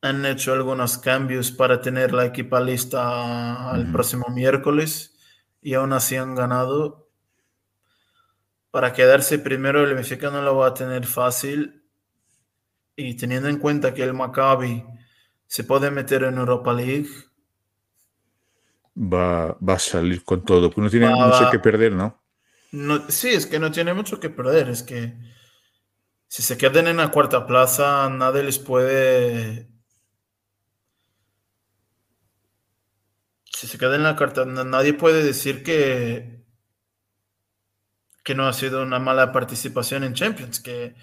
han 0.02 0.26
hecho 0.26 0.54
algunos 0.54 0.98
cambios 0.98 1.52
para 1.52 1.80
tener 1.80 2.14
la 2.14 2.26
equipa 2.26 2.60
lista 2.60 3.70
al 3.70 3.92
próximo 3.92 4.26
miércoles 4.30 5.16
y 5.62 5.76
aún 5.76 5.94
así 5.94 6.16
han 6.16 6.34
ganado. 6.34 7.10
Para 8.72 8.94
quedarse 8.94 9.38
primero, 9.38 9.84
el 9.84 9.94
Benfica 9.94 10.32
no 10.32 10.42
lo 10.42 10.56
va 10.56 10.68
a 10.68 10.74
tener 10.74 11.06
fácil. 11.06 11.84
Y 12.96 13.16
teniendo 13.16 13.48
en 13.48 13.58
cuenta 13.58 13.94
que 13.94 14.04
el 14.04 14.14
Maccabi 14.14 14.84
se 15.46 15.64
puede 15.64 15.92
meter 15.92 16.24
en 16.24 16.38
Europa 16.38 16.74
League, 16.74 17.10
va, 18.96 19.58
va 19.58 19.74
a 19.74 19.80
salir 19.80 20.24
con 20.24 20.44
todo. 20.44 20.72
No 20.76 20.90
tiene 20.90 21.10
mucho 21.10 21.50
que 21.52 21.60
perder, 21.60 21.94
¿no? 21.94 22.22
¿no? 22.72 23.10
Sí, 23.10 23.30
es 23.30 23.46
que 23.46 23.60
no 23.60 23.72
tiene 23.72 23.94
mucho 23.94 24.20
que 24.20 24.30
perder. 24.30 24.70
Es 24.70 24.84
que 24.84 25.14
si 26.32 26.44
se 26.44 26.58
quedan 26.58 26.88
en 26.88 26.98
la 26.98 27.12
cuarta 27.12 27.46
plaza, 27.46 28.10
nadie 28.10 28.44
les 28.44 28.58
puede 28.58 29.68
si 33.54 33.68
se 33.68 33.78
queda 33.78 33.98
en 33.98 34.04
la 34.04 34.16
carta, 34.16 34.46
nadie 34.46 34.94
puede 34.94 35.24
decir 35.24 35.62
que, 35.62 36.46
que 38.24 38.34
no 38.34 38.48
ha 38.48 38.54
sido 38.54 38.82
una 38.82 38.98
mala 38.98 39.34
participación 39.34 40.06
en 40.06 40.14
Champions, 40.14 40.62
que, 40.62 40.96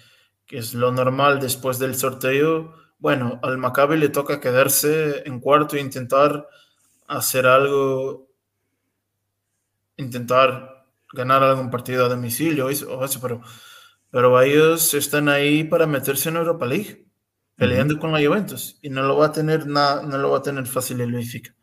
es 0.47 0.73
lo 0.73 0.91
normal 0.91 1.39
después 1.39 1.77
del 1.77 1.93
sorteo. 1.93 2.73
Bueno, 2.97 3.39
al 3.43 3.59
Maccabi 3.59 3.97
le 3.97 4.09
toca 4.09 4.39
quedarse 4.39 5.21
en 5.27 5.39
cuarto 5.39 5.75
e 5.75 5.79
intentar 5.79 6.47
hacer 7.07 7.45
algo, 7.45 8.29
intentar 9.95 10.87
ganar 11.13 11.43
algún 11.43 11.69
partido 11.69 12.05
a 12.05 12.09
domicilio, 12.09 12.65
o 12.65 12.69
eso, 12.71 13.19
pero, 13.21 13.41
pero 14.11 14.41
ellos 14.41 14.93
están 14.93 15.29
ahí 15.29 15.63
para 15.63 15.85
meterse 15.85 16.29
en 16.29 16.37
Europa 16.37 16.65
League, 16.65 17.05
peleando 17.55 17.99
con 17.99 18.11
la 18.11 18.25
Juventus, 18.25 18.79
y 18.81 18.89
no 18.89 19.03
lo 19.03 19.17
va 19.17 19.27
a 19.27 19.31
tener, 19.31 19.67
no 19.67 20.01
lo 20.01 20.31
va 20.31 20.37
a 20.37 20.43
tener 20.43 20.65
fácil 20.65 21.01
el 21.01 21.11
Benfica. 21.11 21.55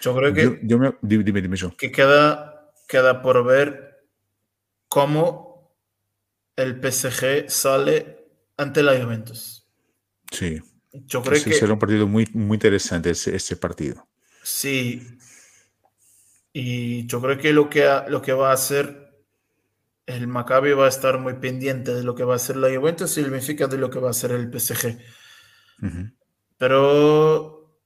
Yo 0.00 0.14
creo 0.14 0.34
que, 0.34 0.60
yo, 0.62 0.78
me, 0.78 0.94
dime, 1.02 1.40
dime 1.40 1.54
eso. 1.54 1.74
que 1.76 1.90
queda, 1.90 2.72
queda 2.88 3.22
por 3.22 3.44
ver 3.44 4.06
cómo 4.88 5.76
el 6.56 6.80
PSG 6.80 7.48
sale 7.48 8.28
ante 8.56 8.82
la 8.82 9.00
Juventus. 9.00 9.66
Sí. 10.30 10.60
Yo 10.92 11.22
creo 11.22 11.42
que 11.42 11.52
será 11.52 11.72
un 11.72 11.78
partido 11.78 12.06
muy, 12.06 12.28
muy 12.32 12.56
interesante 12.56 13.10
ese, 13.10 13.34
ese, 13.34 13.56
partido. 13.56 14.08
Sí. 14.42 15.18
Y 16.52 17.06
yo 17.06 17.20
creo 17.20 17.38
que 17.38 17.52
lo 17.52 17.70
que, 17.70 17.88
lo 18.08 18.20
que 18.20 18.32
va 18.32 18.50
a 18.50 18.54
hacer 18.54 19.09
el 20.10 20.26
Maccabi 20.26 20.72
va 20.72 20.86
a 20.86 20.88
estar 20.88 21.18
muy 21.18 21.34
pendiente 21.34 21.94
de 21.94 22.02
lo 22.02 22.14
que 22.14 22.24
va 22.24 22.34
a 22.34 22.36
hacer 22.36 22.56
la 22.56 22.74
Juventus 22.74 23.16
y 23.16 23.20
el 23.20 23.30
Benfica 23.30 23.66
de 23.66 23.78
lo 23.78 23.90
que 23.90 23.98
va 23.98 24.08
a 24.08 24.10
hacer 24.10 24.32
el 24.32 24.50
PSG. 24.50 24.98
Pero 26.58 27.78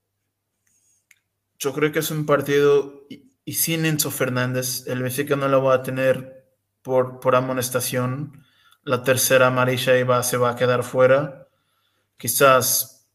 yo 1.59 1.73
creo 1.73 1.91
que 1.91 1.99
es 1.99 2.11
un 2.11 2.25
partido 2.25 3.05
y, 3.09 3.53
sin 3.53 3.85
Enzo 3.85 4.11
Fernández, 4.11 4.85
el 4.87 5.03
Benfica 5.03 5.35
no 5.35 5.47
lo 5.47 5.63
va 5.63 5.75
a 5.75 5.83
tener 5.83 6.49
por, 6.81 7.19
por 7.19 7.35
amonestación. 7.35 8.43
La 8.83 9.03
tercera 9.03 9.47
amarilla 9.47 9.97
iba, 9.97 10.21
se 10.23 10.37
va 10.37 10.51
a 10.51 10.55
quedar 10.55 10.83
fuera. 10.83 11.47
Quizás 12.17 13.07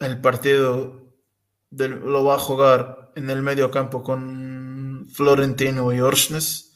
el 0.00 0.20
partido 0.20 1.04
lo 1.70 2.24
va 2.24 2.36
a 2.36 2.38
jugar 2.38 3.12
en 3.16 3.30
el 3.30 3.42
medio 3.42 3.70
campo 3.70 4.02
con 4.02 5.06
Florentino 5.12 5.92
y 5.92 6.00
Orsnes, 6.00 6.73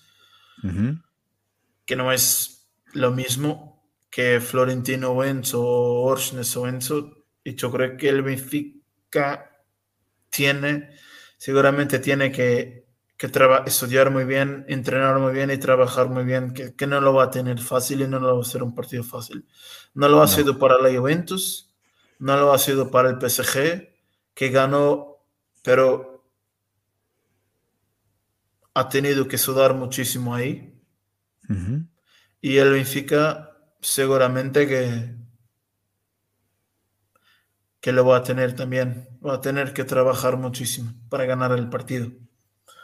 que 1.85 1.97
no 1.97 2.13
es 2.13 2.69
lo 2.93 3.11
mismo 3.13 3.79
que 4.11 4.41
Florentino 4.41 5.11
o 5.11 5.25
Enzo 5.25 5.63
o 5.63 6.03
Orsnes 6.05 6.57
o 6.57 6.67
Enzo. 6.67 7.25
Y 7.45 7.55
yo 7.55 7.71
creo 7.71 7.97
que 7.97 8.09
el 8.09 8.23
Benfica 8.23 9.63
tiene, 10.31 10.91
seguramente 11.37 11.99
tiene 11.99 12.31
que, 12.33 12.87
estudiar 13.67 14.11
muy 14.11 14.25
bien, 14.25 14.65
entrenar 14.69 15.19
muy 15.19 15.33
bien 15.33 15.51
y 15.51 15.59
trabajar 15.59 16.09
muy 16.09 16.25
bien, 16.25 16.53
que, 16.53 16.87
no 16.87 17.01
lo 17.01 17.15
va 17.15 17.25
a 17.25 17.31
tener 17.31 17.59
fácil 17.59 18.03
y 18.03 18.07
no 18.07 18.21
lo 18.21 18.37
va 18.37 18.43
a 18.43 18.45
ser 18.45 18.63
un 18.63 18.75
partido 18.75 19.03
fácil. 19.03 19.47
No 19.95 20.09
lo 20.09 20.23
ha 20.23 20.29
sido 20.29 20.59
para 20.59 20.79
la 20.79 20.97
Juventus, 20.97 21.75
no 22.19 22.37
lo 22.37 22.53
ha 22.53 22.59
sido 22.59 22.91
para 22.91 23.11
el 23.11 23.19
PSG, 23.19 23.89
que 24.35 24.51
ganó, 24.51 25.17
pero 25.63 26.18
ha 28.79 28.89
tenido 28.89 29.27
que 29.27 29.39
sudar 29.39 29.75
muchísimo 29.75 30.35
ahí. 30.35 30.75
Y 32.41 32.57
el 32.59 32.73
Benfica 32.73 33.51
seguramente 33.81 34.67
que 34.67 35.19
que 37.81 37.93
lo 37.93 38.05
va 38.05 38.19
a 38.19 38.23
tener 38.23 38.55
también. 38.55 39.09
Va 39.25 39.35
a 39.35 39.41
tener 39.41 39.73
que 39.73 39.85
trabajar 39.85 40.37
muchísimo 40.37 40.93
para 41.09 41.25
ganar 41.25 41.53
el 41.53 41.69
partido. 41.69 42.11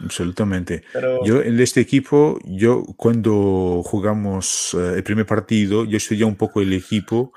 Absolutamente. 0.00 0.82
Yo 1.24 1.42
en 1.42 1.60
este 1.60 1.80
equipo, 1.80 2.38
yo 2.44 2.84
cuando 2.96 3.82
jugamos 3.84 4.74
eh, 4.74 4.94
el 4.96 5.02
primer 5.04 5.26
partido, 5.26 5.84
yo 5.84 5.96
estudié 5.96 6.24
un 6.24 6.36
poco 6.36 6.60
el 6.60 6.72
equipo 6.72 7.32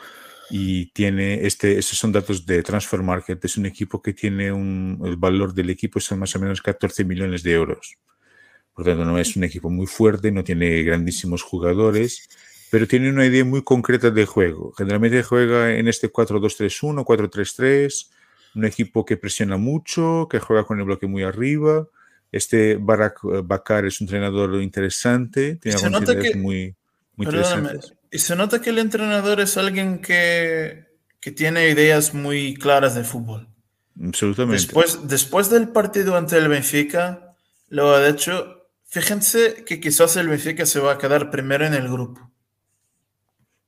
y 0.49 0.87
tiene 0.87 1.45
este, 1.45 1.77
estos 1.77 1.99
son 1.99 2.11
datos 2.11 2.45
de 2.45 2.63
Transfer 2.63 3.03
Market, 3.03 3.43
es 3.43 3.57
un 3.57 3.65
equipo 3.65 4.01
que 4.01 4.13
tiene 4.13 4.51
un, 4.51 4.99
el 5.03 5.17
valor 5.17 5.53
del 5.53 5.69
equipo 5.69 5.99
son 5.99 6.19
más 6.19 6.35
o 6.35 6.39
menos 6.39 6.61
14 6.61 7.03
millones 7.05 7.43
de 7.43 7.53
euros. 7.53 7.97
Por 8.77 8.85
tanto, 8.85 9.05
no 9.05 9.17
es 9.17 9.35
un 9.35 9.43
equipo 9.43 9.71
muy 9.71 9.87
fuerte, 9.87 10.31
no 10.31 10.43
tiene 10.43 10.83
grandísimos 10.83 11.41
jugadores, 11.41 12.29
pero 12.69 12.87
tiene 12.87 13.09
una 13.09 13.25
idea 13.25 13.43
muy 13.43 13.63
concreta 13.63 14.11
de 14.11 14.27
juego. 14.27 14.71
Generalmente 14.77 15.23
juega 15.23 15.73
en 15.73 15.87
este 15.87 16.13
4-2-3-1, 16.13 17.03
4-3-3, 17.03 18.07
un 18.53 18.65
equipo 18.65 19.03
que 19.03 19.17
presiona 19.17 19.57
mucho, 19.57 20.27
que 20.29 20.37
juega 20.37 20.63
con 20.63 20.77
el 20.77 20.85
bloque 20.85 21.07
muy 21.07 21.23
arriba. 21.23 21.87
Este 22.31 22.77
Barak 22.79 23.19
eh, 23.23 23.41
Bakar 23.43 23.87
es 23.87 23.99
un 23.99 24.05
entrenador 24.05 24.61
interesante, 24.61 25.55
tiene 25.55 25.79
ideas 25.79 26.35
muy, 26.35 26.75
muy 27.15 27.25
interesantes. 27.25 27.93
Y 28.11 28.19
se 28.19 28.35
nota 28.35 28.61
que 28.61 28.69
el 28.69 28.77
entrenador 28.77 29.39
es 29.39 29.57
alguien 29.57 29.97
que, 30.03 30.85
que 31.19 31.31
tiene 31.31 31.67
ideas 31.67 32.13
muy 32.13 32.53
claras 32.53 32.93
de 32.93 33.03
fútbol. 33.03 33.47
Absolutamente. 33.99 34.61
Después, 34.61 34.99
después 35.07 35.49
del 35.49 35.69
partido 35.69 36.15
ante 36.15 36.37
el 36.37 36.47
Benfica, 36.47 37.33
lo 37.69 37.95
ha 37.95 38.05
dicho, 38.07 38.56
fíjense 38.87 39.63
que 39.65 39.79
quizás 39.79 40.15
el 40.17 40.29
Benfica 40.29 40.65
se 40.65 40.79
va 40.79 40.93
a 40.93 40.97
quedar 40.97 41.29
primero 41.29 41.65
en 41.65 41.73
el 41.73 41.87
grupo. 41.87 42.31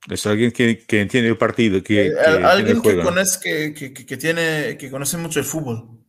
Es 0.08 0.26
alguien 0.26 0.52
que, 0.52 0.86
que 0.86 1.02
entiende 1.02 1.30
el 1.30 1.38
partido. 1.38 1.84
Que, 1.84 2.08
eh, 2.08 2.14
alguien 2.44 2.82
que, 2.82 3.02
conoce, 3.02 3.74
que, 3.74 3.94
que, 3.94 4.18
tiene, 4.18 4.78
que 4.78 4.90
conoce 4.90 5.18
mucho 5.18 5.40
el 5.40 5.46
fútbol. 5.46 6.04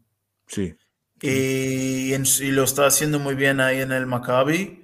Sí. 0.46 0.74
Y, 1.20 2.14
y, 2.14 2.50
lo 2.52 2.64
está 2.64 2.86
haciendo 2.86 3.18
muy 3.18 3.34
bien 3.34 3.60
ahí 3.60 3.80
en 3.80 3.92
el 3.92 4.06
Maccabi. 4.06 4.78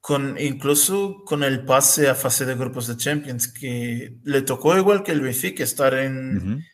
Con, 0.00 0.36
incluso 0.40 1.22
con 1.24 1.44
el 1.44 1.64
pase 1.64 2.08
a 2.08 2.16
fase 2.16 2.44
de 2.44 2.56
grupos 2.56 2.88
de 2.88 2.96
Champions, 2.96 3.46
que 3.46 4.16
le 4.24 4.42
tocó 4.42 4.76
igual 4.76 5.04
que 5.04 5.12
el 5.12 5.20
Benfica 5.20 5.62
estar 5.62 5.94
en, 5.94 6.64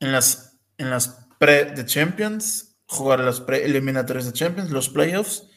en 0.00 0.12
las, 0.12 0.58
en 0.78 0.90
las 0.90 1.28
pre 1.38 1.66
de 1.66 1.86
Champions, 1.86 2.71
jugar 2.92 3.20
las 3.20 3.40
pre 3.40 3.64
eliminatorias 3.64 4.26
de 4.26 4.32
Champions, 4.32 4.70
los 4.70 4.88
playoffs, 4.88 5.48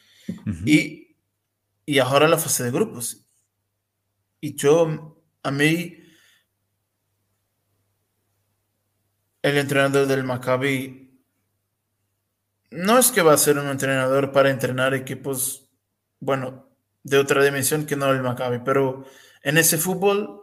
y 0.66 1.06
y 1.86 2.00
ahora 2.00 2.28
la 2.28 2.38
fase 2.38 2.64
de 2.64 2.72
grupos. 2.72 3.26
Y 4.42 4.56
yo, 4.56 5.24
a 5.44 5.52
mí, 5.52 5.98
el 9.42 9.58
entrenador 9.58 10.08
del 10.08 10.24
Maccabi, 10.24 11.22
no 12.72 12.98
es 12.98 13.12
que 13.12 13.22
va 13.22 13.34
a 13.34 13.38
ser 13.38 13.58
un 13.60 13.68
entrenador 13.68 14.32
para 14.32 14.50
entrenar 14.50 14.94
equipos, 14.94 15.70
bueno, 16.20 16.70
de 17.04 17.18
otra 17.18 17.44
dimensión 17.44 17.86
que 17.86 17.96
no 17.96 18.12
el 18.12 18.24
Maccabi, 18.24 18.60
pero 18.66 19.06
en 19.44 19.58
ese 19.58 19.78
fútbol 19.78 20.42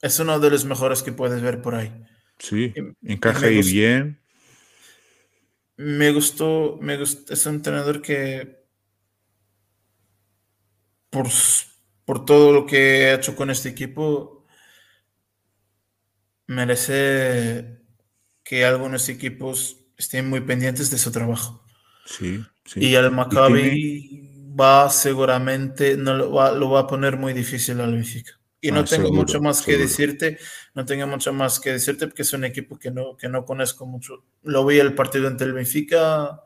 es 0.00 0.18
uno 0.18 0.40
de 0.40 0.50
los 0.50 0.64
mejores 0.64 1.02
que 1.02 1.12
puedes 1.12 1.42
ver 1.42 1.60
por 1.60 1.74
ahí. 1.74 1.92
Sí, 2.38 2.72
encaja 3.02 3.46
ahí 3.46 3.62
bien. 3.62 4.20
Me 5.78 6.10
gustó, 6.12 6.78
me 6.82 6.96
gustó, 6.98 7.32
es 7.32 7.46
un 7.46 7.54
entrenador 7.56 8.02
que 8.02 8.66
por, 12.04 12.24
todo 12.24 12.52
lo 12.52 12.66
que 12.66 13.06
ha 13.06 13.14
hecho 13.14 13.34
con 13.36 13.50
este 13.50 13.68
equipo, 13.70 14.46
merece 16.46 17.78
que 18.44 18.64
algunos 18.64 19.08
equipos 19.08 19.78
estén 19.96 20.28
muy 20.28 20.40
pendientes 20.42 20.90
de 20.90 20.98
su 20.98 21.10
trabajo. 21.12 21.64
Sí, 22.04 22.52
sí. 22.64 22.80
Y 22.80 22.94
el 22.94 23.10
Maccabi 23.10 24.54
va 24.58 24.90
seguramente, 24.90 25.96
no 25.96 26.14
lo 26.14 26.32
va, 26.32 26.52
lo 26.52 26.70
va 26.70 26.80
a 26.80 26.86
poner 26.86 27.16
muy 27.16 27.32
difícil 27.32 27.80
al 27.80 27.92
Benfica. 27.94 28.32
Y 28.60 28.72
no 28.72 28.80
Ah, 28.80 28.86
tengo 28.88 29.10
seguro, 29.10 29.12
mucho 29.12 29.40
más 29.40 29.62
que 29.62 29.76
seguro. 29.76 29.78
decirte, 29.78 30.38
no 30.76 30.84
tengo 30.84 31.06
mucho 31.06 31.32
más 31.32 31.58
que 31.58 31.72
decirte 31.72 32.06
porque 32.06 32.22
es 32.22 32.32
un 32.34 32.44
equipo 32.44 32.78
que 32.78 32.90
no, 32.90 33.16
que 33.16 33.28
no 33.30 33.46
conozco 33.46 33.86
mucho. 33.86 34.24
Lo 34.42 34.64
vi 34.66 34.78
el 34.78 34.94
partido 34.94 35.26
ante 35.26 35.44
el 35.44 35.54
Benfica, 35.54 36.42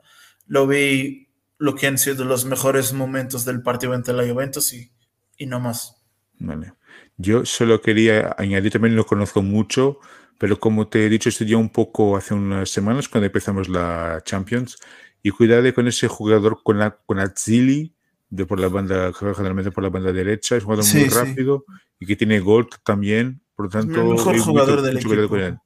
lo 0.47 0.68
vi 0.68 1.28
lo 1.59 1.74
que 1.74 1.89
han 1.89 1.99
sido 1.99 2.24
los 2.24 2.45
mejores 2.45 2.93
momentos 2.93 3.45
del 3.45 3.61
partido 3.61 3.93
ante 3.93 4.12
la 4.12 4.26
Juventus 4.26 4.72
y, 4.72 4.93
y 5.37 5.47
no 5.47 5.59
más. 5.59 5.97
Vale. 6.39 6.74
Yo 7.16 7.45
solo 7.45 7.83
quería 7.83 8.35
añadir, 8.39 8.70
también 8.72 8.95
lo 8.95 9.05
conozco 9.05 9.43
mucho, 9.43 9.99
pero 10.39 10.59
como 10.61 10.87
te 10.89 11.05
he 11.05 11.09
dicho, 11.11 11.28
estudié 11.28 11.57
un 11.57 11.68
poco 11.68 12.16
hace 12.16 12.33
unas 12.33 12.70
semanas 12.70 13.09
cuando 13.09 13.26
empezamos 13.26 13.68
la 13.68 14.22
Champions 14.24 14.78
y 15.24 15.31
cuidado 15.31 15.74
con 15.74 15.89
ese 15.89 16.07
jugador 16.09 16.62
con 16.62 16.78
la 16.78 16.97
con 17.05 17.18
Atzili 17.18 17.95
de 18.31 18.47
por 18.47 18.61
la 18.61 18.68
banda, 18.68 19.12
generalmente 19.12 19.72
por 19.72 19.83
la 19.83 19.91
banda 19.91 20.12
derecha, 20.12 20.57
es 20.57 20.62
un 20.62 20.66
jugador 20.66 20.85
Sí, 20.85 20.99
muy 21.01 21.11
sí. 21.11 21.16
rápido 21.18 21.64
y 21.99 22.07
que 22.07 22.14
tiene 22.16 22.39
gol 22.41 22.68
también, 22.85 23.43
por 23.68 23.74
lo 23.74 23.80
el 23.80 23.86
tanto, 23.86 24.04
mejor 24.04 24.32
hay 24.32 24.38
mucho- 24.38 24.50
jugador 24.50 24.82
del 24.82 24.94
mucho 24.94 25.08
con 25.08 25.18
equipo. 25.18 25.36
él. 25.36 25.58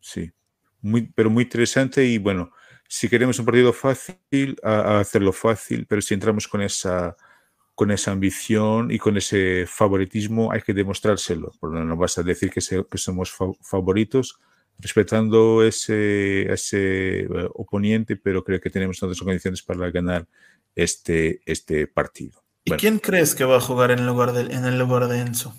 Sí, 0.00 0.30
muy, 0.80 1.02
pero 1.14 1.30
muy 1.30 1.44
interesante 1.44 2.04
y 2.04 2.18
bueno, 2.18 2.50
si 2.88 3.08
queremos 3.08 3.38
un 3.38 3.46
partido 3.46 3.72
fácil, 3.72 4.56
a, 4.62 4.72
a 4.96 5.00
hacerlo 5.00 5.32
fácil, 5.32 5.86
pero 5.86 6.02
si 6.02 6.14
entramos 6.14 6.46
con 6.48 6.60
esa 6.62 7.16
con 7.76 7.90
esa 7.90 8.12
ambición 8.12 8.92
y 8.92 8.98
con 9.00 9.16
ese 9.16 9.64
favoritismo 9.66 10.52
hay 10.52 10.60
que 10.62 10.72
demostrárselo. 10.72 11.50
Porque 11.58 11.80
no 11.80 11.96
basta 11.96 12.22
decir 12.22 12.48
que, 12.50 12.60
se- 12.60 12.84
que 12.88 12.98
somos 12.98 13.32
fa- 13.32 13.50
favoritos, 13.62 14.38
respetando 14.78 15.64
ese, 15.64 16.52
ese 16.52 17.22
eh, 17.22 17.28
oponente, 17.54 18.14
pero 18.16 18.44
creo 18.44 18.60
que 18.60 18.70
tenemos 18.70 18.98
todas 19.00 19.16
las 19.16 19.24
condiciones 19.24 19.60
para 19.62 19.90
ganar 19.90 20.28
este, 20.76 21.40
este 21.46 21.88
partido. 21.88 22.44
¿Y 22.64 22.70
Bueno. 22.70 22.80
quién 22.80 22.98
crees 23.00 23.34
que 23.34 23.44
va 23.44 23.56
a 23.56 23.60
jugar 23.60 23.90
en 23.90 23.98
el 23.98 24.06
lugar 24.06 24.32
de, 24.32 24.54
en 24.54 24.64
el 24.66 24.78
lugar 24.78 25.08
de 25.08 25.18
Enzo? 25.22 25.52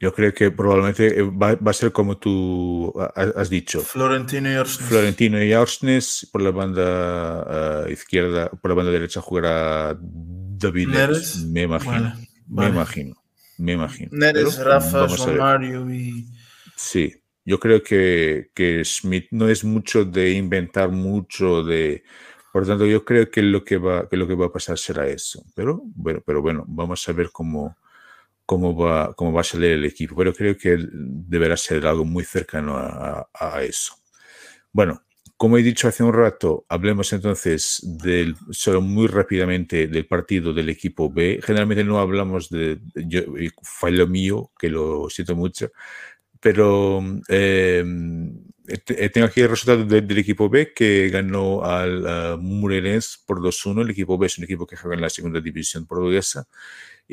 Yo 0.00 0.14
creo 0.14 0.32
que 0.32 0.50
probablemente 0.50 1.20
eh, 1.20 1.22
va, 1.22 1.54
va 1.56 1.70
a 1.72 1.74
ser 1.74 1.92
como 1.92 2.16
tú 2.16 2.92
ha- 2.98 3.12
has 3.36 3.50
dicho. 3.50 3.80
Florentino 3.82 4.50
y 4.50 4.56
Orsnes. 4.56 4.88
Florentino 4.88 5.44
y 5.44 5.52
Arsnes 5.52 6.26
por 6.32 6.40
la 6.40 6.50
banda 6.50 7.84
eh, 7.86 7.92
izquierda, 7.92 8.50
por 8.50 8.70
la 8.70 8.74
banda 8.76 8.92
derecha 8.92 9.20
jugará 9.20 9.94
David 10.00 10.88
Neres, 10.88 11.44
me 11.46 11.62
imagino, 11.62 11.92
Vale, 11.92 12.28
me 12.46 12.66
imagino, 12.68 13.22
me 13.58 13.72
imagino. 13.72 14.08
Neres, 14.12 14.56
Pero 14.56 14.64
Rafa. 14.70 15.36
Mario 15.36 15.90
y... 15.90 16.26
Sí, 16.76 17.14
yo 17.44 17.60
creo 17.60 17.82
que, 17.82 18.50
que 18.54 18.82
Smith 18.86 19.26
no 19.32 19.48
es 19.50 19.64
mucho 19.64 20.06
de 20.06 20.32
inventar 20.32 20.90
mucho 20.90 21.62
de 21.62 22.02
por 22.52 22.62
lo 22.62 22.68
tanto 22.68 22.86
yo 22.86 23.04
creo 23.04 23.30
que 23.30 23.42
lo 23.42 23.62
que 23.64 23.76
va 23.76 24.08
que 24.08 24.16
lo 24.16 24.26
que 24.26 24.34
va 24.34 24.46
a 24.46 24.52
pasar 24.52 24.76
será 24.76 25.06
eso 25.06 25.44
pero 25.54 25.80
bueno 25.94 26.20
pero 26.26 26.42
bueno 26.42 26.64
vamos 26.66 27.08
a 27.08 27.12
ver 27.12 27.30
cómo 27.30 27.76
cómo 28.50 28.68
va 28.76 29.14
cómo 29.18 29.32
va 29.32 29.42
a 29.42 29.44
salir 29.52 29.72
el 29.72 29.84
equipo 29.84 30.14
pero 30.16 30.34
creo 30.34 30.56
que 30.62 30.76
deberá 31.34 31.56
ser 31.56 31.86
algo 31.86 32.04
muy 32.04 32.24
cercano 32.24 32.76
a, 32.76 33.28
a- 33.34 33.62
eso. 33.62 33.94
Bueno 34.72 35.02
como 35.36 35.56
he 35.58 35.62
dicho 35.62 35.88
hace 35.88 36.02
un 36.04 36.12
rato 36.12 36.66
hablemos 36.68 37.12
entonces 37.14 37.80
del 38.04 38.36
solo 38.50 38.80
muy 38.82 39.06
rápidamente 39.08 39.88
del 39.88 40.06
partido 40.06 40.52
del 40.52 40.68
equipo 40.70 41.10
B. 41.10 41.40
Generalmente 41.42 41.84
no 41.84 41.98
hablamos 42.00 42.50
de 42.50 42.78
yo 42.94 43.22
fallo 43.62 44.06
mío 44.06 44.50
que 44.58 44.68
lo 44.70 45.08
siento 45.10 45.34
mucho 45.36 45.70
pero 46.40 47.02
eh, 47.28 47.84
te- 48.84 49.08
tengo 49.10 49.26
aquí 49.26 49.40
el 49.40 49.48
resultado 49.50 49.84
de- 49.84 50.02
del 50.02 50.18
equipo 50.18 50.48
B 50.48 50.72
que 50.74 51.08
ganó 51.10 51.64
al 51.64 52.36
uh, 52.36 52.38
Moreirense 52.40 53.18
por 53.26 53.40
2-1. 53.42 53.82
El 53.82 53.90
equipo 53.90 54.16
B 54.18 54.26
es 54.26 54.38
un 54.38 54.44
equipo 54.44 54.66
que 54.66 54.76
juega 54.76 54.94
en 54.96 55.02
la 55.02 55.10
segunda 55.10 55.40
división 55.40 55.86
portuguesa 55.86 56.46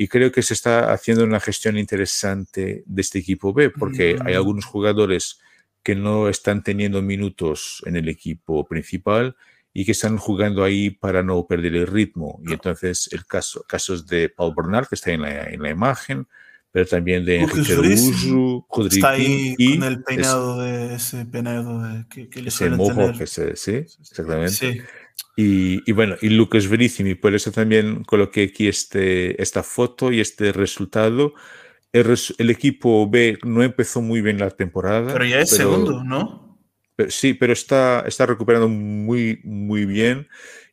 y 0.00 0.06
creo 0.06 0.30
que 0.30 0.42
se 0.42 0.54
está 0.54 0.92
haciendo 0.92 1.24
una 1.24 1.40
gestión 1.40 1.76
interesante 1.76 2.84
de 2.86 3.00
este 3.02 3.18
equipo 3.18 3.52
B 3.52 3.70
porque 3.70 4.16
hay 4.24 4.34
algunos 4.34 4.64
jugadores 4.64 5.40
que 5.82 5.96
no 5.96 6.28
están 6.28 6.62
teniendo 6.62 7.02
minutos 7.02 7.82
en 7.84 7.96
el 7.96 8.08
equipo 8.08 8.64
principal 8.66 9.34
y 9.74 9.84
que 9.84 9.92
están 9.92 10.16
jugando 10.16 10.62
ahí 10.62 10.90
para 10.90 11.22
no 11.24 11.44
perder 11.46 11.74
el 11.74 11.86
ritmo. 11.88 12.40
Y 12.46 12.52
entonces 12.52 13.08
el 13.12 13.26
caso, 13.26 13.64
casos 13.68 14.06
de 14.06 14.28
Paul 14.28 14.54
Bernard, 14.56 14.86
que 14.86 14.94
está 14.94 15.10
en 15.10 15.22
la, 15.22 15.44
en 15.50 15.62
la 15.62 15.70
imagen, 15.70 16.26
pero 16.70 16.86
también 16.86 17.24
de 17.24 17.40
Enrique 17.40 17.72
Araújo, 17.72 18.66
Está 18.86 19.10
ahí 19.10 19.54
y 19.58 19.78
con 19.80 19.88
el 19.88 19.94
es- 19.94 20.04
peinado 20.06 20.60
de 20.60 20.94
ese 20.94 21.24
peinado 21.26 21.82
de- 21.82 22.06
que, 22.08 22.28
que 22.28 22.42
le 22.42 22.48
ese 22.48 22.70
mohawk, 22.70 22.94
tener. 23.12 23.22
ese- 23.22 23.56
sí, 23.56 23.72
exactamente. 24.00 24.52
Sí, 24.52 24.80
Y, 25.36 25.88
y 25.88 25.92
bueno, 25.92 26.16
y 26.20 26.30
Lucas 26.30 26.68
Verissimi, 26.68 27.14
por 27.14 27.34
eso 27.34 27.52
también 27.52 28.02
coloqué 28.04 28.42
aquí 28.44 28.66
este, 28.68 29.40
esta 29.40 29.62
foto 29.62 30.10
y 30.12 30.20
este 30.20 30.52
resultado. 30.52 31.32
El, 31.92 32.04
res- 32.04 32.34
el 32.38 32.50
equipo 32.50 33.08
B 33.08 33.38
no 33.44 33.62
empezó 33.62 34.02
muy 34.02 34.20
bien 34.20 34.38
la 34.38 34.50
temporada. 34.50 35.12
pero 35.12 35.24
ya 35.24 35.40
es 35.40 35.50
segundo, 35.50 36.02
¿no? 36.04 36.58
pero- 36.96 37.10
sí, 37.10 37.34
pero 37.34 37.52
está, 37.52 38.00
está 38.06 38.26
recuperando 38.26 38.68
muy, 38.68 39.40
muy 39.44 39.86
bien. 39.86 40.26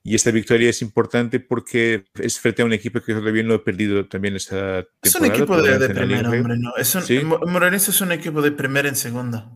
Y 0.03 0.13
esta 0.15 0.29
victoria 0.31 0.69
es 0.69 0.81
importante 0.83 1.39
porque 1.39 2.05
es 2.19 2.39
frente 2.39 2.61
a 2.61 2.65
un 2.65 2.73
equipo 2.73 3.01
que 3.01 3.13
todavía 3.13 3.41
no 3.43 3.55
ha 3.55 3.63
perdido 3.63 4.07
también 4.07 4.35
esta 4.35 4.83
temporada. 4.83 4.87
Es 5.03 5.15
un 5.15 5.25
equipo 5.25 5.61
de, 5.61 5.79
de 5.79 5.89
primera, 5.93 6.29
hombre, 6.29 6.55
no. 6.59 6.75
Es 6.77 6.93
un, 6.95 7.01
Sí. 7.03 7.17
Es 7.17 8.01
un 8.01 8.11
equipo 8.11 8.41
de 8.41 8.51
primera 8.51 8.87
en 8.89 8.95
segunda. 8.95 9.51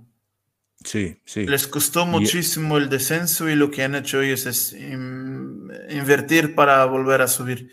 Sí, 0.84 1.22
sí. 1.26 1.46
Les 1.46 1.68
costó 1.68 2.04
Y- 2.04 2.08
muchísimo 2.08 2.78
el 2.78 2.90
descenso 2.90 3.50
y 3.50 3.56
lo 3.56 3.70
que 3.70 3.84
han 3.84 3.96
hecho 3.96 4.22
ellos 4.22 4.46
es 4.46 4.74
in- 4.74 5.70
invertir 5.90 6.56
para 6.56 6.86
volver 6.86 7.22
a 7.22 7.28
subir. 7.28 7.70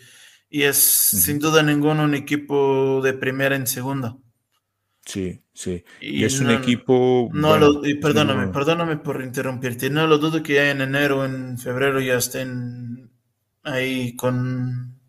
Y 0.49 0.63
es 0.63 0.77
sin 0.77 1.39
duda 1.39 1.61
ninguno 1.63 2.03
un 2.03 2.15
equipo 2.15 3.01
de 3.03 3.13
primera 3.13 3.55
en 3.55 3.67
segunda. 3.67 4.17
Sí, 5.05 5.41
sí. 5.53 5.83
Y 6.01 6.21
Y, 6.21 6.25
es 6.25 6.39
un 6.41 6.51
equipo. 6.51 7.29
No 7.33 7.49
bueno, 7.49 7.69
lo, 7.71 7.85
y 7.87 7.95
perdóname, 7.95 8.47
no- 8.47 8.51
perdóname 8.51 8.97
por 8.97 9.21
interrumpirte. 9.21 9.89
No 9.89 10.05
lo 10.07 10.17
dudo 10.17 10.43
que 10.43 10.55
ya 10.55 10.69
en 10.69 10.81
enero, 10.81 11.23
en 11.25 11.57
febrero 11.57 12.01
ya 12.01 12.15
estén 12.17 13.09
ahí 13.63 14.15
con, 14.17 14.99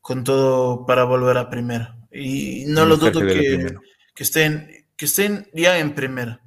con 0.00 0.22
todo 0.22 0.86
para 0.86 1.02
volver 1.04 1.36
a 1.38 1.50
primera. 1.50 1.96
Y 2.12 2.64
no 2.68 2.86
lo 2.86 2.96
dudo 2.96 3.20
que, 3.26 3.74
que 4.14 4.22
estén, 4.22 4.86
que 4.96 5.04
estén 5.06 5.48
ya 5.52 5.78
en 5.80 5.94
primera. 5.96 6.40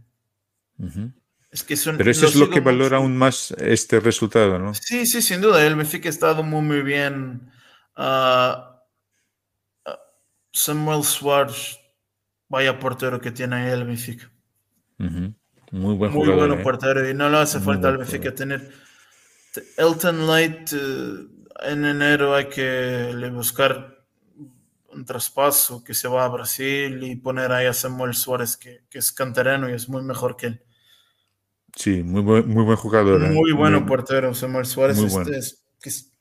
Es 1.51 1.63
que 1.63 1.77
son, 1.77 1.97
Pero 1.97 2.11
eso 2.11 2.25
es 2.25 2.35
lo 2.35 2.49
que 2.49 2.59
valora 2.59 2.97
aún 2.97 3.15
más 3.17 3.51
este 3.57 3.99
resultado, 3.99 4.59
¿no? 4.59 4.73
Sí, 4.73 5.05
sí, 5.05 5.21
sin 5.21 5.41
duda. 5.41 5.65
El 5.65 5.75
Benfica 5.75 6.09
ha 6.09 6.11
estado 6.11 6.43
muy, 6.43 6.61
muy 6.61 6.81
bien. 6.81 7.49
Ah, 7.95 8.83
ah, 9.85 9.99
Samuel 10.51 11.03
Suárez, 11.03 11.79
vaya 12.49 12.77
portero 12.77 13.19
que 13.21 13.31
tiene 13.31 13.55
ahí 13.55 13.71
el 13.71 13.85
Benfica. 13.85 14.29
Muy 14.97 15.95
buen 15.95 16.11
Muy 16.11 16.25
jugador. 16.25 16.35
bueno 16.35 16.55
¿eh? 16.55 16.63
portero 16.63 17.09
y 17.09 17.13
no 17.13 17.29
le 17.29 17.37
hace 17.37 17.57
Muy 17.59 17.65
falta 17.65 17.89
al 17.89 17.97
Benfica 17.97 18.33
tener 18.33 18.71
Elton 19.77 20.27
Light 20.27 20.71
eh, 20.73 21.27
en 21.63 21.85
enero 21.85 22.35
hay 22.35 22.47
que 22.47 23.11
le 23.13 23.29
buscar 23.29 24.05
un 24.89 25.05
traspaso 25.05 25.83
que 25.83 25.93
se 25.93 26.07
va 26.07 26.25
a 26.25 26.29
Brasil 26.29 27.03
y 27.03 27.15
poner 27.15 27.51
ahí 27.51 27.65
a 27.65 27.73
Samuel 27.73 28.13
Suárez 28.13 28.57
que, 28.57 28.85
que 28.89 28.99
es 28.99 29.11
canterano 29.11 29.69
y 29.69 29.73
es 29.73 29.89
muy 29.89 30.03
mejor 30.03 30.37
que 30.37 30.47
él. 30.47 30.63
Sí, 31.75 32.01
muy 32.03 32.21
buen, 32.21 32.47
muy 32.47 32.63
buen 32.63 32.77
jugador. 32.77 33.23
¿eh? 33.23 33.29
Muy 33.29 33.51
bueno 33.51 33.79
Muy- 33.81 33.87
portero 33.89 34.33
Samuel 34.33 34.65
Suárez. 34.65 34.97
muy 34.97 35.05
este 35.07 35.19
bueno. 35.19 35.35
es, 35.37 35.63
es- 35.83 36.11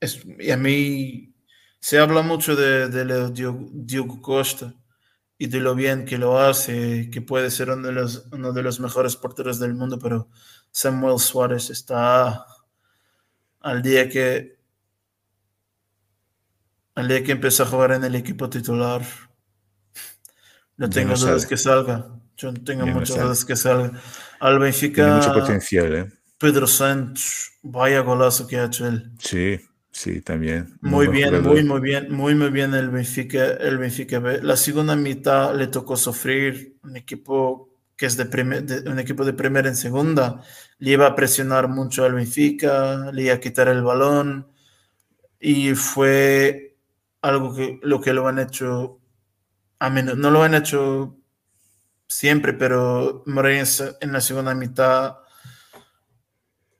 es- 0.00 0.22
y 0.38 0.50
a 0.50 0.56
mí 0.56 1.34
se 1.80 1.98
habla 1.98 2.22
mucho 2.22 2.54
de, 2.56 2.88
de 2.88 3.30
Diogo, 3.32 3.68
Diogo 3.72 4.20
Costa 4.22 4.74
y 5.38 5.46
de 5.48 5.58
lo 5.60 5.74
bien 5.74 6.04
que 6.04 6.18
lo 6.18 6.38
hace, 6.38 7.10
que 7.10 7.20
puede 7.22 7.50
ser 7.50 7.70
uno 7.70 7.86
de 7.88 7.92
los, 7.92 8.26
uno 8.32 8.52
de 8.52 8.62
los 8.62 8.78
mejores 8.78 9.16
porteros 9.16 9.58
del 9.58 9.74
mundo, 9.74 9.98
pero 9.98 10.28
Samuel 10.70 11.18
Suárez 11.18 11.70
está 11.70 12.46
al 13.60 13.82
día 13.82 14.08
que 14.08 14.58
al 16.94 17.08
día 17.08 17.24
que 17.24 17.32
empieza 17.32 17.62
a 17.62 17.66
jugar 17.66 17.92
en 17.92 18.04
el 18.04 18.14
equipo 18.14 18.48
titular. 18.50 19.02
No 20.76 20.88
tengo 20.90 21.12
no 21.14 21.18
dudas 21.18 21.46
que 21.46 21.56
salga. 21.56 22.20
Yo 22.42 22.52
no 22.52 22.62
tengo 22.64 22.86
no 22.86 22.92
muchas 22.92 23.08
sale. 23.10 23.22
dudas 23.24 23.44
que 23.44 23.56
salga. 23.56 23.92
Al 24.40 24.58
Benfica. 24.58 24.94
Tiene 25.04 25.12
mucho 25.12 25.32
potencial, 25.32 25.94
¿eh? 25.94 26.12
Pedro 26.38 26.66
Santos, 26.66 27.52
vaya 27.62 28.00
golazo 28.00 28.46
que 28.46 28.58
ha 28.58 28.64
hecho 28.64 28.86
él. 28.88 29.12
Sí, 29.18 29.60
sí, 29.90 30.20
también. 30.20 30.76
Muy 30.80 31.06
buen 31.06 31.16
bien, 31.16 31.42
muy, 31.42 31.62
muy 31.64 31.80
bien, 31.80 32.12
muy, 32.12 32.34
muy 32.34 32.50
bien 32.50 32.74
el 32.74 32.90
Benfica, 32.90 33.44
el 33.46 33.78
Benfica 33.78 34.18
B. 34.18 34.42
La 34.42 34.56
segunda 34.56 34.96
mitad 34.96 35.54
le 35.54 35.68
tocó 35.68 35.96
sufrir 35.96 36.76
un 36.82 36.96
equipo 36.96 37.70
que 37.96 38.06
es 38.06 38.16
de, 38.16 38.24
primer- 38.26 38.64
de- 38.64 38.90
un 38.90 38.98
equipo 38.98 39.24
de 39.24 39.32
primera 39.34 39.68
en 39.68 39.76
segunda. 39.76 40.42
Le 40.78 40.90
iba 40.92 41.06
a 41.06 41.14
presionar 41.14 41.68
mucho 41.68 42.04
al 42.04 42.14
Benfica, 42.14 43.12
le 43.12 43.22
iba 43.22 43.34
a 43.34 43.40
quitar 43.40 43.68
el 43.68 43.82
balón 43.84 44.48
y 45.40 45.74
fue 45.74 46.76
algo 47.22 47.54
que 47.54 47.78
lo 47.82 48.00
que 48.00 48.12
lo 48.12 48.26
han 48.28 48.38
hecho 48.40 49.00
a 49.78 49.90
menos, 49.90 50.16
no 50.16 50.30
lo 50.30 50.42
han 50.42 50.54
hecho 50.54 51.18
siempre, 52.16 52.52
pero 52.52 53.22
Moreirense 53.26 53.96
en 54.00 54.12
la 54.12 54.20
segunda 54.20 54.54
mitad 54.54 55.16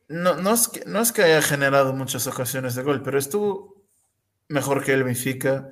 no, 0.09 0.37
no, 0.37 0.53
es 0.53 0.69
que, 0.69 0.85
no 0.87 1.01
es 1.01 1.11
que 1.13 1.23
haya 1.23 1.43
generado 1.43 1.95
muchas 1.95 2.27
ocasiones 2.27 2.75
de 2.75 2.83
gol, 2.83 3.03
pero 3.03 3.19
estuvo 3.19 3.83
mejor 4.49 4.85
que 4.85 4.93
el 4.93 5.05
Benfica 5.05 5.71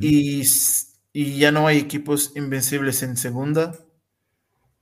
y, 0.00 0.42
y 1.12 1.38
ya 1.38 1.52
no 1.52 1.66
hay 1.68 1.78
equipos 1.78 2.32
invencibles 2.34 3.02
en 3.04 3.16
segunda. 3.16 3.72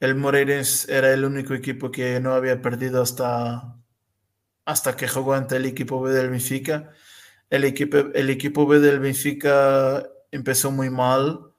El 0.01 0.15
Moreirense 0.15 0.97
era 0.97 1.13
el 1.13 1.25
único 1.27 1.53
equipo 1.53 1.91
que 1.91 2.21
no 2.21 2.33
había 2.33 2.63
perdido 2.63 3.03
hasta, 3.03 3.77
hasta 4.65 4.97
que 4.97 5.09
jugó 5.09 5.35
ante 5.35 5.57
el 5.57 5.67
equipo 5.67 6.01
B 6.01 6.13
del 6.13 6.31
Benfica. 6.31 6.91
El 7.51 7.65
equipo, 7.65 7.99
el 7.99 8.31
equipo 8.31 8.67
B 8.67 8.81
del 8.81 9.01
Benfica 9.01 10.07
empezó 10.31 10.71
muy 10.71 10.89
mal, 10.89 11.50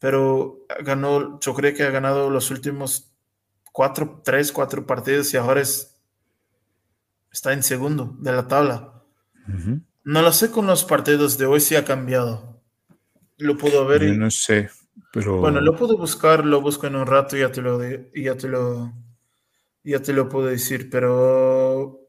pero 0.00 0.66
ganó, 0.82 1.38
yo 1.40 1.54
creo 1.54 1.74
que 1.74 1.84
ha 1.84 1.90
ganado 1.90 2.30
los 2.30 2.50
últimos 2.50 3.12
cuatro, 3.70 4.22
tres, 4.24 4.50
cuatro 4.50 4.86
partidos 4.86 5.32
y 5.32 5.36
ahora 5.36 5.60
es, 5.60 6.00
está 7.30 7.52
en 7.52 7.62
segundo 7.62 8.16
de 8.18 8.32
la 8.32 8.48
tabla. 8.48 9.04
No 10.02 10.22
lo 10.22 10.32
sé 10.32 10.50
con 10.50 10.66
los 10.66 10.84
partidos 10.84 11.36
de 11.36 11.46
hoy 11.46 11.60
si 11.60 11.76
ha 11.76 11.84
cambiado. 11.84 12.62
Lo 13.36 13.56
puedo 13.56 13.86
ver. 13.86 14.02
Yo 14.06 14.14
no 14.14 14.30
sé, 14.30 14.70
pero... 15.12 15.38
Bueno, 15.38 15.60
lo 15.60 15.76
puedo 15.76 15.96
buscar, 15.98 16.46
lo 16.46 16.62
busco 16.62 16.86
en 16.86 16.96
un 16.96 17.06
rato 17.06 17.36
y 17.36 17.40
ya 17.40 17.52
te 17.52 17.60
lo, 17.60 17.82
ya 18.14 18.36
te 18.36 18.48
lo, 18.48 18.94
ya 19.84 20.00
te 20.00 20.14
lo 20.14 20.30
puedo 20.30 20.46
decir, 20.46 20.88
pero, 20.88 22.08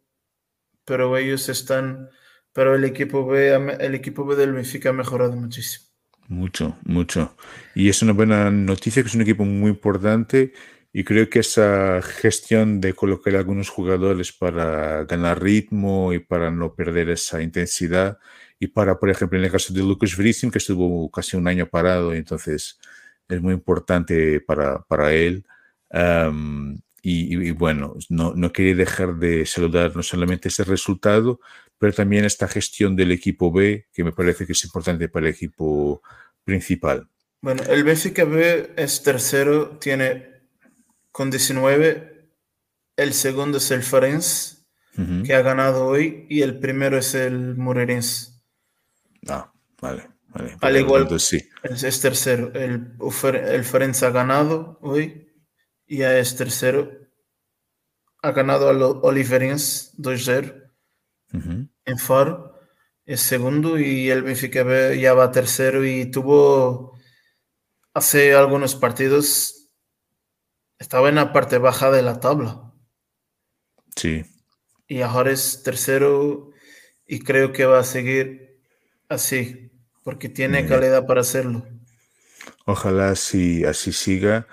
pero 0.85 1.17
ellos 1.17 1.49
están, 1.49 2.09
pero 2.53 2.73
el 2.73 2.85
equipo 2.85 3.25
B, 3.25 3.53
el 3.79 3.95
equipo 3.95 4.25
B 4.25 4.37
del 4.37 4.53
Benfica 4.53 4.91
ha 4.91 4.93
mejorado 4.93 5.35
muchísimo. 5.35 5.90
Mucho, 6.31 6.77
mucho. 6.85 7.35
Y 7.75 7.89
es 7.89 8.01
una 8.01 8.13
buena 8.13 8.49
noticia 8.49 9.03
que 9.03 9.09
es 9.09 9.15
un 9.15 9.21
equipo 9.21 9.43
muy 9.43 9.69
importante 9.71 10.53
y 10.93 11.03
creo 11.03 11.29
que 11.29 11.39
esa 11.39 12.01
gestión 12.01 12.79
de 12.79 12.93
colocar 12.93 13.35
algunos 13.35 13.67
jugadores 13.69 14.31
para 14.31 15.03
ganar 15.03 15.43
ritmo 15.43 16.13
y 16.13 16.19
para 16.19 16.49
no 16.49 16.73
perder 16.73 17.09
esa 17.09 17.41
intensidad 17.41 18.17
y 18.59 18.67
para, 18.67 18.97
por 18.97 19.09
ejemplo, 19.09 19.37
en 19.37 19.43
el 19.43 19.51
caso 19.51 19.73
de 19.73 19.81
Lucas 19.81 20.15
Vrisim, 20.15 20.51
que 20.51 20.59
estuvo 20.59 21.11
casi 21.11 21.35
un 21.35 21.49
año 21.49 21.65
parado, 21.67 22.15
y 22.15 22.19
entonces 22.19 22.79
es 23.27 23.41
muy 23.41 23.53
importante 23.53 24.39
para, 24.39 24.83
para 24.83 25.13
él. 25.13 25.45
y, 27.01 27.51
bueno, 27.51 27.95
no, 28.09 28.33
no 28.35 28.51
quería 28.53 28.75
dejar 28.75 29.15
de 29.17 29.45
saludar 29.45 29.95
no 29.95 30.03
solamente 30.03 30.47
ese 30.49 30.63
resultado, 30.63 31.39
pero 31.81 31.93
también 31.93 32.25
esta 32.25 32.47
gestión 32.47 32.95
del 32.95 33.11
equipo 33.11 33.51
B, 33.51 33.87
que 33.91 34.03
me 34.03 34.11
parece 34.11 34.45
que 34.45 34.51
es 34.51 34.63
importante 34.65 35.09
para 35.09 35.25
el 35.25 35.33
equipo 35.33 36.03
principal. 36.43 37.09
Bueno, 37.41 37.63
el 37.63 37.83
Benfica 37.83 38.23
B 38.23 38.71
es 38.77 39.01
tercero, 39.01 39.79
tiene 39.79 40.43
con 41.11 41.31
19, 41.31 42.29
el 42.97 43.13
segundo 43.13 43.57
es 43.57 43.71
el 43.71 43.81
Farense, 43.81 44.57
que 45.25 45.33
ha 45.33 45.41
ganado 45.41 45.87
hoy, 45.87 46.27
y 46.29 46.43
el 46.43 46.59
primero 46.59 46.99
es 46.99 47.15
el 47.15 47.55
Moreirense. 47.57 48.43
Ah, 49.27 49.51
vale, 49.81 50.07
vale. 50.27 50.57
Al 50.61 50.77
igual, 50.77 51.19
sí. 51.19 51.49
es, 51.63 51.99
tercero. 51.99 52.51
El, 52.53 52.93
el 53.33 53.95
ha 54.03 54.09
ganado 54.11 54.77
hoy, 54.83 55.31
y 55.87 55.97
ya 55.97 56.15
es 56.15 56.35
tercero. 56.35 56.91
Ha 58.21 58.33
ganado 58.33 58.69
al 58.69 58.83
Oliverense 58.83 59.97
2-0 59.97 60.60
en 61.33 61.97
Faro 61.97 62.59
es 63.05 63.21
segundo 63.21 63.79
y 63.79 64.09
el 64.09 64.23
Benfica 64.23 64.93
ya 64.93 65.13
va 65.13 65.31
tercero 65.31 65.85
y 65.85 66.09
tuvo 66.11 66.97
hace 67.93 68.33
algunos 68.33 68.75
partidos 68.75 69.61
estaba 70.81 71.09
en 71.09 71.15
la 71.15 71.31
parte 71.31 71.59
baja 71.59 71.91
de 71.91 72.01
la 72.01 72.19
tabla. 72.19 72.73
Sí. 73.95 74.25
Y 74.87 75.01
ahora 75.01 75.31
es 75.31 75.61
tercero 75.63 76.51
y 77.05 77.19
creo 77.19 77.51
que 77.51 77.65
va 77.65 77.79
a 77.79 77.83
seguir 77.83 78.61
así 79.07 79.71
porque 80.03 80.27
tiene 80.27 80.65
calidad 80.65 81.05
para 81.05 81.21
hacerlo. 81.21 81.67
Ojalá 82.65 83.09
así, 83.09 83.63
así 83.63 83.93
siga. 83.93 84.47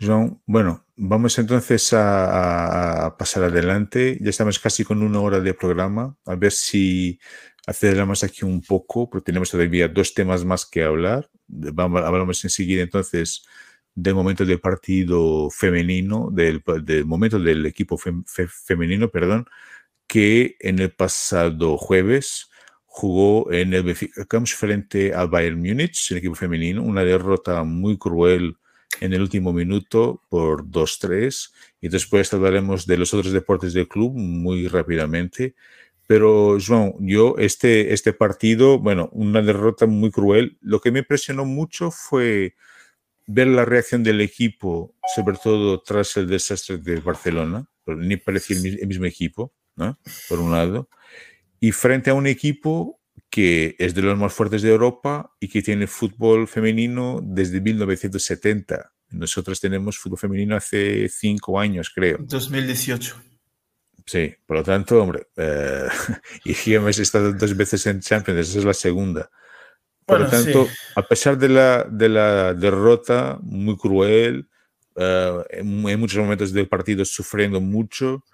John, 0.00 0.42
bueno, 0.44 0.84
vamos 1.02 1.38
entonces 1.38 1.92
a, 1.94 3.16
pasar 3.18 3.44
adelante. 3.44 4.18
Ya 4.20 4.30
estamos 4.30 4.58
casi 4.58 4.84
con 4.84 5.02
una 5.02 5.20
hora 5.20 5.40
de 5.40 5.54
programa. 5.54 6.16
A 6.26 6.36
ver 6.36 6.52
si 6.52 7.18
aceleramos 7.66 8.22
aquí 8.22 8.44
un 8.44 8.60
poco, 8.60 9.08
porque 9.08 9.24
tenemos 9.26 9.50
todavía 9.50 9.88
dos 9.88 10.14
temas 10.14 10.44
más 10.44 10.66
que 10.66 10.84
hablar. 10.84 11.30
Vamos, 11.48 12.02
hablamos 12.02 12.44
enseguida 12.44 12.82
entonces 12.82 13.44
del 13.94 14.14
momento 14.14 14.44
del 14.44 14.60
partido 14.60 15.50
femenino, 15.50 16.30
del, 16.32 16.62
momento 17.06 17.38
del 17.38 17.66
equipo 17.66 17.98
femenino, 17.98 19.10
perdón, 19.10 19.46
que 20.06 20.56
en 20.60 20.80
el 20.80 20.92
pasado 20.92 21.76
jueves 21.78 22.50
jugó 22.84 23.50
en 23.52 23.74
el 23.74 23.84
Benfica 23.84 24.26
frente 24.46 25.14
al 25.14 25.28
Bayern 25.28 25.58
Múnich, 25.58 26.10
el 26.12 26.18
equipo 26.18 26.34
femenino, 26.34 26.82
una 26.82 27.04
derrota 27.04 27.64
muy 27.64 27.98
cruel 27.98 28.56
en 29.00 29.12
el 29.12 29.22
último 29.22 29.52
minuto 29.52 30.22
por 30.28 30.66
2-3 30.66 31.52
y 31.80 31.88
después 31.88 32.32
hablaremos 32.32 32.86
de 32.86 32.98
los 32.98 33.12
otros 33.14 33.32
deportes 33.32 33.72
del 33.72 33.88
club 33.88 34.12
muy 34.14 34.68
rápidamente. 34.68 35.54
Pero, 36.06 36.58
Joan, 36.64 36.94
yo 37.00 37.36
este, 37.38 37.92
este 37.92 38.12
partido, 38.12 38.78
bueno, 38.78 39.08
una 39.12 39.42
derrota 39.42 39.86
muy 39.86 40.10
cruel. 40.10 40.58
Lo 40.60 40.80
que 40.80 40.90
me 40.90 41.00
impresionó 41.00 41.44
mucho 41.44 41.90
fue 41.90 42.54
ver 43.26 43.46
la 43.46 43.64
reacción 43.64 44.02
del 44.02 44.20
equipo, 44.20 44.94
sobre 45.14 45.36
todo 45.36 45.80
tras 45.80 46.16
el 46.16 46.26
desastre 46.26 46.78
de 46.78 47.00
Barcelona, 47.00 47.64
ni 47.86 48.16
parecía 48.16 48.56
el 48.56 48.86
mismo 48.88 49.04
equipo, 49.04 49.52
¿no? 49.76 49.98
Por 50.28 50.40
un 50.40 50.50
lado. 50.50 50.88
Y 51.60 51.72
frente 51.72 52.10
a 52.10 52.14
un 52.14 52.26
equipo 52.26 52.99
que 53.30 53.76
es 53.78 53.94
de 53.94 54.02
los 54.02 54.18
más 54.18 54.32
fuertes 54.32 54.60
de 54.60 54.70
Europa 54.70 55.32
y 55.38 55.48
que 55.48 55.62
tiene 55.62 55.86
fútbol 55.86 56.48
femenino 56.48 57.20
desde 57.22 57.60
1970. 57.60 58.92
Nosotros 59.10 59.60
tenemos 59.60 59.98
fútbol 59.98 60.18
femenino 60.18 60.56
hace 60.56 61.08
cinco 61.08 61.58
años, 61.58 61.90
creo. 61.94 62.18
2018. 62.20 63.16
Sí, 64.04 64.34
por 64.44 64.56
lo 64.56 64.64
tanto, 64.64 65.00
hombre, 65.00 65.28
eh, 65.36 65.86
y 66.44 66.74
hemos 66.74 66.98
estado 66.98 67.32
dos 67.32 67.56
veces 67.56 67.86
en 67.86 68.00
Champions, 68.00 68.40
esa 68.40 68.58
es 68.58 68.64
la 68.64 68.74
segunda. 68.74 69.30
Por 70.04 70.20
lo 70.22 70.28
tanto, 70.28 70.66
a 70.96 71.02
pesar 71.02 71.38
de 71.38 71.48
la, 71.48 71.84
de 71.84 72.08
la 72.08 72.52
derrota 72.52 73.38
muy 73.42 73.76
cruel, 73.76 74.48
eh, 74.96 75.44
en, 75.50 75.88
en, 75.88 76.00
muchos 76.00 76.18
momentos 76.18 76.52
del 76.52 76.66
partido 76.66 77.04
sufriendo 77.04 77.60
mucho, 77.60 78.24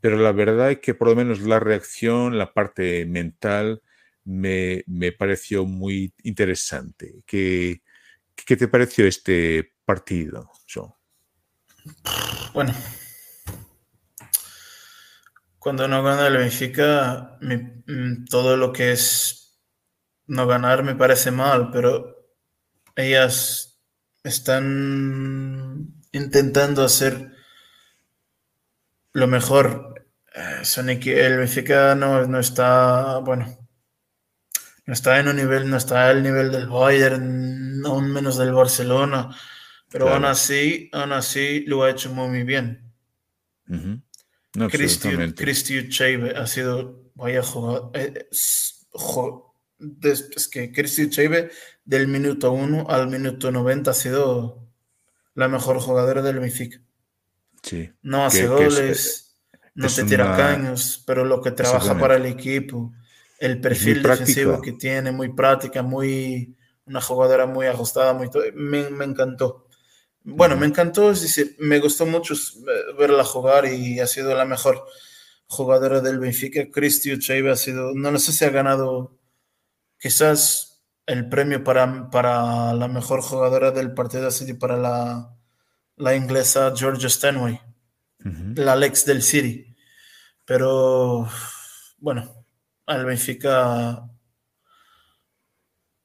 pero 0.00 0.16
la 0.16 0.32
verdad 0.32 0.70
es 0.70 0.78
que 0.78 0.94
por 0.94 1.08
lo 1.08 1.16
menos 1.16 1.40
la 1.40 1.60
reacción, 1.60 2.38
la 2.38 2.54
parte 2.54 3.04
mental, 3.04 3.82
me, 4.24 4.84
pareció 5.18 5.64
muy 5.64 6.14
interesante. 6.22 7.22
¿Qué, 7.26 7.82
¿Qué, 8.34 8.56
te 8.56 8.68
pareció 8.68 9.06
este 9.06 9.74
partido, 9.84 10.50
Bueno, 12.54 12.72
cuando 15.58 15.88
no 15.88 16.02
gana 16.02 16.26
el 16.26 16.36
Benfica, 16.36 17.38
mm, 17.40 18.24
todo 18.24 18.56
lo 18.56 18.72
que 18.72 18.92
es 18.92 19.60
no 20.26 20.46
ganar 20.46 20.82
me 20.82 20.94
parece 20.94 21.30
mal, 21.30 21.70
pero 21.70 22.16
ellas 22.96 23.80
están 24.24 25.94
intentando 26.12 26.84
hacer 26.84 27.32
lo 29.12 29.26
mejor. 29.26 30.06
Eh, 30.34 30.62
el 31.06 31.38
Benfica 31.38 31.94
no, 31.94 32.26
no 32.26 32.38
está, 32.38 33.18
bueno, 33.18 33.61
no 34.84 34.92
está 34.92 35.20
en 35.20 35.28
un 35.28 35.36
nivel, 35.36 35.70
no 35.70 35.76
está 35.76 36.08
al 36.08 36.22
nivel 36.22 36.50
del 36.50 36.68
Bayern, 36.68 37.82
aún 37.84 38.12
menos 38.12 38.36
del 38.36 38.52
Barcelona, 38.52 39.34
pero 39.88 40.08
aún 40.08 40.24
así, 40.24 40.90
aún 40.92 41.12
así 41.12 41.60
lo 41.66 41.84
ha 41.84 41.90
hecho 41.90 42.12
muy, 42.12 42.42
bien. 42.42 42.92
Cristi 45.36 45.88
Chave 45.88 46.36
ha 46.36 46.46
sido, 46.46 47.10
vaya 47.14 47.42
jugador, 47.42 47.90
eh, 47.94 48.28
es, 48.30 48.88
que 50.50 50.72
Cristi 50.72 51.08
Chave 51.10 51.50
del 51.84 52.08
minuto 52.08 52.52
1 52.52 52.86
al 52.88 53.08
minuto 53.08 53.50
90 53.50 53.90
ha 53.90 53.94
sido 53.94 54.68
la 55.34 55.48
mejor 55.48 55.78
jugadora 55.78 56.22
del 56.22 56.40
Benfica. 56.40 56.80
Sí. 57.62 57.90
No 58.02 58.26
hace 58.26 58.48
goles, 58.48 59.36
no 59.74 59.86
te 59.88 60.04
tira 60.04 60.36
caños, 60.36 61.02
pero 61.06 61.24
lo 61.24 61.40
que 61.40 61.52
trabaja 61.52 61.96
para 61.98 62.16
el 62.16 62.26
equipo 62.26 62.92
el 63.42 63.60
perfil 63.60 64.04
defensivo 64.04 64.60
que 64.60 64.72
tiene, 64.72 65.10
muy 65.10 65.32
práctica, 65.32 65.82
muy 65.82 66.54
una 66.86 67.00
jugadora 67.00 67.44
muy 67.44 67.66
ajustada, 67.66 68.12
muy 68.12 68.30
me, 68.54 68.88
me 68.88 69.04
encantó. 69.04 69.66
Bueno, 70.22 70.56
me 70.56 70.66
encantó, 70.66 71.10
es 71.10 71.22
decir, 71.22 71.56
me 71.58 71.80
gustó 71.80 72.06
mucho 72.06 72.34
verla 72.96 73.24
jugar 73.24 73.66
y 73.66 73.98
ha 73.98 74.06
sido 74.06 74.32
la 74.36 74.44
mejor 74.44 74.86
jugadora 75.48 76.00
del 76.00 76.20
Benfica. 76.20 76.70
Cristi 76.70 77.12
Ucheibe 77.12 77.50
ha 77.50 77.56
sido, 77.56 77.92
no, 77.94 78.16
sé 78.20 78.30
si 78.32 78.44
ha 78.44 78.50
ganado 78.50 79.18
quizás 79.98 80.84
el 81.06 81.28
premio 81.28 81.64
para, 81.64 82.10
para 82.10 82.72
la 82.74 82.86
mejor 82.86 83.22
jugadora 83.22 83.72
del 83.72 83.92
partido 83.92 84.30
City 84.30 84.54
para 84.54 84.76
la, 84.76 85.36
la 85.96 86.14
inglesa 86.14 86.72
Georgia 86.76 87.08
Stanway, 87.08 87.60
la 88.54 88.76
Lex 88.76 89.04
del 89.04 89.20
City 89.20 89.74
Pero 90.44 91.28
bueno, 91.98 92.41
al 92.92 93.04
Benfica 93.06 94.08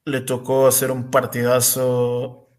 le 0.05 0.21
tocó 0.21 0.67
hacer 0.67 0.89
un 0.91 1.11
partidazo 1.11 2.49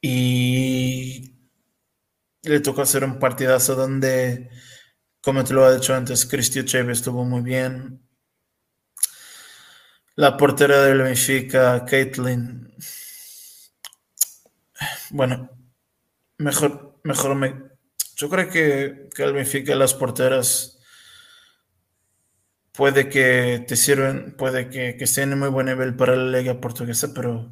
y 0.00 1.34
le 2.42 2.60
tocó 2.60 2.82
hacer 2.82 3.02
un 3.04 3.18
partidazo 3.18 3.74
donde, 3.74 4.50
como 5.22 5.42
te 5.44 5.54
lo 5.54 5.64
ha 5.64 5.74
dicho 5.74 5.94
antes, 5.94 6.26
Cristian 6.26 6.66
Chávez 6.66 6.98
estuvo 6.98 7.24
muy 7.24 7.40
bien. 7.42 8.06
La 10.14 10.36
portera 10.36 10.82
del 10.82 11.02
Benfica, 11.02 11.84
Caitlin. 11.84 12.74
Bueno, 15.10 15.50
mejor, 16.38 17.00
mejor 17.04 17.34
me. 17.34 17.70
Yo 18.16 18.28
creo 18.28 18.50
que, 18.50 19.08
que 19.14 19.22
el 19.22 19.32
Benfica 19.32 19.74
las 19.74 19.94
porteras 19.94 20.75
puede 22.76 23.08
que 23.08 23.64
te 23.66 23.74
sirven, 23.74 24.34
puede 24.36 24.68
que, 24.68 24.96
que 24.96 25.04
estén 25.04 25.32
en 25.32 25.38
muy 25.38 25.48
buen 25.48 25.66
nivel 25.66 25.96
para 25.96 26.14
la 26.14 26.38
Liga 26.38 26.60
Portuguesa, 26.60 27.12
pero 27.14 27.50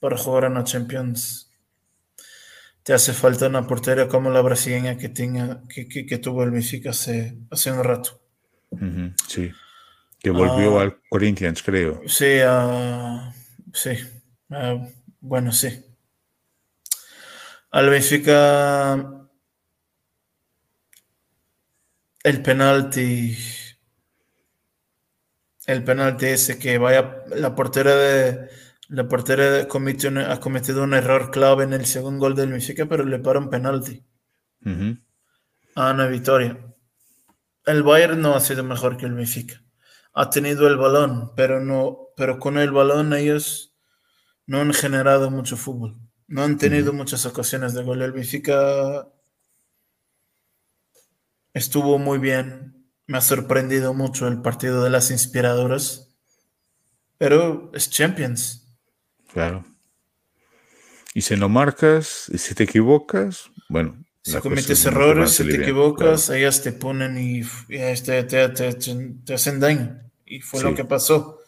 para 0.00 0.18
jugar 0.18 0.44
en 0.44 0.54
la 0.54 0.64
Champions 0.64 1.50
te 2.82 2.92
hace 2.92 3.12
falta 3.12 3.48
una 3.48 3.66
portera 3.66 4.06
como 4.06 4.30
la 4.30 4.42
brasileña 4.42 4.96
que, 4.96 5.08
tenga, 5.08 5.62
que, 5.68 5.88
que, 5.88 6.18
tuvo 6.18 6.44
el 6.44 6.52
Benfica 6.52 6.90
hace, 6.90 7.36
hace 7.50 7.72
un 7.72 7.82
rato. 7.82 8.20
sí, 9.26 9.50
que 10.20 10.30
volvió 10.30 10.78
ah. 10.78 10.82
al 10.82 11.00
Corinthians, 11.08 11.62
creo. 11.62 12.02
Sí, 12.06 12.38
uh, 12.46 13.32
sí, 13.72 13.90
uh, 14.50 14.88
bueno, 15.20 15.50
sí. 15.50 15.84
Al 17.70 17.90
Benfica 17.90 19.26
el 22.22 22.42
penalti 22.42 23.36
el 25.66 25.84
penalti 25.84 26.26
ese 26.26 26.58
que 26.58 26.78
vaya 26.78 27.24
la 27.34 27.54
portera 27.54 27.94
de 27.94 28.48
la 28.88 29.08
portera 29.08 29.62
ha 29.62 30.38
cometido 30.40 30.84
un 30.84 30.94
error 30.94 31.30
clave 31.30 31.64
en 31.64 31.72
el 31.72 31.86
segundo 31.86 32.20
gol 32.20 32.36
del 32.36 32.52
Benfica, 32.52 32.86
pero 32.86 33.04
le 33.04 33.18
para 33.18 33.40
un 33.40 33.50
penalti. 33.50 34.04
A 35.74 35.90
una 35.90 36.06
victoria. 36.06 36.74
El 37.64 37.82
Bayern 37.82 38.20
no 38.20 38.34
ha 38.34 38.40
sido 38.40 38.62
mejor 38.62 38.96
que 38.96 39.06
el 39.06 39.14
Benfica. 39.14 39.62
Ha 40.12 40.30
tenido 40.30 40.68
el 40.68 40.76
balón, 40.76 41.32
pero 41.34 41.60
no, 41.60 42.08
pero 42.16 42.38
con 42.38 42.58
el 42.58 42.70
balón 42.70 43.12
ellos 43.12 43.76
no 44.46 44.60
han 44.60 44.72
generado 44.72 45.30
mucho 45.30 45.56
fútbol. 45.56 45.98
No 46.28 46.42
han 46.42 46.56
tenido 46.56 46.92
muchas 46.92 47.26
ocasiones 47.26 47.74
de 47.74 47.82
gol. 47.82 48.02
El 48.02 48.12
Benfica 48.12 49.08
estuvo 51.52 51.98
muy 51.98 52.18
bien 52.18 52.75
me 53.06 53.18
ha 53.18 53.20
sorprendido 53.20 53.94
mucho 53.94 54.26
el 54.28 54.42
partido 54.42 54.82
de 54.82 54.90
las 54.90 55.10
inspiradoras, 55.10 56.14
pero 57.18 57.70
es 57.74 57.88
Champions. 57.90 58.76
Claro. 59.32 59.64
Y 61.14 61.22
si 61.22 61.36
no 61.36 61.48
marcas, 61.48 62.30
y 62.32 62.38
si 62.38 62.54
te 62.54 62.64
equivocas, 62.64 63.50
bueno. 63.68 64.04
Si 64.22 64.36
cometes 64.38 64.84
errores, 64.84 65.30
si 65.30 65.46
te 65.46 65.62
equivocas, 65.62 66.30
ellas 66.30 66.60
te 66.62 66.72
ponen 66.72 67.16
y, 67.16 67.42
este, 67.68 68.24
te, 68.24 69.32
hacen 69.32 69.60
daño. 69.60 70.00
Y 70.26 70.40
fue 70.40 70.62
lo 70.62 70.74
que 70.74 70.84
pasó. 70.84 71.38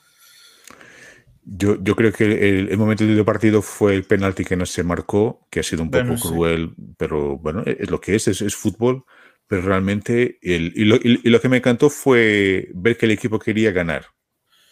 Yo, 1.45 1.83
yo 1.83 1.97
creo 1.97 2.13
que 2.13 2.25
el, 2.61 2.79
momento 2.79 3.05
del 3.05 3.25
partido 3.25 3.63
fue 3.63 3.95
el 3.95 4.05
penalti 4.05 4.45
que 4.45 4.55
no 4.55 4.65
se 4.65 4.85
marcó, 4.85 5.47
que 5.51 5.61
ha 5.61 5.63
sido 5.65 5.83
un 5.83 5.91
poco 5.91 6.15
cruel, 6.21 6.75
pero 6.97 7.37
bueno, 7.39 7.65
es 7.67 7.91
lo 7.91 8.01
que 8.01 8.15
es, 8.15 8.29
es, 8.29 8.43
es 8.43 8.55
fútbol 8.55 9.05
pero 9.49 9.63
realmente 9.63 10.39
el, 10.43 10.73
y, 10.77 10.85
lo, 10.85 10.97
y, 10.97 11.29
lo, 11.29 11.41
que 11.41 11.49
me 11.49 11.57
encantó 11.57 11.89
fue 11.89 12.69
ver 12.75 12.99
que 12.99 13.07
el 13.07 13.13
equipo 13.13 13.39
quería 13.39 13.73
ganar. 13.73 14.07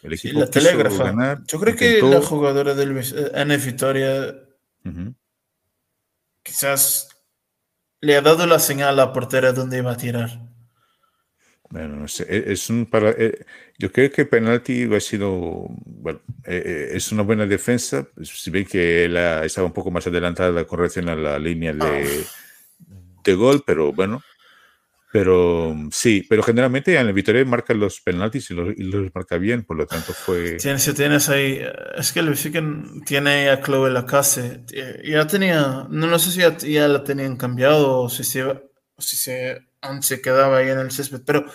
El 0.02 0.12
equipo 0.12 0.38
la 0.38 0.50
telégrafa. 0.50 1.04
Ganar, 1.04 1.42
Yo 1.46 1.58
creo 1.58 1.74
que 1.74 2.02
la 2.02 2.20
jugadora 2.20 2.74
del 2.74 3.02
N 3.34 3.56
Victoria 3.56 4.36
quizás 6.42 7.08
le 8.00 8.16
ha 8.16 8.20
dado 8.20 8.46
la 8.46 8.58
señal 8.58 8.90
a 8.90 9.06
la 9.06 9.12
portera 9.12 9.52
donde 9.52 9.78
iba 9.78 9.92
a 9.92 9.96
tirar. 9.96 10.42
Bueno, 11.70 11.96
no 11.96 12.06
sé, 12.06 12.24
e, 12.28 12.52
es 12.52 12.70
un 12.70 12.86
para, 12.86 13.10
eh, 13.10 13.44
yo 13.76 13.90
creo 13.90 14.12
que 14.12 14.22
el 14.22 14.28
penalti 14.28 14.84
ha 14.94 15.00
sido, 15.00 15.66
bueno, 15.84 16.20
eh, 16.44 16.62
eh, 16.64 16.88
es 16.92 17.10
una 17.10 17.22
buena 17.22 17.44
defensa, 17.44 18.06
si 18.22 18.50
ven 18.50 18.66
que 18.66 19.06
él 19.06 19.16
estaba 19.16 19.66
un 19.66 19.72
poco 19.72 19.90
más 19.90 20.06
adelantada 20.06 20.52
la 20.52 20.64
corrección 20.64 21.08
a 21.08 21.16
la 21.16 21.38
línea 21.40 21.72
de, 21.72 21.82
ah. 21.82 22.92
de 23.24 23.34
gol, 23.34 23.64
pero 23.66 23.92
bueno, 23.92 24.22
pero 25.18 25.74
sí, 25.92 26.26
pero 26.28 26.42
generalmente 26.42 26.94
en 26.94 27.06
el 27.06 27.14
Vitoria 27.14 27.42
marca 27.46 27.72
los 27.72 28.02
penaltis 28.02 28.50
y 28.50 28.54
los, 28.54 29.14
marca 29.14 29.38
bien, 29.38 29.64
por 29.64 29.78
lo 29.78 29.86
tanto 29.86 30.12
fue. 30.12 30.58
Tienes, 30.58 30.94
tienes 30.94 31.30
ahí, 31.30 31.58
es 31.96 32.12
que 32.12 32.20
el 32.20 32.26
Benfica 32.26 32.62
tiene 33.06 33.48
a 33.48 33.62
Chloe 33.62 33.90
Lacasse, 33.90 34.66
ya 35.02 35.26
tenía, 35.26 35.86
no, 35.88 36.06
no 36.06 36.18
sé 36.18 36.32
si 36.32 36.70
ya, 36.70 36.86
la 36.86 37.02
tenían 37.02 37.38
cambiado 37.38 38.00
o 38.02 38.10
si 38.10 38.24
se, 38.24 38.44
si 38.98 39.16
se, 39.16 39.66
se 40.02 40.20
quedaba 40.20 40.58
ahí 40.58 40.68
en 40.68 40.80
el 40.80 40.90
césped, 40.90 41.22
pero 41.24 41.46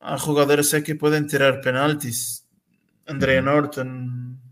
hay 0.00 0.18
jugadores 0.18 0.74
que 0.84 0.96
pueden 0.96 1.28
tirar 1.28 1.60
penaltis. 1.60 2.48
Andrea 3.06 3.42
Norton, 3.42 4.42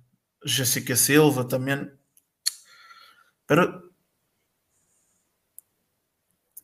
Jessica 0.40 0.94
Silva 0.94 1.48
también. 1.48 1.98
Pero 3.44 3.93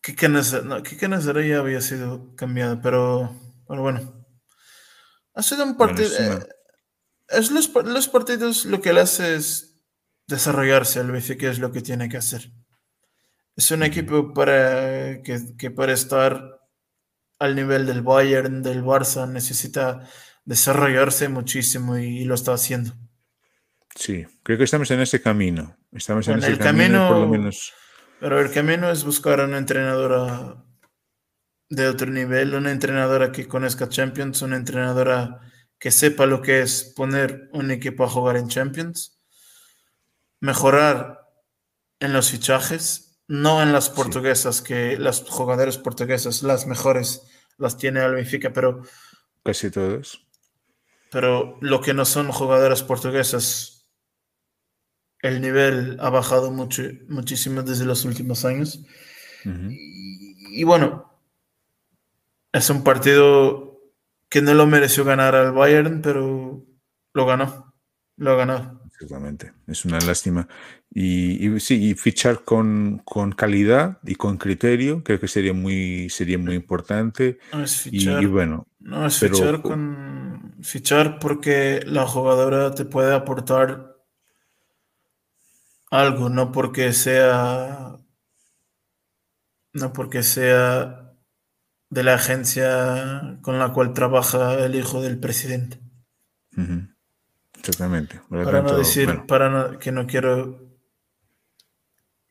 Kike 0.03 0.28
Nazare, 0.28 1.48
ya 1.48 1.59
había 1.59 1.80
sido 1.80 2.34
cambiado, 2.36 2.80
pero, 2.80 3.34
bueno. 3.66 4.26
Ha 5.34 5.42
sido 5.42 5.64
un 5.64 5.76
partido. 5.76 6.09
Eh, 6.18 6.46
es 7.28 7.51
los, 7.51 7.70
los, 7.84 8.09
partidos 8.09 8.64
lo 8.64 8.80
que 8.80 8.92
le 8.92 9.01
hace 9.01 9.36
es 9.36 9.80
desarrollarse 10.26 11.01
al 11.01 11.22
que 11.22 11.48
es 11.48 11.59
lo 11.59 11.70
que 11.70 11.82
tiene 11.82 12.09
que 12.09 12.16
hacer. 12.16 12.51
Es 13.57 13.70
un 13.70 13.82
equipo 13.82 14.32
para 14.32 15.22
que, 15.22 15.57
que 15.57 15.70
para 15.70 15.92
estar 15.92 16.61
al 17.38 17.55
nivel 17.55 17.86
del 17.86 18.03
Bayern, 18.03 18.62
del 18.62 18.82
Barça, 18.82 19.28
necesita 19.28 20.07
desarrollarse 20.44 21.28
muchísimo 21.28 21.96
y, 21.98 22.24
lo 22.24 22.34
está 22.34 22.53
haciendo. 22.53 22.92
Sí, 23.94 24.24
creo 24.42 24.59
que 24.59 24.64
estamos 24.64 24.90
en 24.90 25.01
ese 25.01 25.20
camino. 25.20 25.76
Estamos 25.92 26.26
en, 26.28 26.38
ese 26.38 26.48
el 26.48 26.59
camino, 26.59 27.09
por 27.09 27.18
lo 27.18 27.28
menos 27.28 27.72
pero 28.21 28.39
el 28.39 28.53
camino 28.53 28.91
es 28.91 29.03
buscar 29.03 29.41
a 29.41 29.45
una 29.45 29.59
entrenadora 29.59 30.62
de 31.71 31.89
otro 31.89 32.11
nivel, 32.11 32.55
una 32.55 32.71
entrenadora 32.71 33.33
que 33.33 33.49
conozca 33.49 33.89
Champions, 33.89 34.43
una 34.43 34.57
entrenadora 34.57 35.41
que 35.79 35.91
sepa 35.91 36.27
lo 36.27 36.43
que 36.43 36.61
es 36.61 36.93
poner 36.95 37.49
un 37.53 37.71
equipo 37.71 38.05
a 38.05 38.11
jugar 38.11 38.37
en 38.37 38.49
Champions, 38.49 39.18
mejorar 40.41 41.29
en 41.99 42.12
los 42.12 42.31
fichajes, 42.31 43.23
no 43.27 43.62
en 43.62 43.73
las 43.73 43.89
portuguesas, 43.89 44.61
que 44.61 44.99
las 44.99 45.23
jugadoras 45.23 45.79
portuguesas, 45.79 46.43
las 46.43 46.66
mejores, 46.66 47.23
las 47.57 47.79
tiene 47.79 48.01
al 48.01 48.16
Benfica, 48.16 48.53
pero... 48.53 48.83
Casi 49.43 49.71
todos. 49.71 50.27
Pero 51.11 51.57
lo 51.62 51.81
que 51.81 51.95
no 51.95 52.05
son 52.05 52.31
jugadoras 52.31 52.83
portuguesas 52.83 53.80
el 55.23 55.41
nivel 55.41 55.97
ha 56.01 56.11
bajado 56.11 56.51
mucho, 56.51 56.83
muchísimo 57.09 57.62
desde 57.62 57.85
los 57.85 58.05
últimos 58.05 58.45
años. 58.45 58.85
y, 59.45 60.64
bueno, 60.64 61.12
es 62.53 62.71
un 62.71 62.83
partido 62.83 63.81
que 64.29 64.43
no 64.43 64.55
lo 64.55 64.66
mereció 64.66 65.05
ganar 65.05 65.35
al 65.35 65.53
Bayern, 65.53 66.03
pero 66.03 66.64
lo 67.12 67.27
ganó. 67.27 67.75
Lo 68.16 68.37
ganó. 68.37 68.81
Exactamente. 68.85 69.53
Es 69.66 69.85
una 69.85 69.99
lástima. 70.01 70.47
Y, 70.93 71.59
sí, 71.61 71.91
y 71.91 71.95
fichar 71.95 72.45
con, 72.45 73.03
calidad 73.37 73.99
y 74.05 74.14
con 74.14 74.37
criterio, 74.37 75.03
creo 75.03 75.18
que 75.18 75.29
sería 75.29 75.55
muy, 75.55 76.11
sería 76.11 76.37
muy 76.39 76.55
importante. 76.55 77.39
No 77.53 77.64
es 77.64 77.77
fichar, 77.83 78.23
y, 78.23 78.27
bueno. 78.27 78.66
No 78.79 79.07
es 79.07 79.18
fichar 79.18 79.62
con 79.62 80.57
fichar 80.62 81.18
porque 81.18 81.81
la 81.87 82.07
jugadora 82.07 82.75
te 82.75 82.85
puede 82.85 83.14
aportar 83.14 83.89
algo, 85.91 86.28
no 86.28 86.53
porque 86.53 86.93
sea, 86.93 87.97
no 89.72 89.93
porque 89.93 90.22
sea 90.22 91.12
de 91.91 92.05
la 92.05 92.14
agencia 92.14 93.38
con 93.43 93.59
la 93.59 93.72
cual 93.72 93.93
trabaja 93.93 94.64
el 94.64 94.76
hijo 94.76 95.03
del 95.03 95.18
presidente. 95.18 95.80
Exactamente. 97.59 98.20
para 98.28 98.62
no 98.62 98.76
decir, 98.76 99.26
para 99.26 99.78
que 99.78 99.93
no 99.93 100.07
quiero 100.07 100.70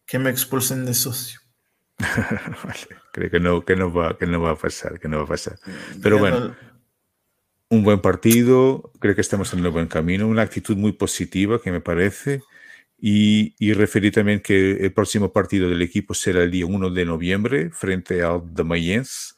que 0.06 0.18
me 0.18 0.30
expulsen 0.30 0.86
de 0.86 0.94
socio. 0.94 1.40
Creo 3.12 3.30
que 3.30 3.40
no, 3.40 3.66
que 3.66 3.76
no 3.76 3.94
va, 3.94 4.18
que 4.18 4.26
no 4.26 4.42
va 4.42 4.52
a 4.52 4.56
pasar, 4.56 5.00
que 5.00 5.08
no 5.08 5.18
va 5.18 5.24
a 5.24 5.28
pasar. 5.28 5.60
Pero 6.02 6.18
bueno, 6.18 6.56
un 7.70 7.84
buen 7.84 8.00
partido, 8.00 8.92
creo 9.00 9.14
que 9.14 9.22
estamos 9.22 9.54
en 9.54 9.60
el 9.60 9.70
buen 9.70 9.88
camino, 9.88 10.28
una 10.28 10.44
actitud 10.44 10.78
muy 10.78 10.94
positiva 10.94 11.62
que 11.62 11.72
me 11.72 11.82
parece 11.82 12.42
Y, 13.02 13.56
y 13.60 13.74
referí 13.74 14.12
también 14.12 14.42
que 14.42 14.72
el 14.72 14.92
próximo 14.92 15.32
partido 15.32 15.70
del 15.70 15.82
equipo 15.82 16.14
será 16.14 16.44
el 16.44 16.52
día 16.52 16.66
1 16.66 16.90
de 16.90 17.06
noviembre 17.06 17.70
frente 17.72 18.22
al 18.22 18.54
de 18.54 18.64
Mayens 18.64 19.38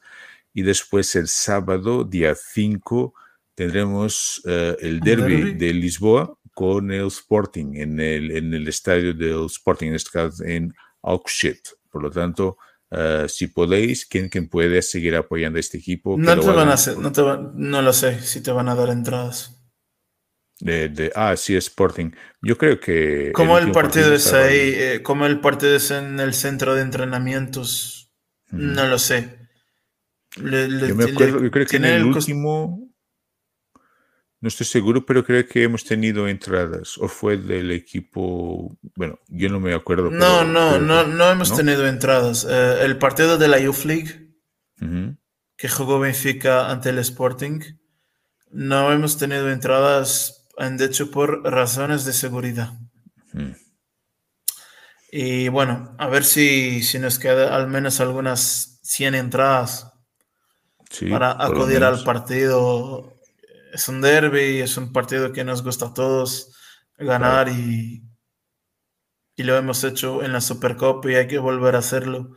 y 0.54 0.64
después 0.64 1.16
el 1.16 1.28
sábado, 1.28 2.04
día 2.04 2.36
5, 2.36 3.14
tendremos 3.56 4.42
uh, 4.46 4.76
el 4.80 5.00
derby, 5.00 5.36
derby, 5.38 5.54
de 5.54 5.74
Lisboa 5.74 6.38
con 6.54 6.92
el 6.92 7.08
Sporting 7.08 7.76
en 7.76 8.00
el, 8.00 8.32
en 8.32 8.54
el 8.54 8.68
estadio 8.68 9.14
del 9.14 9.46
Sporting, 9.46 9.88
en 9.88 9.96
este 9.96 10.10
caso 10.12 10.44
en 10.44 10.74
Alcochete. 11.04 11.72
Por 11.90 12.04
lo 12.04 12.12
tanto, 12.12 12.58
uh, 12.92 13.28
si 13.28 13.48
podéis, 13.48 14.06
quien, 14.06 14.30
quien 14.30 14.50
puede 14.50 14.82
seguir 14.82 15.16
apoyando 15.16 15.58
a 15.58 15.62
este 15.62 15.78
equipo. 15.78 16.18
No, 16.18 16.38
te 16.38 16.48
van 16.48 16.70
a 16.70 16.74
hacer, 16.74 16.98
no, 16.98 17.12
te 17.12 17.22
va, 17.22 17.52
no 17.56 17.82
lo 17.82 17.94
sé 17.94 18.22
si 18.22 18.42
te 18.42 18.52
van 18.52 18.68
a 18.68 18.76
dar 18.76 18.90
entradas. 18.90 19.61
De, 20.62 20.90
de, 20.90 21.12
ah, 21.16 21.36
sí, 21.36 21.56
Sporting. 21.56 22.12
Yo 22.42 22.56
creo 22.56 22.80
que. 22.80 23.32
Como 23.34 23.58
el, 23.58 23.68
el 23.68 23.72
partido, 23.72 24.12
partido 24.12 24.16
es 24.16 24.32
ahí, 24.34 24.74
eh, 24.76 25.02
como 25.02 25.26
el 25.26 25.40
partido 25.40 25.76
es 25.76 25.90
en 25.90 26.20
el 26.20 26.36
centro 26.36 26.76
de 26.76 26.84
entrenamientos, 26.84 28.12
no 28.52 28.86
lo 28.86 29.00
sé. 29.00 29.40
Le, 30.38 30.70
le, 30.70 30.90
yo 30.90 30.96
me 30.96 31.06
acuerdo, 31.06 31.38
le, 31.40 31.46
yo 31.46 31.52
creo 31.52 31.66
que 31.66 31.78
en 31.78 31.86
el, 31.86 32.02
el 32.02 32.06
último. 32.06 32.88
No 34.40 34.48
estoy 34.48 34.66
seguro, 34.66 35.06
pero 35.06 35.24
creo 35.24 35.48
que 35.48 35.64
hemos 35.64 35.84
tenido 35.84 36.28
entradas. 36.28 36.98
O 37.00 37.08
fue 37.08 37.38
del 37.38 37.72
equipo. 37.72 38.78
Bueno, 38.96 39.20
yo 39.28 39.50
no 39.50 39.60
me 39.60 39.74
acuerdo. 39.74 40.10
No, 40.12 40.40
pero, 40.40 40.44
no, 40.46 40.72
pero, 40.72 40.82
no, 40.82 41.04
no 41.06 41.32
hemos 41.32 41.52
¿no? 41.52 41.58
tenido 41.58 41.88
entradas. 41.88 42.48
Eh, 42.50 42.80
el 42.82 42.98
partido 42.98 43.38
de 43.38 43.48
la 43.48 43.60
Youth 43.60 43.86
League 43.86 44.30
uh 44.80 44.86
-huh. 44.86 45.18
que 45.58 45.70
jugó 45.70 46.00
Benfica 46.00 46.70
ante 46.72 46.90
el 46.90 47.00
Sporting, 47.00 47.62
no 48.52 48.92
hemos 48.92 49.18
tenido 49.18 49.50
entradas 49.52 50.41
de 50.70 50.86
hecho 50.86 51.10
por 51.12 51.44
razones 51.44 52.06
de 52.06 52.14
seguridad. 52.14 52.74
Hmm. 53.34 53.54
Y 55.12 55.50
bueno, 55.50 55.96
a 55.98 56.08
ver 56.08 56.24
si, 56.24 56.84
si 56.84 57.00
nos 57.00 57.20
queda 57.20 57.56
al 57.56 57.68
menos 57.68 58.00
algunas 58.00 58.80
100 58.84 59.16
entradas 59.16 59.92
sí, 60.90 61.08
para 61.08 61.32
acudir 61.32 61.84
al 61.84 62.04
partido. 62.04 63.18
Es 63.74 63.88
un 63.88 64.02
derby, 64.02 64.60
es 64.60 64.78
un 64.78 64.94
partido 64.94 65.32
que 65.32 65.44
nos 65.44 65.64
gusta 65.64 65.88
a 65.88 65.94
todos 65.94 66.54
ganar 66.98 67.48
claro. 67.48 67.60
y, 67.60 68.04
y 69.36 69.44
lo 69.44 69.58
hemos 69.58 69.84
hecho 69.84 70.24
en 70.24 70.34
la 70.34 70.42
Supercopa 70.42 71.12
y 71.12 71.16
hay 71.16 71.28
que 71.28 71.40
volver 71.40 71.76
a 71.76 71.80
hacerlo 71.80 72.36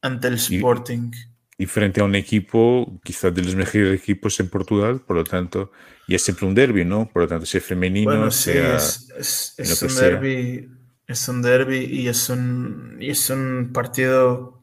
ante 0.00 0.28
el 0.28 0.34
Sporting. 0.34 1.10
Y 1.12 1.32
y 1.62 1.66
frente 1.66 2.00
a 2.00 2.04
un 2.04 2.16
equipo, 2.16 3.00
quizás 3.04 3.32
de 3.32 3.42
los 3.42 3.54
mejores 3.54 4.00
equipos 4.00 4.40
en 4.40 4.48
Portugal, 4.48 5.00
por 5.00 5.14
lo 5.14 5.22
tanto, 5.22 5.70
y 6.06 6.14
es 6.14 6.24
siempre 6.24 6.46
un 6.46 6.54
derby, 6.54 6.84
¿no? 6.84 7.08
Por 7.10 7.22
lo 7.22 7.28
tanto, 7.28 7.46
sea 7.46 7.60
femenino, 7.60 8.10
bueno, 8.10 8.30
sí, 8.30 8.52
sea. 8.52 8.76
Es, 8.76 9.08
es, 9.16 9.54
es 9.58 9.82
un 9.82 9.94
derby, 9.94 10.70
es 11.06 11.28
un 11.28 11.42
derby 11.42 11.84
y 11.84 12.08
es 12.08 12.28
un, 12.28 12.96
y 13.00 13.10
es 13.10 13.30
un 13.30 13.70
partido 13.72 14.62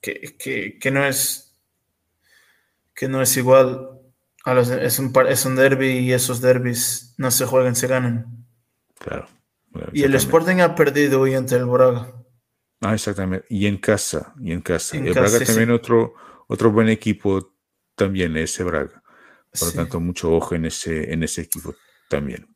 que, 0.00 0.36
que, 0.38 0.78
que, 0.78 0.90
no 0.90 1.04
es 1.04 1.54
que 2.94 3.08
no 3.08 3.22
es 3.22 3.36
igual 3.36 3.90
a 4.44 4.54
los 4.54 4.68
es 4.70 4.98
un 4.98 5.12
es 5.28 5.46
un 5.46 5.54
derby 5.54 5.98
y 5.98 6.12
esos 6.12 6.40
derbis 6.40 7.14
no 7.16 7.30
se 7.30 7.46
juegan, 7.46 7.76
se 7.76 7.86
ganan. 7.86 8.44
Claro. 8.98 9.28
claro 9.72 9.90
y 9.92 10.02
el 10.02 10.14
Sporting 10.14 10.60
ha 10.60 10.74
perdido 10.74 11.20
hoy 11.20 11.34
ante 11.34 11.56
el 11.56 11.66
Braga. 11.66 12.12
Ah, 12.80 12.94
exactamente. 12.94 13.46
Y 13.48 13.66
en 13.66 13.78
casa, 13.78 14.34
y 14.40 14.52
en 14.52 14.60
casa. 14.60 14.96
En 14.96 15.06
el 15.06 15.14
Braga 15.14 15.38
sí, 15.38 15.44
también 15.44 15.68
sí. 15.68 15.74
otro, 15.74 16.14
otro 16.48 16.72
buen 16.72 16.88
equipo 16.88 17.54
también 17.94 18.36
ese 18.36 18.64
Braga. 18.64 19.01
Por 19.52 19.68
lo 19.68 19.70
sí. 19.70 19.76
tanto, 19.76 20.00
mucho 20.00 20.32
ojo 20.32 20.54
en 20.54 20.66
ese, 20.66 21.12
en 21.12 21.22
ese 21.22 21.42
equipo 21.42 21.74
también. 22.08 22.46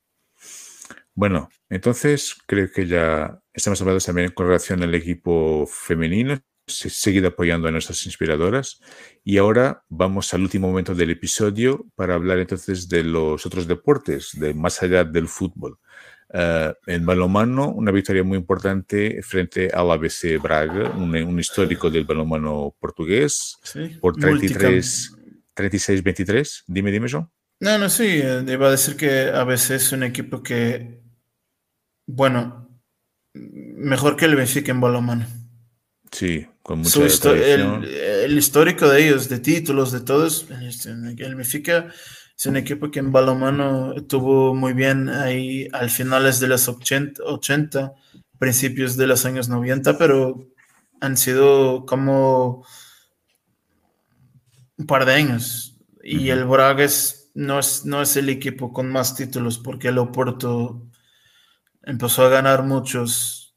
Bueno, 1.14 1.48
entonces 1.70 2.36
creo 2.46 2.70
que 2.70 2.86
ya 2.86 3.40
estamos 3.52 3.80
hablando 3.80 4.04
también 4.04 4.30
con 4.32 4.46
relación 4.46 4.82
al 4.82 4.94
equipo 4.94 5.66
femenino, 5.66 6.38
seguir 6.66 7.24
apoyando 7.24 7.68
a 7.68 7.70
nuestras 7.70 8.04
inspiradoras. 8.04 8.80
Y 9.24 9.38
ahora 9.38 9.82
vamos 9.88 10.34
al 10.34 10.42
último 10.42 10.68
momento 10.68 10.94
del 10.94 11.10
episodio 11.10 11.86
para 11.94 12.14
hablar 12.14 12.38
entonces 12.38 12.88
de 12.88 13.02
los 13.02 13.46
otros 13.46 13.66
deportes, 13.66 14.30
de 14.34 14.52
más 14.52 14.82
allá 14.82 15.04
del 15.04 15.26
fútbol. 15.26 15.78
Uh, 16.28 16.74
en 16.86 17.06
balonmano, 17.06 17.70
una 17.70 17.92
victoria 17.92 18.24
muy 18.24 18.36
importante 18.36 19.22
frente 19.22 19.70
al 19.72 19.90
ABC 19.92 20.42
Braga, 20.42 20.90
un, 20.90 21.16
un 21.16 21.38
histórico 21.38 21.88
del 21.88 22.04
balonmano 22.04 22.74
portugués, 22.78 23.56
sí. 23.62 23.96
por 24.00 24.16
36-23. 25.56 26.64
Dime, 26.66 26.92
dime, 26.92 27.08
John. 27.10 27.30
No, 27.60 27.78
no, 27.78 27.88
sí, 27.88 28.20
eh, 28.22 28.44
iba 28.46 28.68
a 28.68 28.70
decir 28.70 28.96
que 28.96 29.30
ABC 29.30 29.70
es 29.70 29.92
un 29.92 30.02
equipo 30.02 30.42
que, 30.42 31.00
bueno, 32.06 32.68
mejor 33.32 34.16
que 34.16 34.26
el 34.26 34.36
Benfica 34.36 34.72
en 34.72 34.80
balonmano. 34.80 35.26
Sí, 36.12 36.46
con 36.62 36.80
mucha 36.80 37.08
Su 37.08 37.32
el, 37.32 37.84
el, 37.84 38.38
histórico 38.38 38.88
de 38.88 39.06
ellos, 39.06 39.28
de 39.28 39.38
títulos, 39.38 39.92
de 39.92 40.00
todos, 40.00 40.46
el 40.50 41.34
Benfica 41.34 41.88
es 42.38 42.46
un 42.46 42.56
equipo 42.56 42.90
que 42.90 42.98
en 42.98 43.12
balonmano 43.12 43.94
estuvo 43.94 44.54
muy 44.54 44.74
bien 44.74 45.08
ahí 45.08 45.68
al 45.72 45.88
finales 45.88 46.38
de 46.38 46.48
los 46.48 46.68
80, 46.68 47.22
80, 47.24 47.94
principios 48.38 48.96
de 48.96 49.06
los 49.06 49.24
años 49.24 49.48
90, 49.48 49.96
pero 49.96 50.46
han 51.00 51.16
sido 51.16 51.86
como 51.86 52.66
un 54.78 54.86
par 54.86 55.04
de 55.06 55.14
años. 55.14 55.78
Y 56.02 56.28
el 56.28 56.44
Braga 56.44 56.84
es, 56.84 57.30
no, 57.34 57.58
es, 57.58 57.84
no 57.84 58.02
es 58.02 58.16
el 58.16 58.28
equipo 58.28 58.72
con 58.72 58.88
más 58.90 59.16
títulos 59.16 59.58
porque 59.58 59.88
el 59.88 59.98
Oporto 59.98 60.86
empezó 61.82 62.26
a 62.26 62.28
ganar 62.28 62.62
muchos 62.62 63.56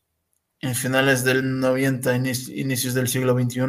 en 0.62 0.76
finales 0.76 1.24
del 1.24 1.60
90, 1.60 2.16
inicios 2.16 2.94
del 2.94 3.08
siglo 3.08 3.34
XXI, 3.40 3.62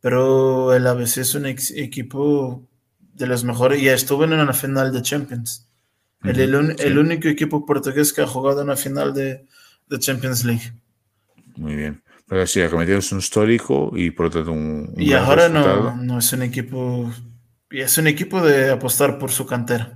pero 0.00 0.74
el 0.74 0.86
ABC 0.86 1.18
es 1.18 1.34
un 1.34 1.46
ex 1.46 1.70
equipo 1.70 2.68
de 2.98 3.26
los 3.26 3.44
mejores 3.44 3.80
y 3.80 3.88
estuvo 3.88 4.24
en 4.24 4.34
una 4.34 4.52
final 4.52 4.92
de 4.92 5.02
Champions. 5.02 5.68
Uh 6.22 6.26
-huh, 6.26 6.30
el, 6.30 6.54
el, 6.54 6.76
sí. 6.76 6.82
el, 6.84 6.98
único 6.98 7.28
equipo 7.28 7.64
portugués 7.64 8.12
que 8.12 8.22
ha 8.22 8.26
jugado 8.26 8.60
en 8.60 8.66
una 8.66 8.76
final 8.76 9.14
de, 9.14 9.46
de 9.88 9.98
Champions 9.98 10.44
League. 10.44 10.72
Muy 11.56 11.76
bien. 11.76 12.03
Pero 12.26 12.46
sí, 12.46 12.62
Acometido 12.62 12.98
es 12.98 13.12
un 13.12 13.18
histórico 13.18 13.92
y 13.94 14.10
por 14.10 14.26
lo 14.26 14.30
tanto 14.30 14.52
un. 14.52 14.92
un 14.94 15.02
y 15.02 15.12
ahora 15.12 15.48
no, 15.48 15.96
no, 15.96 16.18
es 16.18 16.32
un 16.32 16.42
equipo. 16.42 17.12
Es 17.70 17.98
un 17.98 18.06
equipo 18.06 18.40
de 18.40 18.70
apostar 18.70 19.18
por 19.18 19.30
su 19.30 19.46
cantera. 19.46 19.92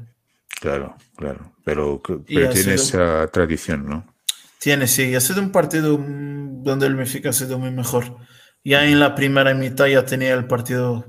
Claro, 0.61 0.97
claro. 1.17 1.53
Pero, 1.65 2.03
pero 2.03 2.25
tiene 2.27 2.55
sido, 2.55 2.75
esa 2.75 3.27
tradición, 3.29 3.87
¿no? 3.89 4.15
Tiene, 4.59 4.87
sí. 4.87 5.15
Ha 5.15 5.21
sido 5.21 5.41
un 5.41 5.53
partido 5.53 5.97
donde 5.99 6.87
el 6.87 6.97
Benfica 6.97 7.31
ha 7.31 7.33
sido 7.33 7.59
muy 7.59 7.71
mejor. 7.71 8.17
Ya 8.65 8.85
en 8.85 8.99
la 9.01 9.15
primera 9.15 9.55
mitad 9.55 9.87
ya 9.87 10.05
tenía 10.05 10.35
el 10.35 10.47
partido 10.47 11.07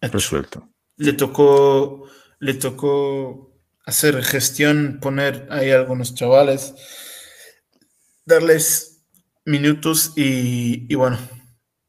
resuelto. 0.00 0.68
Le 0.96 1.14
tocó, 1.14 2.08
le 2.38 2.54
tocó 2.54 3.52
hacer 3.84 4.22
gestión, 4.22 4.98
poner 5.00 5.48
ahí 5.50 5.70
algunos 5.70 6.14
chavales, 6.14 6.74
darles 8.24 8.93
minutos 9.44 10.12
y, 10.16 10.86
y 10.92 10.94
bueno, 10.94 11.18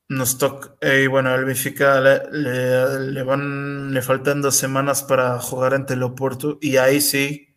nos 0.10 0.38
toca, 0.38 0.76
y 0.82 1.08
bueno, 1.08 1.30
al 1.32 1.46
Benfica 1.46 2.00
le, 2.02 2.22
le, 2.32 3.12
le, 3.12 3.24
van, 3.24 3.94
le 3.94 4.02
faltan 4.02 4.42
dos 4.42 4.56
semanas 4.56 5.04
para 5.04 5.40
jugar 5.40 5.74
ante 5.74 5.94
el 5.94 6.04
Oporto 6.04 6.58
y 6.62 6.78
ahí 6.78 7.02
sí, 7.02 7.56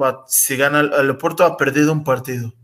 va, 0.00 0.24
si 0.26 0.56
gana, 0.56 0.80
el 0.80 1.10
Oporto 1.10 1.44
ha 1.44 1.56
perdido 1.56 1.92
un 1.92 2.04
partido. 2.04 2.54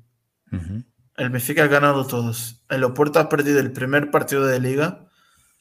Uh 0.53 0.57
-huh. 0.57 0.85
El 1.17 1.31
Benfica 1.31 1.65
ha 1.65 1.69
ganado 1.69 2.07
todos. 2.07 2.65
El 2.69 2.83
Oporto 2.83 3.21
ha 3.21 3.29
perdido 3.29 3.61
el 3.61 3.73
primer 3.73 4.11
partido 4.11 4.47
de 4.47 4.59
liga. 4.61 5.07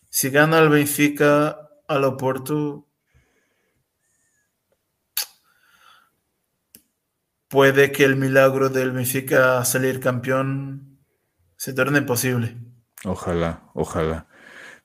Si 0.09 0.29
gana 0.29 0.59
el 0.59 0.69
Benfica 0.69 1.59
al 1.87 2.03
Oporto, 2.05 2.87
puede 7.47 7.91
que 7.91 8.03
el 8.03 8.15
milagro 8.15 8.69
del 8.69 8.91
Benfica 8.91 9.63
salir 9.63 9.99
campeón 9.99 10.92
se 11.63 11.71
torne 11.73 12.01
posible. 12.01 12.57
Ojalá, 13.05 13.71
ojalá. 13.73 14.27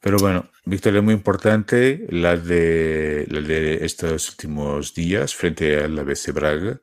Pero 0.01 0.19
bueno, 0.19 0.49
victoria 0.65 1.03
muy 1.03 1.13
importante, 1.13 2.07
la 2.09 2.37
de, 2.37 3.27
la 3.29 3.41
de 3.41 3.85
estos 3.85 4.31
últimos 4.31 4.95
días 4.95 5.35
frente 5.35 5.83
al 5.83 5.99
ABC 5.99 6.33
Braga. 6.33 6.81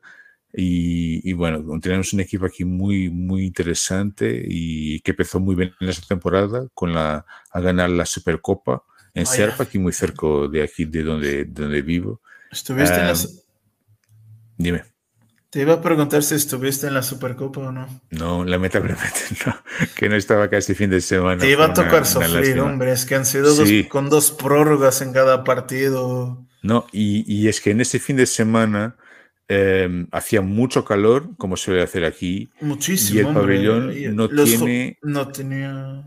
Y, 0.52 1.26
y, 1.26 1.32
bueno, 1.32 1.64
tenemos 1.80 2.12
un 2.12 2.20
equipo 2.20 2.44
aquí 2.44 2.66
muy, 2.66 3.08
muy 3.08 3.46
interesante 3.46 4.44
y 4.46 5.00
que 5.00 5.12
empezó 5.12 5.40
muy 5.40 5.54
bien 5.54 5.72
en 5.80 5.88
esta 5.88 6.06
temporada 6.06 6.68
con 6.74 6.92
la, 6.92 7.24
a 7.50 7.60
ganar 7.60 7.88
la 7.88 8.04
Supercopa 8.04 8.82
en. 9.14 9.24
Serpa, 9.24 9.64
aquí 9.64 9.78
muy 9.78 9.94
cerca 9.94 10.26
de 10.52 10.62
aquí, 10.62 10.84
de 10.84 11.04
donde, 11.04 11.46
de 11.46 11.62
donde 11.62 11.80
vivo. 11.80 12.20
¿Estuviste 12.50 12.96
um, 12.96 13.00
en 13.00 13.06
la... 13.06 13.14
Dime. 14.58 14.95
Te 15.50 15.60
iba 15.60 15.74
a 15.74 15.80
preguntar 15.80 16.22
si 16.22 16.34
estuviste 16.34 16.88
en 16.88 16.94
la 16.94 17.02
Supercopa 17.02 17.60
o 17.60 17.72
no. 17.72 17.88
No, 18.10 18.44
lamentablemente 18.44 19.20
no, 19.46 19.54
que 19.94 20.08
no 20.08 20.16
estaba 20.16 20.50
casi 20.50 20.74
fin 20.74 20.90
de 20.90 21.00
semana. 21.00 21.40
Te 21.40 21.50
iba 21.50 21.66
a 21.66 21.72
tocar 21.72 22.02
una, 22.02 22.04
sufrir, 22.04 22.54
una 22.54 22.64
hombre, 22.64 22.92
es 22.92 23.06
que 23.06 23.14
han 23.14 23.24
sido 23.24 23.50
sí. 23.54 23.82
dos, 23.82 23.90
con 23.90 24.10
dos 24.10 24.32
prórrogas 24.32 25.02
en 25.02 25.12
cada 25.12 25.44
partido. 25.44 26.44
No, 26.62 26.86
y, 26.92 27.24
y, 27.32 27.48
es 27.48 27.60
que 27.60 27.70
en 27.70 27.80
ese 27.80 28.00
fin 28.00 28.16
de 28.16 28.26
semana 28.26 28.96
em, 29.46 30.08
hacía 30.10 30.40
mucho 30.40 30.84
calor, 30.84 31.36
como 31.36 31.56
suele 31.56 31.82
hacer 31.82 32.04
aquí. 32.04 32.50
Muchísimo. 32.60 33.20
Y 33.20 33.22
el 33.24 33.34
pabellón 33.34 34.16
no 34.16 34.28
tiene. 34.28 34.98
No 35.02 35.28
tenía. 35.28 36.04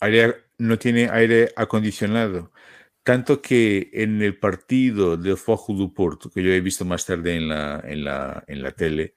Aire, 0.00 0.46
no 0.56 0.78
tiene 0.78 1.10
aire 1.10 1.52
acondicionado. 1.56 2.50
Tanto 3.02 3.42
que 3.42 3.90
en 3.92 4.22
el 4.22 4.38
partido 4.38 5.16
del 5.16 5.36
Fojo 5.36 5.74
do 5.74 5.92
Porto, 5.92 6.30
que 6.30 6.42
yo 6.42 6.52
he 6.52 6.60
visto 6.60 6.84
más 6.84 7.04
tarde 7.04 7.36
en 7.36 7.48
la, 7.48 7.82
en 7.84 8.04
la, 8.04 8.44
en 8.46 8.62
la 8.62 8.70
tele, 8.72 9.14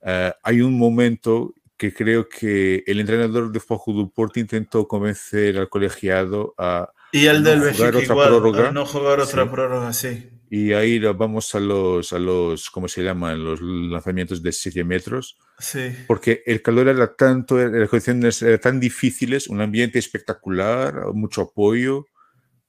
uh, 0.00 0.32
hay 0.42 0.60
un 0.62 0.78
momento 0.78 1.54
que 1.76 1.92
creo 1.92 2.28
que 2.28 2.82
el 2.86 3.00
entrenador 3.00 3.52
de 3.52 3.60
Fojo 3.60 3.92
do 3.92 4.10
Porto 4.10 4.40
intentó 4.40 4.88
convencer 4.88 5.58
al 5.58 5.68
colegiado 5.68 6.54
a 6.56 6.90
y 7.12 7.26
el 7.26 7.42
del 7.42 7.60
no 7.60 7.72
jugar 7.72 7.96
otra 7.96 8.02
igual, 8.02 8.28
prórroga. 8.28 8.72
no 8.72 8.86
jugar 8.86 9.20
otra 9.20 9.44
sí. 9.44 9.48
prórroga, 9.50 9.92
sí. 9.92 10.30
Y 10.50 10.72
ahí 10.72 10.98
vamos 10.98 11.54
a 11.54 11.60
los, 11.60 12.12
a 12.12 12.18
los, 12.18 12.70
¿cómo 12.70 12.88
se 12.88 13.02
llaman? 13.02 13.42
Los 13.42 13.60
lanzamientos 13.60 14.42
de 14.42 14.52
7 14.52 14.84
metros. 14.84 15.38
Sí. 15.58 15.94
Porque 16.06 16.42
el 16.46 16.62
calor 16.62 16.88
era 16.88 17.14
tanto, 17.14 17.56
las 17.56 17.88
condiciones 17.88 18.42
eran 18.42 18.60
tan 18.60 18.80
difíciles, 18.80 19.48
un 19.48 19.60
ambiente 19.60 19.98
espectacular, 19.98 21.12
mucho 21.14 21.42
apoyo, 21.42 22.06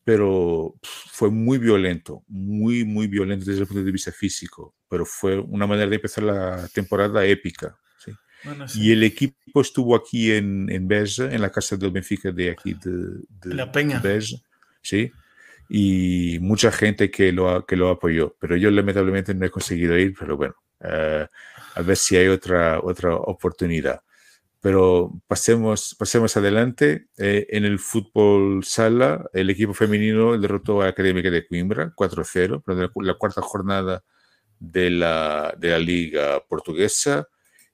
pero 0.08 0.74
fue 0.84 1.30
muy 1.30 1.58
violento, 1.58 2.24
muy, 2.30 2.86
muy 2.86 3.08
violento 3.08 3.44
desde 3.44 3.64
el 3.64 3.68
punto 3.68 3.84
de 3.84 3.92
vista 3.92 4.10
físico. 4.10 4.74
Pero 4.88 5.06
fue 5.06 5.38
una 5.38 5.68
manera 5.68 5.90
de 5.90 5.96
empezar 5.98 6.24
la 6.24 6.66
temporada 6.70 7.26
épica. 7.26 7.76
¿sí? 7.98 8.14
Bueno, 8.46 8.70
sí. 8.70 8.84
Y 8.84 8.94
el 8.94 9.04
equipo 9.04 9.60
estuvo 9.60 9.98
aquí 9.98 10.32
en, 10.32 10.70
en 10.72 10.88
Beja, 10.88 11.26
en 11.26 11.42
la 11.42 11.50
casa 11.50 11.76
del 11.76 11.92
Benfica 11.92 12.32
de 12.32 12.52
aquí 12.52 12.74
de, 12.74 13.18
de 13.28 13.54
La 13.54 13.70
Peña. 13.70 14.00
Beja, 14.00 14.38
¿sí? 14.82 15.12
Y 15.68 16.38
mucha 16.40 16.72
gente 16.72 17.12
que 17.12 17.34
lo, 17.34 17.66
que 17.66 17.76
lo 17.76 17.90
apoyó. 17.90 18.34
Pero 18.40 18.56
yo 18.56 18.72
lamentablemente 18.72 19.34
no 19.34 19.46
he 19.46 19.50
conseguido 19.50 19.98
ir, 19.98 20.16
pero 20.18 20.38
bueno, 20.38 20.56
uh, 20.86 21.26
a 21.76 21.82
ver 21.82 21.98
si 21.98 22.16
hay 22.16 22.28
otra, 22.30 22.80
otra 22.82 23.14
oportunidad. 23.14 24.00
Pero 24.60 25.22
pasemos, 25.28 25.96
pasemos 25.98 26.36
adelante. 26.36 27.08
Eh, 27.18 27.48
en 27.50 27.66
el 27.66 27.80
fútbol 27.80 28.64
sala, 28.64 29.30
el 29.34 29.50
equipo 29.50 29.74
femenino 29.74 30.38
derrotó 30.38 30.82
a 30.82 30.86
la 30.86 30.90
Académica 30.92 31.30
de 31.30 31.48
Coimbra 31.48 31.94
4-0, 31.96 32.64
la 33.04 33.14
cuarta 33.14 33.42
jornada 33.42 34.04
de 34.60 34.90
la, 34.90 35.54
de 35.58 35.70
la 35.70 35.80
Liga 35.80 36.44
Portuguesa. 36.48 37.28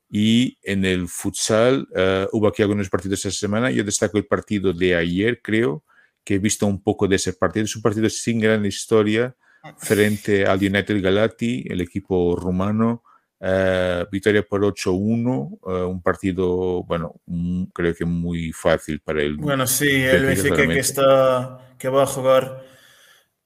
Y 0.10 0.60
en 0.62 0.86
el 0.86 1.08
futsal 1.08 1.88
uh, 1.92 2.28
hubo 2.38 2.48
aquí 2.48 2.62
algunos 2.62 2.90
partidos 2.90 3.26
esta 3.26 3.40
semana. 3.40 3.72
Yo 3.72 3.84
destaco 3.84 4.18
el 4.18 4.28
partido 4.28 4.72
de 4.72 4.96
ayer, 4.96 5.42
creo, 5.42 5.84
que 6.24 6.36
he 6.36 6.40
visto 6.40 6.68
un 6.68 6.84
poco 6.84 7.08
de 7.08 7.16
ese 7.16 7.34
partido. 7.34 7.66
Es 7.66 7.76
un 7.76 7.82
partido 7.82 8.08
sin 8.10 8.40
gran 8.40 8.64
historia 8.66 9.36
frente 9.78 10.46
al 10.46 10.60
United 10.60 11.02
Galati, 11.02 11.66
el 11.68 11.82
equipo 11.82 12.36
rumano. 12.36 13.04
Uh, 13.46 14.08
victoria 14.10 14.42
por 14.42 14.62
8-1, 14.62 15.60
uh, 15.62 15.70
un 15.90 16.02
partido, 16.02 16.82
bueno, 16.86 17.20
un, 17.26 17.66
creo 17.74 17.94
que 17.94 18.06
muy 18.06 18.54
fácil 18.54 19.02
para 19.02 19.22
el. 19.22 19.36
Bueno, 19.36 19.68
sí, 19.68 20.02
el 20.02 20.28
Benfica 20.28 20.66
que 20.66 20.80
está, 20.80 21.76
que 21.78 21.90
va 21.90 22.04
a 22.04 22.06
jugar, 22.06 22.64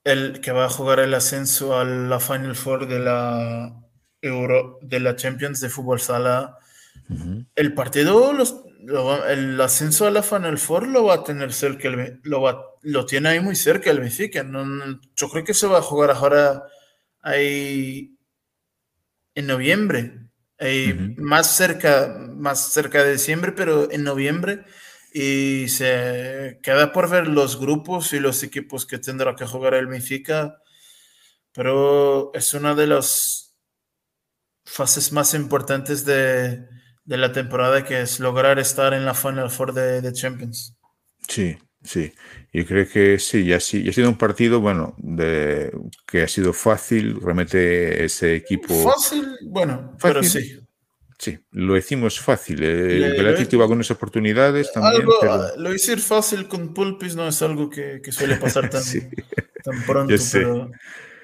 el 0.04 0.40
que 0.40 0.52
va 0.52 0.66
a 0.66 0.70
jugar 0.70 1.00
el 1.00 1.16
ascenso 1.16 1.76
a 1.80 1.84
la 1.84 2.20
Final 2.20 2.56
Four 2.56 2.88
de 2.88 3.00
la 3.00 3.74
Euro, 4.22 4.78
de 4.84 5.00
la 5.00 5.16
Champions 5.16 5.62
de 5.62 5.70
fútbol 5.70 6.00
sala. 6.00 6.60
Uh 7.10 7.16
-huh. 7.16 7.46
El 7.56 7.74
partido, 7.74 8.34
los, 8.34 8.66
lo, 8.84 9.26
el 9.26 9.60
ascenso 9.60 10.06
a 10.06 10.12
la 10.12 10.22
Final 10.22 10.60
Four 10.60 10.90
lo 10.90 11.06
va 11.06 11.16
a 11.16 11.24
tener 11.24 11.52
cerca, 11.54 11.88
el, 11.88 12.20
lo, 12.22 12.42
va, 12.42 12.62
lo 12.84 13.08
tiene 13.08 13.30
ahí 13.30 13.40
muy 13.40 13.56
cerca 13.56 13.90
el 13.90 14.02
Benfica. 14.02 14.44
No, 14.44 14.64
yo 15.16 15.28
creo 15.28 15.44
que 15.44 15.56
se 15.56 15.66
va 15.66 15.80
a 15.80 15.82
jugar 15.82 16.12
ahora 16.12 16.62
ahí 17.24 18.17
en 19.38 19.46
noviembre, 19.46 20.30
eh, 20.58 20.94
uh 20.94 20.98
-huh. 20.98 21.18
más, 21.20 21.56
cerca, 21.56 22.18
más 22.36 22.74
cerca 22.74 23.04
de 23.04 23.14
diciembre, 23.14 23.52
pero 23.52 23.92
en 23.92 24.04
noviembre. 24.04 24.66
Y 25.14 25.68
se 25.70 26.60
queda 26.64 26.92
por 26.92 27.08
ver 27.08 27.28
los 27.28 27.60
grupos 27.60 28.14
y 28.14 28.20
los 28.20 28.42
equipos 28.42 28.88
que 28.88 28.98
tendrá 28.98 29.36
que 29.36 29.46
jugar 29.46 29.76
el 29.76 29.86
Benfica. 29.86 30.58
Pero 31.54 32.32
es 32.34 32.56
una 32.56 32.74
de 32.74 32.88
las 32.88 33.56
fases 34.66 35.12
más 35.12 35.36
importantes 35.36 36.04
de, 36.04 36.66
de 37.06 37.18
la 37.18 37.32
temporada, 37.32 37.84
que 37.84 38.02
es 38.02 38.20
lograr 38.20 38.58
estar 38.58 38.94
en 38.96 39.06
la 39.06 39.14
Final 39.14 39.52
Four 39.52 39.74
de, 39.74 40.02
de 40.02 40.14
Champions. 40.14 40.76
Sí, 41.28 41.58
Sí, 41.84 42.12
yo 42.52 42.66
creo 42.66 42.88
que 42.88 43.18
sí, 43.20 43.44
y 43.44 43.54
ha, 43.54 43.60
sí, 43.60 43.88
ha 43.88 43.94
sido 43.94 44.10
un 44.10 44.18
partido, 44.18 44.60
bueno, 44.60 44.96
de, 44.98 45.72
que 46.06 46.24
ha 46.24 46.28
sido 46.28 46.52
fácil, 46.52 47.20
realmente 47.22 48.04
ese 48.04 48.36
equipo... 48.36 48.74
Fácil, 48.84 49.26
bueno, 49.44 49.96
fácil, 49.98 50.02
pero 50.02 50.24
sí. 50.24 50.68
Sí, 51.20 51.40
lo 51.52 51.74
decimos 51.74 52.20
fácil. 52.20 52.62
El 52.64 53.12
Velati 53.14 53.46
tuvo 53.46 53.64
algunas 53.64 53.90
oportunidades 53.90 54.72
también. 54.72 55.02
Algo, 55.02 55.16
pero... 55.20 55.58
Lo 55.58 55.72
decir 55.72 56.00
fácil 56.00 56.48
con 56.48 56.74
Pulpis 56.74 57.16
no 57.16 57.28
es 57.28 57.42
algo 57.42 57.70
que, 57.70 58.02
que 58.04 58.12
suele 58.12 58.36
pasar 58.36 58.70
tan, 58.70 58.84
sí. 58.84 59.02
tan 59.64 59.84
pronto, 59.84 60.14
pero, 60.32 60.72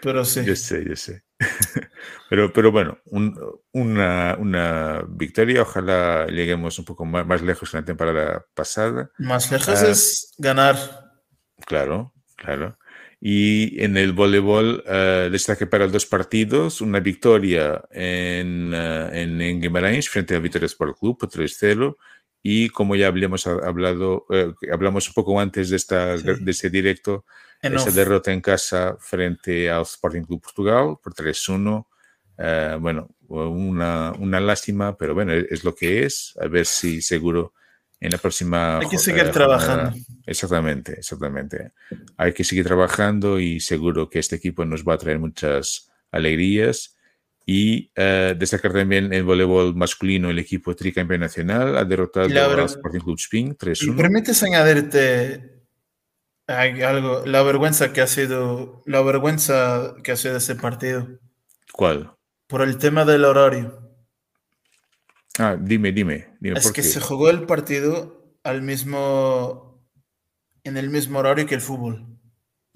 pero 0.02 0.26
sí. 0.26 0.44
Yo 0.44 0.56
sé, 0.56 0.84
yo 0.88 0.96
sé. 0.96 1.23
Pero, 2.30 2.52
pero 2.52 2.72
bueno, 2.72 2.98
un, 3.06 3.40
una, 3.74 4.36
una, 4.40 5.04
victoria. 5.08 5.62
Ojalá 5.62 6.26
lleguemos 6.26 6.80
un 6.80 6.86
poco 6.86 7.06
más, 7.06 7.28
más, 7.28 7.44
lejos 7.44 7.70
que 7.70 7.78
la 7.78 7.86
temporada 7.86 8.44
pasada. 8.56 9.12
Más 9.20 9.52
lejos 9.52 9.84
uh, 9.84 9.86
es 9.86 10.34
ganar. 10.40 10.76
Claro, 11.68 12.12
claro. 12.36 12.80
Y 13.22 13.80
en 13.84 13.98
el 13.98 14.14
voleibol 14.14 14.84
uh, 14.88 15.30
destaque 15.30 15.68
para 15.68 15.88
dos 15.88 16.08
partidos, 16.08 16.82
una 16.82 17.00
victoria 17.02 17.84
en, 17.92 18.74
uh, 18.74 19.14
en, 19.14 19.40
en 19.40 19.62
Guimarães 19.62 20.10
frente 20.10 20.36
a 20.36 20.40
Vitoria 20.40 20.66
Sport 20.66 20.98
Club 20.98 21.20
por 21.20 21.30
3-0 21.30 21.96
y 22.46 22.70
como 22.70 22.98
ya 22.98 23.08
habíamos 23.08 23.48
hablado, 23.48 24.26
eh, 24.30 24.52
hablamos 24.72 25.08
un 25.08 25.14
poco 25.14 25.40
antes 25.40 25.70
de, 25.70 25.78
esta, 25.78 26.18
sí. 26.18 26.26
de 26.42 26.52
este 26.52 26.70
directo, 26.70 27.26
en 27.64 27.76
esa 27.76 27.92
derrota 27.92 28.32
en 28.32 28.42
casa 28.42 28.98
frente 29.00 29.72
al 29.72 29.84
Sporting 29.84 30.24
Club 30.24 30.42
Portugal 30.42 30.98
por 31.02 31.14
3-1. 31.14 31.86
Uh, 32.36 32.80
bueno, 32.80 33.10
una, 33.28 34.12
una, 34.20 34.40
lástima, 34.40 34.98
pero 34.98 35.14
bueno, 35.14 35.34
es 35.34 35.64
lo 35.64 35.74
que 35.74 36.04
es. 36.04 36.34
A 36.42 36.48
ver 36.48 36.66
si 36.66 37.02
seguro 37.02 37.54
en 38.02 38.12
la 38.12 38.18
próxima. 38.18 38.80
Hay 38.80 38.90
que 38.90 38.98
seguir 38.98 39.26
uh, 39.26 39.32
trabajando. 39.32 39.96
Exactamente, 40.26 40.94
exactamente. 40.94 41.72
Hay 42.18 42.34
que 42.34 42.44
seguir 42.44 42.66
trabajando 42.66 43.40
y 43.40 43.62
seguro 43.62 44.10
que 44.10 44.20
este 44.20 44.36
equipo 44.36 44.66
nos 44.66 44.84
va 44.84 44.96
a 44.96 44.98
traer 44.98 45.20
muchas 45.20 45.90
alegrías. 46.12 46.98
Y 47.46 47.92
uh, 47.98 48.38
destacar 48.38 48.72
también 48.72 49.14
el 49.14 49.24
voleibol 49.24 49.76
masculino, 49.76 50.30
el 50.30 50.40
equipo 50.40 50.76
tricampeón 50.76 51.22
nacional 51.22 51.78
ha 51.78 51.84
derrotado 51.84 52.28
al 52.28 52.60
Sporting 52.66 53.00
Club 53.00 53.18
Spin 53.20 53.58
3-1. 53.58 53.94
¿Y 53.94 53.98
permites 53.98 54.44
añadirte 54.44 55.53
hay 56.60 56.82
algo, 56.82 57.26
la 57.26 57.44
vergüenza 57.44 57.94
que 57.94 58.02
ha 58.02 58.08
sido, 58.08 58.82
la 58.86 59.02
vergüenza 59.02 59.96
que 60.04 60.12
ha 60.12 60.16
sido 60.16 60.38
ese 60.38 60.56
partido? 60.56 61.20
¿Cuál? 61.72 62.16
Por 62.48 62.62
el 62.62 62.78
tema 62.78 63.06
del 63.06 63.26
horario. 63.26 63.84
Ah, 65.40 65.58
dime, 65.60 65.92
dime. 65.92 66.36
dime 66.40 66.60
es 66.60 66.72
que 66.72 66.82
qué? 66.82 66.88
se 66.88 67.02
jugó 67.02 67.30
el 67.30 67.46
partido 67.46 68.38
al 68.44 68.62
mismo, 68.62 69.88
en 70.64 70.78
el 70.78 70.90
mismo 70.90 71.20
horario 71.20 71.46
que 71.46 71.56
el 71.56 71.62
fútbol. 71.62 72.14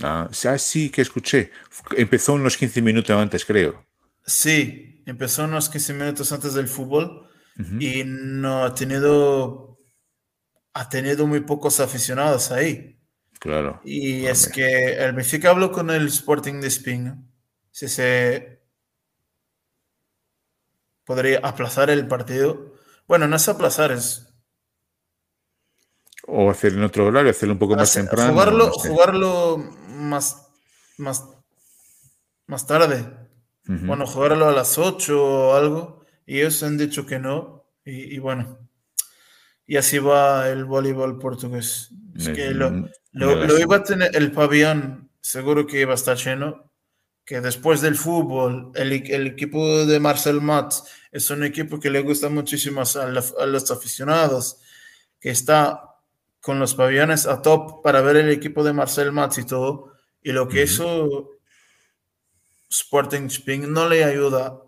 Ah, 0.02 0.30
sí, 0.32 0.90
que 0.90 1.02
escuché. 1.02 1.52
Empezó 1.96 2.34
unos 2.34 2.58
15 2.58 2.82
minutos 2.82 3.16
antes, 3.16 3.46
creo. 3.46 3.86
Sí, 4.26 5.04
empezó 5.06 5.46
unos 5.46 5.70
15 5.70 5.94
minutos 5.94 6.32
antes 6.32 6.54
del 6.54 6.68
fútbol 6.68 7.30
uh 7.58 7.62
-huh. 7.62 7.82
y 7.82 8.04
no 8.06 8.66
ha 8.66 8.76
tenido, 8.76 9.80
ha 10.74 10.90
tenido 10.90 11.26
muy 11.26 11.42
pocos 11.42 11.80
aficionados 11.80 12.52
ahí. 12.52 12.97
Claro. 13.48 13.80
Y 13.86 14.18
Hombre. 14.18 14.32
es 14.32 14.50
que 14.50 14.94
el 14.96 15.14
Benfica 15.14 15.52
habló 15.52 15.72
con 15.72 15.90
el 15.90 16.08
Sporting 16.08 16.60
de 16.60 16.68
Spin. 16.68 17.32
Si 17.72 17.88
se 17.88 18.60
podría 21.06 21.40
aplazar 21.42 21.90
el 21.90 22.10
partido. 22.10 22.74
Bueno, 23.08 23.26
no 23.26 23.38
es 23.38 23.48
aplazar, 23.48 23.94
es. 23.94 24.34
O 26.28 26.52
hacer 26.52 26.74
en 26.74 26.84
otro 26.84 27.06
horario, 27.06 27.32
hacerlo 27.32 27.54
un 27.54 27.60
poco 27.60 27.78
más 27.78 27.94
temprano. 27.94 28.34
Jugarlo, 28.34 28.68
no 28.68 28.74
sé. 28.74 28.90
jugarlo 28.90 29.58
más, 29.92 30.50
más, 30.98 31.24
más 32.48 32.68
tarde. 32.68 33.06
Uh 33.70 33.72
-huh. 33.72 33.88
Bueno, 33.88 34.06
jugarlo 34.06 34.50
a 34.50 34.52
las 34.52 34.78
8 34.78 35.24
o 35.26 35.54
algo. 35.56 36.06
Y 36.26 36.40
ellos 36.40 36.62
han 36.64 36.78
dicho 36.78 37.06
que 37.06 37.18
no. 37.18 37.64
Y, 37.86 38.14
y 38.14 38.20
bueno. 38.20 38.60
Y 39.66 39.78
así 39.78 40.00
va 40.00 40.50
el 40.50 40.66
voleibol 40.66 41.18
portugués. 41.18 41.94
Es 42.18 42.30
que 42.30 42.52
lo, 42.52 42.90
lo, 43.12 43.46
lo, 43.46 43.60
iba 43.60 43.78
a 43.78 43.84
tener 43.84 44.16
el 44.16 44.32
pabellón, 44.32 45.10
seguro 45.22 45.68
que 45.68 45.82
iba 45.82 45.92
a 45.92 45.96
estar 45.96 46.18
lleno. 46.18 46.72
Que 47.24 47.42
después 47.42 47.82
del 47.82 47.96
fútbol, 47.96 48.72
el, 48.76 48.92
el 49.12 49.28
equipo 49.28 49.86
de 49.86 50.00
Marcel 50.00 50.40
Mats 50.40 50.86
es 51.12 51.30
un 51.30 51.44
equipo 51.44 51.80
que 51.80 51.90
le 51.90 52.02
gusta 52.02 52.30
muchísimo 52.30 52.82
a, 52.82 53.06
la, 53.06 53.24
a, 53.40 53.46
los 53.46 53.70
aficionados, 53.70 54.60
que 55.20 55.30
está 55.30 55.96
con 56.40 56.58
los 56.58 56.74
pabellones 56.74 57.28
a 57.28 57.42
top 57.42 57.84
para 57.84 58.02
ver 58.02 58.16
el 58.16 58.30
equipo 58.30 58.64
de 58.64 58.72
Marcel 58.72 59.12
Mats 59.12 59.40
y 59.40 59.46
todo. 59.46 59.94
Y 60.24 60.32
lo 60.32 60.48
que 60.48 60.60
uh 60.60 60.62
-huh. 60.62 60.64
eso 60.64 61.30
Sporting 62.70 63.28
Spin 63.28 63.72
no 63.72 63.88
le 63.88 64.04
ayuda 64.04 64.62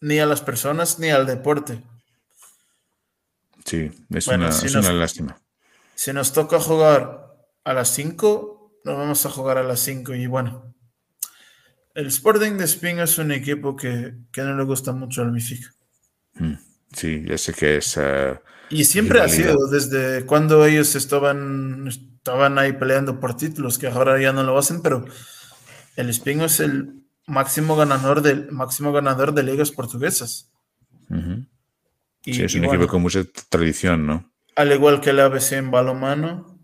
ni 0.00 0.18
a 0.18 0.26
las 0.26 0.40
personas 0.40 0.98
ni 0.98 1.10
al 1.10 1.26
deporte. 1.26 1.82
Sí, 3.64 3.90
es, 4.10 4.28
una, 4.28 4.48
es 4.48 4.74
una 4.74 4.92
lástima. 4.92 5.40
Si 5.96 6.12
nos 6.12 6.34
toca 6.34 6.60
jugar 6.60 7.34
a 7.64 7.72
las 7.72 7.88
5, 7.94 8.80
nos 8.84 8.96
vamos 8.98 9.24
a 9.24 9.30
jugar 9.30 9.56
a 9.56 9.62
las 9.62 9.80
5 9.80 10.14
y 10.14 10.26
bueno. 10.26 10.74
El 11.94 12.08
Sporting 12.08 12.58
de 12.58 12.64
Spin 12.64 12.98
es 12.98 13.16
un 13.16 13.32
equipo 13.32 13.74
que, 13.74 14.14
que 14.30 14.42
no 14.42 14.54
le 14.54 14.64
gusta 14.64 14.92
mucho 14.92 15.22
al 15.22 15.30
Benfica. 15.30 15.72
Mm, 16.34 16.52
sí, 16.92 17.24
ya 17.26 17.38
sé 17.38 17.54
que 17.54 17.78
es... 17.78 17.96
Uh, 17.96 18.36
y 18.68 18.84
siempre 18.84 19.20
ha 19.20 19.28
sido, 19.28 19.68
desde 19.68 20.26
cuando 20.26 20.66
ellos 20.66 20.94
estaban, 20.96 21.88
estaban 21.88 22.58
ahí 22.58 22.74
peleando 22.74 23.18
por 23.18 23.34
títulos, 23.34 23.78
que 23.78 23.86
ahora 23.86 24.20
ya 24.20 24.34
no 24.34 24.42
lo 24.42 24.58
hacen, 24.58 24.82
pero 24.82 25.06
el 25.96 26.10
Spin 26.10 26.42
es 26.42 26.60
el 26.60 27.06
máximo 27.26 27.74
ganador 27.74 28.20
de, 28.20 28.34
máximo 28.50 28.92
ganador 28.92 29.32
de 29.32 29.44
ligas 29.44 29.70
portuguesas. 29.70 30.52
y, 32.22 32.34
sí, 32.34 32.42
es 32.42 32.54
un 32.54 32.66
equipo 32.66 32.86
con 32.86 33.00
mucha 33.00 33.24
tradición, 33.48 34.06
¿no? 34.06 34.35
Al 34.56 34.72
igual 34.72 35.00
que 35.00 35.10
el 35.10 35.20
ABC 35.20 35.52
en 35.52 35.70
balonmano, 35.70 36.58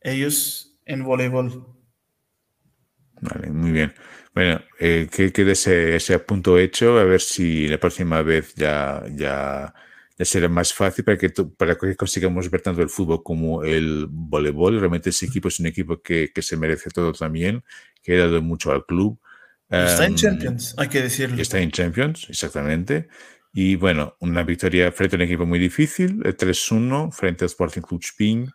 ellos 0.00 0.78
en 0.86 1.02
voleibol. 1.02 1.66
Vale, 3.20 3.50
muy 3.50 3.72
bien. 3.72 3.92
Bueno, 4.34 4.60
eh, 4.78 5.08
que 5.10 5.32
quede 5.32 5.52
ese, 5.52 5.96
ese 5.96 6.18
punto 6.20 6.58
hecho, 6.58 6.98
a 6.98 7.04
ver 7.04 7.20
si 7.20 7.68
la 7.68 7.78
próxima 7.78 8.22
vez 8.22 8.54
ya, 8.54 9.04
ya, 9.14 9.74
ya 10.16 10.24
será 10.24 10.48
más 10.48 10.72
fácil 10.72 11.04
para 11.04 11.18
que, 11.18 11.30
para 11.30 11.74
que 11.76 11.96
consigamos 11.96 12.50
ver 12.50 12.62
tanto 12.62 12.80
el 12.80 12.88
fútbol 12.88 13.22
como 13.22 13.62
el 13.62 14.06
voleibol. 14.08 14.78
Realmente 14.78 15.10
ese 15.10 15.26
equipo 15.26 15.48
es 15.48 15.60
un 15.60 15.66
equipo 15.66 16.00
que, 16.00 16.30
que 16.32 16.42
se 16.42 16.56
merece 16.56 16.90
todo 16.90 17.12
también, 17.12 17.62
que 18.02 18.14
ha 18.14 18.26
dado 18.26 18.40
mucho 18.40 18.72
al 18.72 18.86
club. 18.86 19.20
Está 19.68 20.06
en 20.06 20.14
Champions, 20.14 20.74
hay 20.78 20.88
que 20.88 21.02
decirlo. 21.02 21.40
Está 21.40 21.58
en 21.58 21.70
Champions, 21.70 22.26
exactamente. 22.28 23.08
Y 23.52 23.76
bueno, 23.76 24.16
una 24.20 24.42
victoria 24.42 24.90
frente 24.92 25.16
a 25.16 25.18
un 25.18 25.22
equipo 25.22 25.44
muy 25.44 25.58
difícil, 25.58 26.22
3-1 26.22 27.08
eh, 27.08 27.12
frente 27.12 27.44
al 27.44 27.50
Sporting 27.50 27.82
Club 27.82 28.00
Spin. 28.02 28.50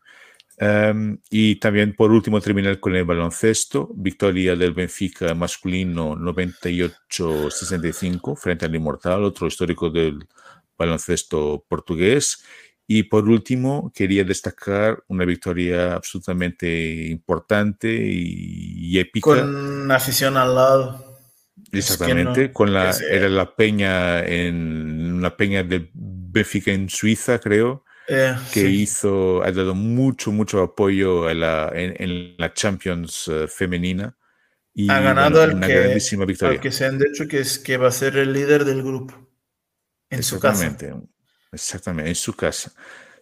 Em, 0.59 1.19
y 1.29 1.57
también 1.57 1.95
por 1.95 2.11
último 2.11 2.41
terminar 2.41 2.79
con 2.79 2.95
el 2.95 3.05
baloncesto, 3.05 3.91
victoria 3.93 4.55
del 4.55 4.73
Benfica 4.73 5.35
masculino 5.35 6.15
98-65 6.15 8.35
frente 8.35 8.65
al 8.65 8.73
Inmortal, 8.73 9.23
otro 9.23 9.45
histórico 9.45 9.91
del 9.91 10.27
baloncesto 10.75 11.63
portugués. 11.67 12.43
Y 12.87 13.03
por 13.03 13.27
último, 13.27 13.91
quería 13.93 14.23
destacar 14.23 15.03
una 15.07 15.25
victoria 15.25 15.93
absolutamente 15.93 17.07
importante 17.09 17.93
y, 17.93 18.97
épica. 18.97 19.41
Con 19.41 19.91
afición 19.91 20.37
al 20.37 20.55
lado. 20.55 21.06
Exactamente, 21.72 22.52
con 22.52 22.73
la, 22.73 22.95
era 23.10 23.30
la 23.30 23.56
peña 23.56 24.26
en 24.26 25.14
una 25.14 25.35
peña 25.35 25.64
de 25.64 25.89
Benfica 25.94 26.72
en 26.72 26.89
Suiza, 26.89 27.39
creo, 27.39 27.84
eh, 28.07 28.35
que 28.53 28.69
hizo, 28.69 29.44
ha 29.44 29.52
dado 29.52 29.76
mucho, 29.76 30.31
mucho 30.31 30.61
apoyo 30.61 31.30
en, 31.30 31.39
la 32.38 32.53
Champions 32.53 33.27
eh, 33.27 33.48
femenina. 33.48 34.15
Y, 34.73 34.89
ha 34.89 34.99
ganado 34.99 35.44
el 35.44 35.56
una 35.56 35.68
que, 35.68 35.73
grandísima 35.73 36.26
victoria. 36.26 36.61
que 36.61 36.72
se 36.72 36.85
han 36.85 36.99
dicho 36.99 37.27
que, 37.27 37.39
es, 37.39 37.60
que 37.60 37.77
va 37.77 37.88
a 37.88 37.91
ser 37.91 38.15
el 38.15 38.31
líder 38.31 38.64
del 38.64 38.84
grupo. 38.84 39.27
En 40.10 40.23
su 40.23 40.39
casa. 40.39 40.77
Exactamente, 41.52 42.10
en 42.10 42.15
su 42.15 42.34
casa. 42.34 42.72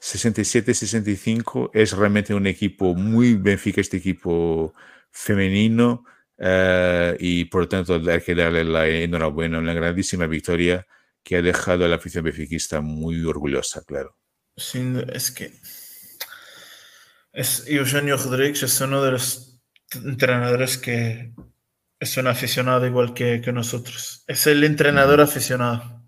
67-65 0.01 1.71
es 1.73 1.93
realmente 1.93 2.33
un 2.35 2.45
equipo 2.45 2.93
muy 2.93 3.35
Benfica, 3.35 3.81
este 3.81 3.97
equipo 3.97 4.75
femenino 5.09 6.05
eh, 6.37 7.15
y 7.19 7.45
por 7.45 7.61
lo 7.61 7.67
tanto 7.67 8.01
hay 8.09 8.21
que 8.21 8.35
darle 8.35 8.63
la 8.63 8.87
enhorabuena, 8.87 9.59
una 9.59 9.73
grandísima 9.73 10.27
victoria 10.27 10.85
que 11.23 11.37
ha 11.37 11.41
dejado 11.41 11.85
a 11.85 11.87
la 11.87 11.95
afición 11.95 12.23
benfiquista 12.23 12.81
muy 12.81 13.23
orgullosa, 13.23 13.83
claro. 13.83 14.17
es 14.55 15.31
que 15.31 15.53
es 17.33 17.67
Eugenio 17.67 18.15
Rodríguez 18.15 18.63
es 18.63 18.79
uno 18.79 19.03
de 19.03 19.11
los 19.11 19.59
entrenadores 19.93 20.77
que 20.77 21.33
es 21.99 22.17
un 22.17 22.27
aficionado 22.27 22.85
igual 22.85 23.13
que, 23.13 23.41
que 23.41 23.51
nosotros. 23.51 24.23
Es 24.27 24.47
el 24.47 24.63
entrenador 24.63 25.19
aficionado. 25.19 26.04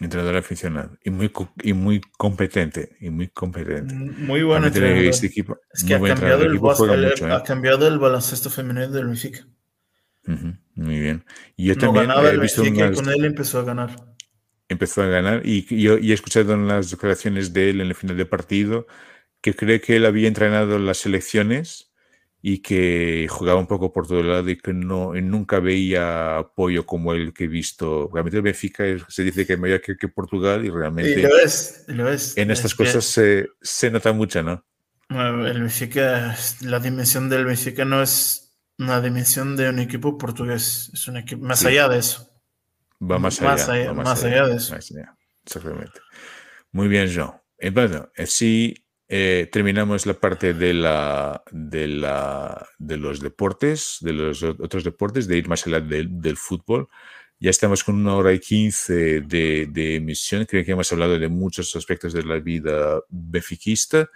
Entrenador 0.00 0.36
aficionado 0.36 0.96
y 1.02 1.10
muy, 1.10 1.32
y 1.62 1.72
muy 1.72 2.00
competente. 2.16 2.96
Y 3.00 3.10
muy 3.10 3.28
competente. 3.28 3.92
Muy 3.94 4.40
entrenador. 4.40 5.04
Este 5.04 5.26
equipo, 5.26 5.58
es 5.72 5.82
que 5.82 5.94
ha 5.94 6.00
cambiado, 6.00 6.44
el, 6.44 7.04
¿eh? 7.04 7.32
ha 7.32 7.42
cambiado 7.42 7.88
el 7.88 7.98
baloncesto 7.98 8.48
femenino 8.48 8.88
del 8.88 9.06
Benfica 9.06 9.46
muy 10.74 11.00
bien. 11.00 11.24
Y 11.56 11.66
yo 11.66 11.76
también 11.76 12.10
he 12.10 12.38
visto 12.38 12.62
con 12.94 13.08
él 13.08 13.24
empezó 13.24 13.60
a 13.60 13.64
ganar. 13.64 13.90
Empezó 14.68 15.02
a 15.02 15.06
ganar 15.06 15.42
y, 15.44 15.64
yo, 15.80 15.96
he 15.96 16.12
escuchado 16.12 16.52
en 16.52 16.68
las 16.68 16.90
declaraciones 16.90 17.52
de 17.52 17.70
él 17.70 17.80
en 17.80 17.88
el 17.88 17.94
final 17.94 18.16
del 18.16 18.28
partido 18.28 18.86
que 19.40 19.54
cree 19.54 19.80
que 19.80 19.96
él 19.96 20.04
había 20.04 20.28
entrenado 20.28 20.78
las 20.78 20.98
selecciones 20.98 21.87
y 22.40 22.58
que 22.58 23.26
jugaba 23.28 23.58
un 23.58 23.66
poco 23.66 23.92
por 23.92 24.06
todo 24.06 24.20
el 24.20 24.28
lado 24.28 24.48
y 24.48 24.56
que 24.56 24.72
no, 24.72 25.12
nunca 25.14 25.58
veía 25.58 26.38
apoyo 26.38 26.86
como 26.86 27.12
el 27.12 27.32
que 27.32 27.44
he 27.44 27.48
visto. 27.48 28.08
Realmente 28.12 28.36
el 28.36 28.42
Benfica 28.42 28.84
se 29.08 29.24
dice 29.24 29.46
que 29.46 29.54
es 29.54 29.58
mayor 29.58 29.80
que, 29.80 30.08
Portugal 30.08 30.64
y 30.64 30.70
realmente 30.70 31.22
lo 31.22 31.38
es, 31.38 31.84
lo 31.88 32.08
es. 32.10 32.36
en 32.36 32.50
estas 32.50 32.74
cosas 32.74 33.04
se, 33.04 33.48
se, 33.60 33.90
nota 33.90 34.12
mucho, 34.12 34.42
¿no? 34.42 34.64
El 35.10 35.60
Benfica, 35.60 36.36
la 36.60 36.78
dimensión 36.78 37.28
del 37.28 37.44
Benfica 37.44 37.84
no 37.84 38.02
es 38.02 38.48
una 38.78 39.00
dimensión 39.00 39.56
de 39.56 39.68
un 39.68 39.80
equipo 39.80 40.16
portugués. 40.16 40.90
Es 40.94 41.08
un 41.08 41.16
equipo 41.16 41.44
más 41.44 41.64
allá 41.64 41.88
de 41.88 41.98
eso. 41.98 42.30
Va 43.02 43.18
más 43.18 43.40
allá. 43.40 43.92
Más 43.92 44.24
allá, 44.24 44.46
de 44.46 44.56
eso. 44.56 44.76
Exactamente. 44.76 46.00
Muy 46.72 46.88
bien. 46.88 47.08
Eh, 47.58 47.70
bueno, 47.70 48.08
así 48.16 48.74
eh, 49.08 49.48
terminamos 49.50 50.06
la 50.06 50.14
parte 50.14 50.54
de, 50.54 50.74
la, 50.74 51.42
de, 51.50 51.88
la, 51.88 52.66
de 52.78 52.96
los 52.96 53.20
deportes, 53.20 53.98
de 54.00 54.12
los 54.12 54.42
otros 54.42 54.84
deportes, 54.84 55.26
de 55.26 55.38
ir 55.38 55.48
más 55.48 55.66
allá 55.66 55.80
del, 55.80 56.20
del 56.20 56.36
fútbol. 56.36 56.88
Ya 57.40 57.50
estamos 57.50 57.84
con 57.84 57.94
una 57.94 58.16
hora 58.16 58.32
y 58.32 58.40
quince 58.40 59.20
de, 59.20 59.68
de 59.70 59.96
emisión. 59.96 60.44
Creo 60.44 60.64
que 60.64 60.72
hemos 60.72 60.92
hablado 60.92 61.18
de 61.18 61.28
muchos 61.28 61.74
aspectos 61.76 62.12
de 62.12 62.24
la 62.24 62.38
vida 62.40 63.00
benfiquista. 63.08 64.10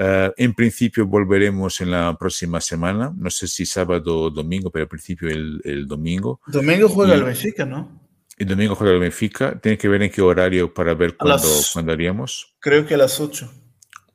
Eh, 0.00 0.32
en 0.36 0.54
principio 0.54 1.06
volveremos 1.06 1.80
en 1.80 1.90
la 1.90 2.16
próxima 2.16 2.60
semana, 2.60 3.12
no 3.16 3.30
sé 3.30 3.48
si 3.48 3.66
sábado 3.66 4.20
o 4.20 4.30
domingo, 4.30 4.70
pero 4.70 4.84
al 4.84 4.88
principio 4.88 5.28
el, 5.28 5.86
domingo. 5.88 6.40
Domingo 6.46 6.88
juega 6.88 7.14
el 7.14 7.24
Benfica, 7.24 7.64
¿no? 7.64 8.00
El 8.36 8.46
domingo 8.46 8.76
juega 8.76 8.94
el 8.94 9.00
Benfica. 9.00 9.58
Tiene 9.58 9.76
que 9.76 9.88
ver 9.88 10.02
en 10.02 10.10
qué 10.10 10.22
horario 10.22 10.72
para 10.72 10.94
ver 10.94 11.16
cuándo, 11.16 11.92
haríamos. 11.92 12.54
Creo 12.60 12.86
que 12.86 12.94
a 12.94 12.98
las 12.98 13.18
8. 13.18 13.50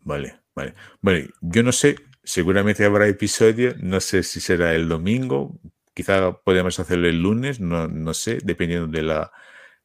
Vale, 0.04 0.40
vale. 0.56 0.74
Bueno, 1.02 1.28
yo 1.42 1.64
no 1.64 1.72
sé, 1.72 1.96
seguramente 2.24 2.86
habrá 2.86 3.08
episodio, 3.08 3.76
no 3.80 4.00
sé 4.00 4.24
si 4.24 4.40
será 4.40 4.74
el 4.76 4.88
domingo, 4.88 5.60
quizá 5.94 6.34
podemos 6.44 6.80
hacerlo 6.80 7.08
el 7.08 7.22
lunes, 7.22 7.60
no, 7.60 7.88
no 7.88 8.14
sé, 8.14 8.40
dependiendo 8.44 8.88
de 8.88 9.04
la, 9.04 9.32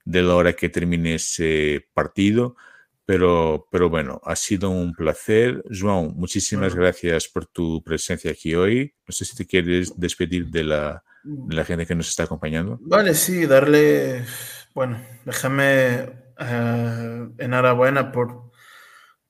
de 0.05 0.23
la 0.23 0.35
hora 0.35 0.53
que 0.55 0.69
termine 0.69 1.15
ese 1.15 1.87
partido. 1.95 2.57
Pero, 3.05 3.67
pero 3.73 3.89
bueno, 3.89 4.21
ha 4.23 4.37
sido 4.37 4.69
un 4.69 4.93
placer. 4.93 5.65
João, 5.71 6.13
muchísimas 6.15 6.75
gracias 6.75 7.27
por 7.27 7.47
tu 7.47 7.83
presencia 7.83 8.31
aquí 8.31 8.55
hoy. 8.55 8.93
No 9.07 9.13
sé 9.13 9.25
si 9.25 9.35
te 9.35 9.47
quieres 9.47 9.99
despedir 9.99 10.49
de 10.49 10.65
la, 10.65 11.03
de 11.25 11.57
la 11.57 11.65
gente 11.65 11.87
que 11.87 11.95
nos 11.95 12.11
está 12.11 12.25
acompañando. 12.25 12.79
Vale, 12.83 13.15
sí, 13.15 13.47
darle, 13.47 14.27
bueno, 14.75 15.01
déjame 15.25 16.03
uh, 16.39 17.33
enhorabuena 17.39 18.13
por, 18.13 18.48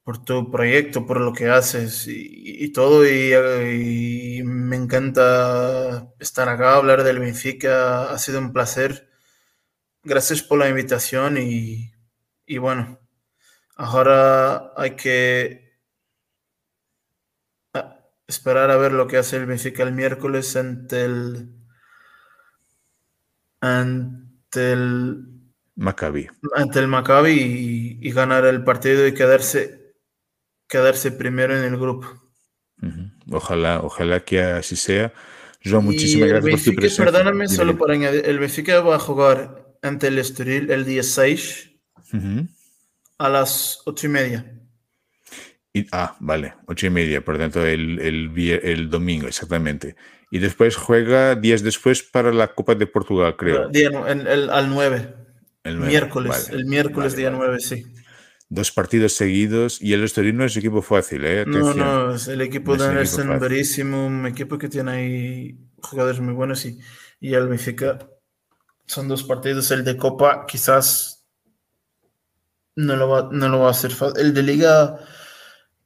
por 0.09 0.25
tu 0.25 0.51
proyecto, 0.51 1.05
por 1.05 1.21
lo 1.21 1.35
que 1.35 1.51
haces 1.51 2.09
y, 2.09 2.65
y 2.65 2.73
todo. 2.73 3.07
Y, 3.07 3.35
y, 4.39 4.43
me 4.43 4.77
encanta 4.77 6.15
estar 6.19 6.49
acá, 6.49 6.77
hablar 6.77 7.05
del 7.05 7.19
Benfica. 7.19 8.11
Ha 8.11 8.19
sido 8.19 8.39
un 8.39 8.55
placer. 8.55 9.11
Gracias 10.03 10.43
por 10.43 10.61
la 10.61 10.71
invitación 10.71 11.37
y, 11.37 11.93
y 12.47 12.57
bueno, 12.57 12.99
Ahora 13.77 14.73
hay 14.77 14.97
que 14.97 15.79
ah, 17.75 18.01
esperar 18.27 18.71
a 18.71 18.77
ver 18.79 18.93
lo 18.93 19.07
que 19.07 19.19
hace 19.19 19.37
el 19.37 19.47
Benfica 19.47 19.83
el 19.83 19.93
miércoles 19.93 20.57
ante 20.57 21.05
el 21.05 21.55
ante 23.61 24.73
el 24.73 25.39
Maccabi. 25.77 26.29
Ante 26.57 26.81
el 26.81 26.89
Maccabi 26.89 27.99
y, 28.01 28.11
ganar 28.11 28.47
el 28.47 28.65
partido 28.65 29.07
y 29.07 29.15
quedarse 29.15 29.78
quedarse 30.69 31.11
primero 31.11 31.57
en 31.57 31.65
el 31.65 31.79
grupo. 31.79 32.07
Ojalá, 33.31 33.81
ojalá 33.83 34.21
que 34.21 34.41
así 34.41 34.77
sea. 34.77 35.13
Joan, 35.65 35.85
muchísimas 35.85 36.29
gracias 36.29 36.55
por 36.55 36.65
tu 36.65 36.75
presencia. 36.75 37.05
Perdóname, 37.05 37.49
solo 37.49 37.77
para 37.77 37.95
añadir, 37.95 38.23
el 38.25 38.39
Benfica 38.39 38.81
va 38.81 38.97
a 38.97 39.01
jugar 39.01 39.67
ante 39.83 40.09
el 40.09 40.19
Estoril 40.19 40.71
el 40.71 40.85
día 40.85 41.03
6 41.03 41.71
a 43.19 43.29
las 43.29 43.83
ocho 43.85 44.07
y 44.07 44.11
media. 44.11 44.47
ah, 45.93 46.17
vale, 46.21 46.55
ocho 46.67 46.87
y 46.87 46.91
media, 46.91 47.25
por 47.25 47.39
tanto 47.39 47.67
el, 47.67 47.99
el, 48.01 48.91
domingo, 48.91 49.27
exactamente. 49.27 49.97
Y 50.31 50.39
después 50.39 50.77
juega 50.77 51.35
días 51.35 51.63
después 51.63 52.03
para 52.03 52.33
la 52.33 52.55
Copa 52.55 52.75
de 52.75 52.87
Portugal, 52.87 53.37
creo. 53.37 53.69
el, 53.71 54.51
al 54.51 54.71
9. 54.71 55.15
El 55.65 55.79
miércoles, 55.79 56.51
el 56.51 56.65
miércoles 56.65 57.17
día 57.17 57.31
9, 57.31 57.61
sí. 57.61 57.85
Dos 58.51 58.73
partidos 58.73 59.13
seguidos 59.13 59.81
y 59.83 59.93
el 59.93 60.05
Estoril 60.05 60.37
no 60.37 60.45
es 60.45 60.57
equipo 60.57 60.81
fácil, 60.81 61.25
¿eh? 61.25 61.45
No, 61.47 61.75
no, 61.75 62.15
es 62.15 62.29
el 62.29 62.41
equipo 62.41 62.77
de 62.77 62.87
Anderson 62.87 63.39
verísimo, 63.39 64.07
un 64.07 64.27
equipo 64.27 64.57
que 64.57 64.69
tiene 64.69 64.91
ahí 64.91 65.59
jugadores 65.83 66.21
muy 66.21 66.33
buenos 66.33 66.65
y, 66.65 66.79
y 67.21 67.35
el 67.35 67.47
Benfica 67.49 67.99
son 68.87 69.07
dos 69.07 69.23
partidos. 69.23 69.71
El 69.71 69.85
de 69.85 69.97
Copa 69.97 70.47
quizás 70.47 71.27
no 72.77 72.97
lo 72.97 73.09
va, 73.09 73.29
no 73.31 73.49
lo 73.49 73.61
va 73.61 73.69
a 73.69 73.71
hacer 73.73 73.91
fácil. 73.91 74.21
El 74.21 74.35
de 74.35 74.43
Liga, 74.43 74.99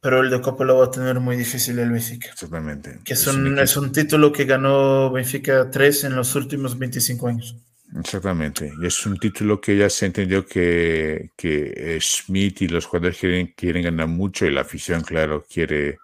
pero 0.01 0.21
el 0.21 0.31
de 0.31 0.41
Copa 0.41 0.65
lo 0.65 0.79
va 0.79 0.87
a 0.87 0.91
tener 0.91 1.19
muy 1.21 1.37
difícil 1.37 1.79
el 1.79 1.91
Benfica. 1.91 2.29
Exactamente. 2.31 3.01
Que 3.05 3.15
es, 3.15 3.27
un, 3.27 3.59
es 3.59 3.77
un 3.77 3.93
título 3.93 4.33
que 4.33 4.45
ganó 4.45 5.11
Benfica 5.11 5.71
3 5.71 6.05
en 6.05 6.17
los 6.17 6.35
últimos 6.35 6.79
25 6.79 7.29
años. 7.29 7.57
Exactamente. 7.99 8.73
Y 8.81 8.87
es 8.87 9.05
un 9.07 9.19
título 9.19 9.61
que 9.61 9.77
ya 9.77 9.91
se 9.91 10.07
entendió 10.07 10.47
que, 10.47 11.33
que 11.37 11.99
Schmidt 12.01 12.63
y 12.63 12.69
los 12.69 12.87
jugadores 12.87 13.19
quieren, 13.19 13.53
quieren 13.55 13.85
ganar 13.85 14.09
mucho 14.09 14.47
y 14.47 14.51
la 14.51 14.63
afición, 14.63 15.03
claro, 15.03 15.45
quiere 15.49 15.99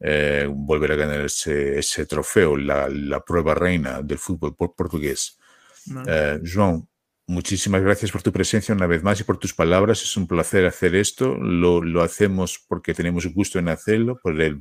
eh, 0.00 0.48
volver 0.48 0.92
a 0.92 0.96
ganar 0.96 1.20
ese, 1.22 1.78
ese 1.78 2.06
trofeo, 2.06 2.56
la, 2.56 2.88
la, 2.88 3.20
prueba 3.24 3.54
reina 3.54 4.00
del 4.02 4.18
fútbol 4.18 4.54
portugués. 4.54 5.38
Eh, 6.06 6.38
João, 6.42 6.86
muchísimas 7.26 7.82
gracias 7.82 8.12
por 8.12 8.22
tu 8.22 8.30
presencia 8.30 8.74
una 8.74 8.86
vez 8.86 9.02
más 9.02 9.20
y 9.20 9.24
por 9.24 9.38
tus 9.38 9.54
palabras. 9.54 10.02
Es 10.02 10.16
un 10.16 10.28
placer 10.28 10.66
hacer 10.66 10.94
esto. 10.94 11.34
Lo, 11.34 11.82
lo 11.82 12.02
hacemos 12.02 12.64
porque 12.68 12.94
tenemos 12.94 13.26
gusto 13.34 13.58
en 13.58 13.68
hacerlo, 13.68 14.20
por 14.22 14.40
el 14.40 14.56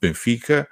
Benfica 0.00 0.68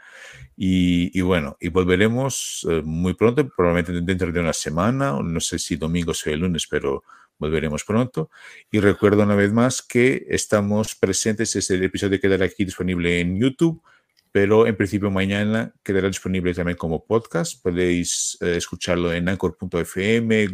y, 0.64 1.20
bueno, 1.22 1.56
y 1.59 1.70
volveremos 1.70 2.64
eh, 2.70 2.82
muy 2.84 3.14
pronto, 3.14 3.48
probablemente 3.48 4.01
dentro 4.01 4.30
de 4.30 4.39
una 4.39 4.52
semana, 4.52 5.18
no 5.20 5.40
sé 5.40 5.59
si 5.59 5.74
domingo 5.74 6.12
o 6.12 6.30
el 6.30 6.39
lunes, 6.39 6.68
pero 6.70 7.02
volveremos 7.36 7.82
pronto. 7.82 8.30
Y 8.70 8.78
recuerdo 8.78 9.24
una 9.24 9.34
vez 9.34 9.52
más 9.52 9.82
que 9.82 10.24
estamos 10.28 10.94
presentes, 10.94 11.56
este 11.56 11.84
episodio 11.84 12.20
quedará 12.20 12.44
aquí 12.44 12.64
disponible 12.64 13.18
en 13.18 13.40
YouTube, 13.40 13.82
pero 14.30 14.68
en 14.68 14.76
principio 14.76 15.10
mañana 15.10 15.74
quedará 15.82 16.06
disponible 16.06 16.55
también 16.55 16.78
como 16.78 17.05
podcast. 17.05 17.60
Podéis 17.60 18.39
eh, 18.40 18.55
escucharlo 18.56 19.12
en 19.12 19.28
anchor.fm, 19.28 20.43
eh, 20.44 20.48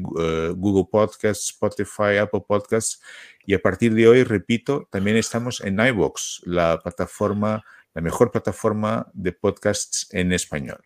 Google 0.57 0.89
Podcasts, 0.91 1.51
Spotify, 1.51 2.17
Apple 2.19 2.45
Podcasts. 2.49 3.03
Y 3.45 3.53
a 3.53 3.59
partir 3.59 3.93
de 3.93 4.09
hoy, 4.09 4.25
repito, 4.25 4.89
también 4.91 5.19
estamos 5.19 5.61
en 5.61 5.79
iVoox, 5.79 6.47
la 6.47 6.81
plataforma 6.83 7.63
la 7.99 8.03
mejor 8.03 8.31
plataforma 8.31 9.11
de 9.13 9.33
podcasts 9.33 10.07
en 10.13 10.33
español. 10.33 10.79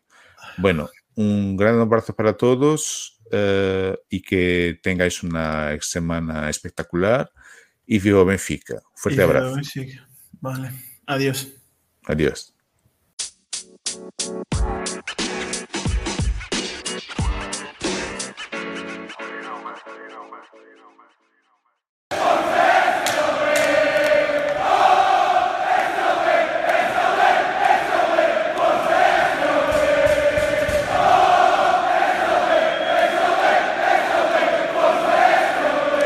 Bueno, 0.56 0.88
un 1.14 1.58
gran 1.58 1.78
abrazo 1.78 2.16
para 2.16 2.38
todos 2.38 3.20
eh, 3.30 3.94
y 4.08 4.22
que 4.22 4.80
tengáis 4.82 5.22
una 5.22 5.76
semana 5.82 6.48
espectacular. 6.48 7.30
Y 7.84 7.98
viva 7.98 8.24
Benfica. 8.24 8.80
Fuerte 8.94 9.22
abrazo. 9.22 9.60
Vale. 10.40 10.70
Adiós. 11.06 11.52
Adiós. 12.04 12.54